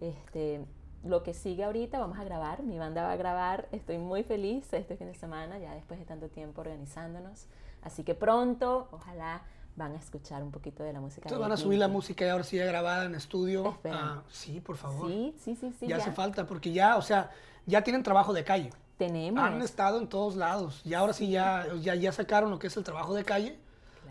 Este, 0.00 0.64
lo 1.04 1.22
que 1.22 1.34
sigue 1.34 1.64
ahorita, 1.64 1.98
vamos 1.98 2.18
a 2.18 2.24
grabar, 2.24 2.62
mi 2.62 2.78
banda 2.78 3.02
va 3.02 3.12
a 3.12 3.16
grabar, 3.16 3.68
estoy 3.72 3.98
muy 3.98 4.22
feliz 4.22 4.72
este 4.72 4.96
fin 4.96 5.06
de 5.06 5.14
semana, 5.14 5.58
ya 5.58 5.74
después 5.74 5.98
de 6.00 6.06
tanto 6.06 6.28
tiempo 6.28 6.60
organizándonos. 6.60 7.46
Así 7.82 8.04
que 8.04 8.14
pronto, 8.14 8.88
ojalá 8.90 9.42
van 9.76 9.92
a 9.92 9.96
escuchar 9.96 10.42
un 10.42 10.50
poquito 10.50 10.82
de 10.82 10.92
la 10.92 11.00
música. 11.00 11.22
Entonces 11.26 11.40
van 11.40 11.52
a 11.52 11.56
subir 11.56 11.78
la 11.78 11.88
música 11.88 12.24
y 12.24 12.28
ahora 12.28 12.44
sí 12.44 12.56
ya 12.56 12.64
grabada 12.64 13.04
en 13.04 13.14
estudio. 13.14 13.76
Ah, 13.84 14.22
sí, 14.30 14.60
por 14.60 14.76
favor. 14.76 15.10
Sí, 15.10 15.34
sí, 15.38 15.56
sí, 15.56 15.72
sí. 15.78 15.86
Ya, 15.86 15.96
hace 15.96 16.12
falta, 16.12 16.46
porque 16.46 16.72
ya, 16.72 16.96
o 16.96 17.02
sea, 17.02 17.30
ya 17.66 17.82
tienen 17.82 18.02
trabajo 18.02 18.32
de 18.32 18.44
calle. 18.44 18.70
Tenemos. 18.96 19.42
Han 19.42 19.62
estado 19.62 19.98
en 19.98 20.08
todos 20.08 20.36
lados. 20.36 20.82
Y 20.84 20.94
ahora 20.94 21.12
sí, 21.12 21.30
ya, 21.30 21.66
ya, 21.80 21.94
ya 21.94 22.12
sacaron 22.12 22.50
lo 22.50 22.58
que 22.58 22.68
es 22.68 22.76
el 22.76 22.84
trabajo 22.84 23.14
de 23.14 23.24
calle. 23.24 23.58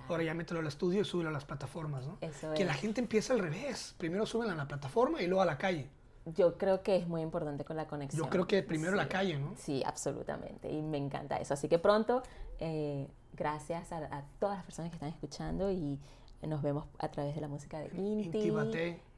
Ahora 0.10 0.24
ya 0.24 0.34
mételo 0.34 0.60
al 0.60 0.68
estudio 0.68 1.02
y 1.02 1.06
súbelo 1.06 1.30
a 1.30 1.32
las 1.32 1.46
plataformas, 1.46 2.06
¿no? 2.06 2.18
Eso 2.20 2.54
que 2.54 2.66
la 2.66 2.74
gente 2.74 3.00
empieza 3.00 3.34
al 3.34 3.40
revés. 3.40 3.96
Primero 3.98 4.26
suben 4.26 4.50
a 4.50 4.56
la 4.56 4.68
plataforma 4.68 5.22
y 5.22 5.28
luego 5.28 5.42
a 5.42 5.46
la 5.46 5.58
calle. 5.58 5.90
Yo 6.26 6.58
creo 6.58 6.84
que 6.84 6.98
es 6.98 7.08
muy 7.08 7.22
importante 7.22 7.64
con 7.64 7.78
la 7.78 7.88
conexión. 7.88 8.24
Yo 8.24 8.30
creo 8.30 8.46
que 8.46 8.64
primero 8.64 8.96
la 8.96 9.08
calle, 9.08 9.38
¿no? 9.38 9.54
Sí, 9.58 9.82
absolutamente. 9.86 10.70
Y 10.72 10.82
me 10.82 10.98
encanta 10.98 11.38
eso. 11.38 11.54
Así 11.54 11.70
que 11.70 11.80
pronto, 11.80 12.22
eh, 12.60 13.08
gracias 13.34 13.92
a, 13.92 13.98
a, 13.98 14.24
todas 14.40 14.58
las 14.58 14.66
personas 14.66 14.92
que 14.92 14.96
están 14.96 15.10
escuchando 15.10 15.72
y 15.72 16.00
nos 16.48 16.62
vemos 16.62 16.86
a 17.00 17.10
través 17.10 17.36
de 17.36 17.42
la 17.42 17.48
música 17.48 17.80
de 17.80 17.90
Inti. 17.96 18.52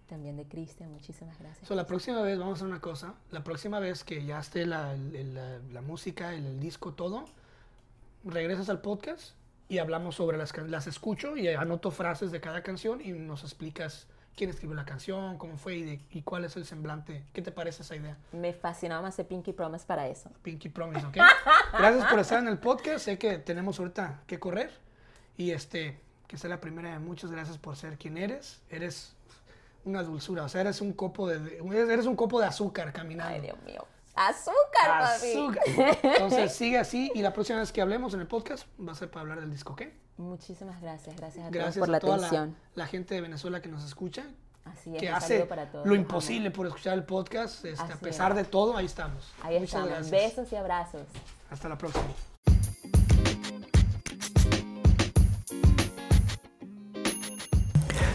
También 0.08 0.38
de 0.38 0.46
Cristian, 0.46 0.92
muchísimas 0.92 1.38
gracias. 1.40 1.70
la 1.70 1.88
próxima 1.88 2.22
vez, 2.22 2.38
vamos 2.38 2.54
a 2.54 2.56
hacer 2.58 2.68
una 2.68 2.82
cosa, 2.82 3.16
la 3.32 3.44
próxima 3.44 3.80
vez 3.80 4.04
que 4.04 4.24
ya 4.24 4.40
esté 4.40 4.66
la, 4.66 4.96
la, 4.96 5.60
la 5.72 5.82
música, 5.82 6.34
el, 6.34 6.46
el, 6.46 6.60
disco, 6.60 6.94
todo, 6.94 7.26
regresas 8.24 8.70
al 8.70 8.82
podcast 8.82 9.34
y 9.68 9.80
hablamos 9.80 10.16
sobre 10.16 10.38
las 10.38 10.56
las 10.58 10.86
escucho 10.88 11.38
y 11.38 11.48
anoto 11.48 11.90
frases 11.90 12.32
de 12.32 12.40
cada 12.40 12.62
canción 12.62 13.02
y 13.02 13.14
nos 13.14 13.44
explicas 13.44 14.08
quién 14.36 14.50
escribió 14.50 14.76
la 14.76 14.86
canción, 14.86 15.38
cómo 15.38 15.58
fue 15.58 15.78
y, 15.78 16.02
y, 16.12 16.22
cuál 16.22 16.46
es 16.46 16.56
el 16.56 16.66
semblante. 16.66 17.24
¿Qué 17.34 17.42
te 17.42 17.52
parece 17.52 17.84
esa 17.84 17.96
idea? 17.96 18.18
Me 18.32 18.54
fascinaba 18.54 19.02
más 19.02 19.16
hacer 19.16 19.28
Pinky 19.28 19.54
Promise 19.54 19.86
para 19.86 20.08
eso. 20.08 20.30
Pinky 20.44 20.70
Promise, 20.70 21.06
¿ok? 21.08 21.18
Gracias 21.78 22.10
por 22.10 22.20
estar 22.20 22.40
en 22.40 22.48
el 22.48 22.58
podcast. 22.58 23.06
Sé 23.06 23.18
que 23.18 23.38
tenemos 23.38 23.80
ahorita 23.80 24.24
que 24.28 24.40
correr 24.40 24.72
y 25.38 25.52
este, 25.52 26.00
que 26.28 26.38
sea 26.38 26.50
la 26.50 26.62
primera. 26.62 27.00
Muchas 27.00 27.32
gracias 27.32 27.58
por 27.58 27.76
ser 27.76 27.98
quien 27.98 28.18
eres. 28.18 28.62
Eres 28.70 29.16
una 29.86 30.04
dulzura, 30.04 30.44
o 30.44 30.50
sea, 30.50 30.62
eres 30.62 30.82
un 30.82 30.94
copo 30.94 31.28
de, 31.28 31.60
eres 31.92 32.06
un 32.06 32.16
copo 32.16 32.40
de 32.40 32.48
azúcar 32.48 32.92
caminando. 32.92 33.34
Ay, 33.34 33.42
Dios 33.42 33.58
mío. 33.64 33.86
Azúcar, 34.16 35.02
azúcar. 35.02 35.64
papi. 35.66 36.08
Entonces 36.08 36.54
sigue 36.54 36.78
así 36.78 37.12
y 37.14 37.22
la 37.22 37.34
próxima 37.34 37.60
vez 37.60 37.72
que 37.72 37.82
hablemos 37.82 38.14
en 38.14 38.22
el 38.22 38.28
podcast 38.28 38.68
va 38.80 38.94
a 38.94 38.96
ser 38.96 39.12
para 39.12 39.22
hablar 39.22 39.42
del 39.42 39.52
disco, 39.52 39.74
¿ok? 39.74 39.84
Muchísimas 40.18 40.82
gracias, 40.82 41.16
gracias 41.18 41.46
a 41.46 41.50
gracias 41.50 41.76
todos 41.76 41.86
por 41.86 41.90
la 41.90 42.00
toda 42.00 42.16
atención. 42.16 42.56
La, 42.76 42.84
la, 42.84 42.88
gente 42.88 43.16
de 43.16 43.22
Venezuela 43.22 43.62
que 43.62 43.68
nos 43.68 43.84
escucha. 43.84 44.26
Así 44.64 44.96
es, 44.96 45.02
que 45.02 45.10
hace 45.10 45.46
para 45.46 45.70
todos 45.70 45.86
lo 45.86 45.94
imposible 45.94 46.50
por 46.50 46.66
escuchar 46.66 46.94
el 46.94 47.04
podcast. 47.04 47.66
Este, 47.66 47.94
a 47.94 47.98
pesar 47.98 48.32
es. 48.32 48.38
de 48.38 48.44
todo, 48.46 48.78
ahí 48.78 48.86
estamos. 48.86 49.34
Ahí 49.44 49.60
Muchas 49.60 49.82
estamos. 49.82 49.90
Gracias. 49.90 50.12
Besos 50.12 50.52
y 50.54 50.56
abrazos. 50.56 51.08
Hasta 51.52 51.70
la 51.70 51.78
próxima. 51.78 52.06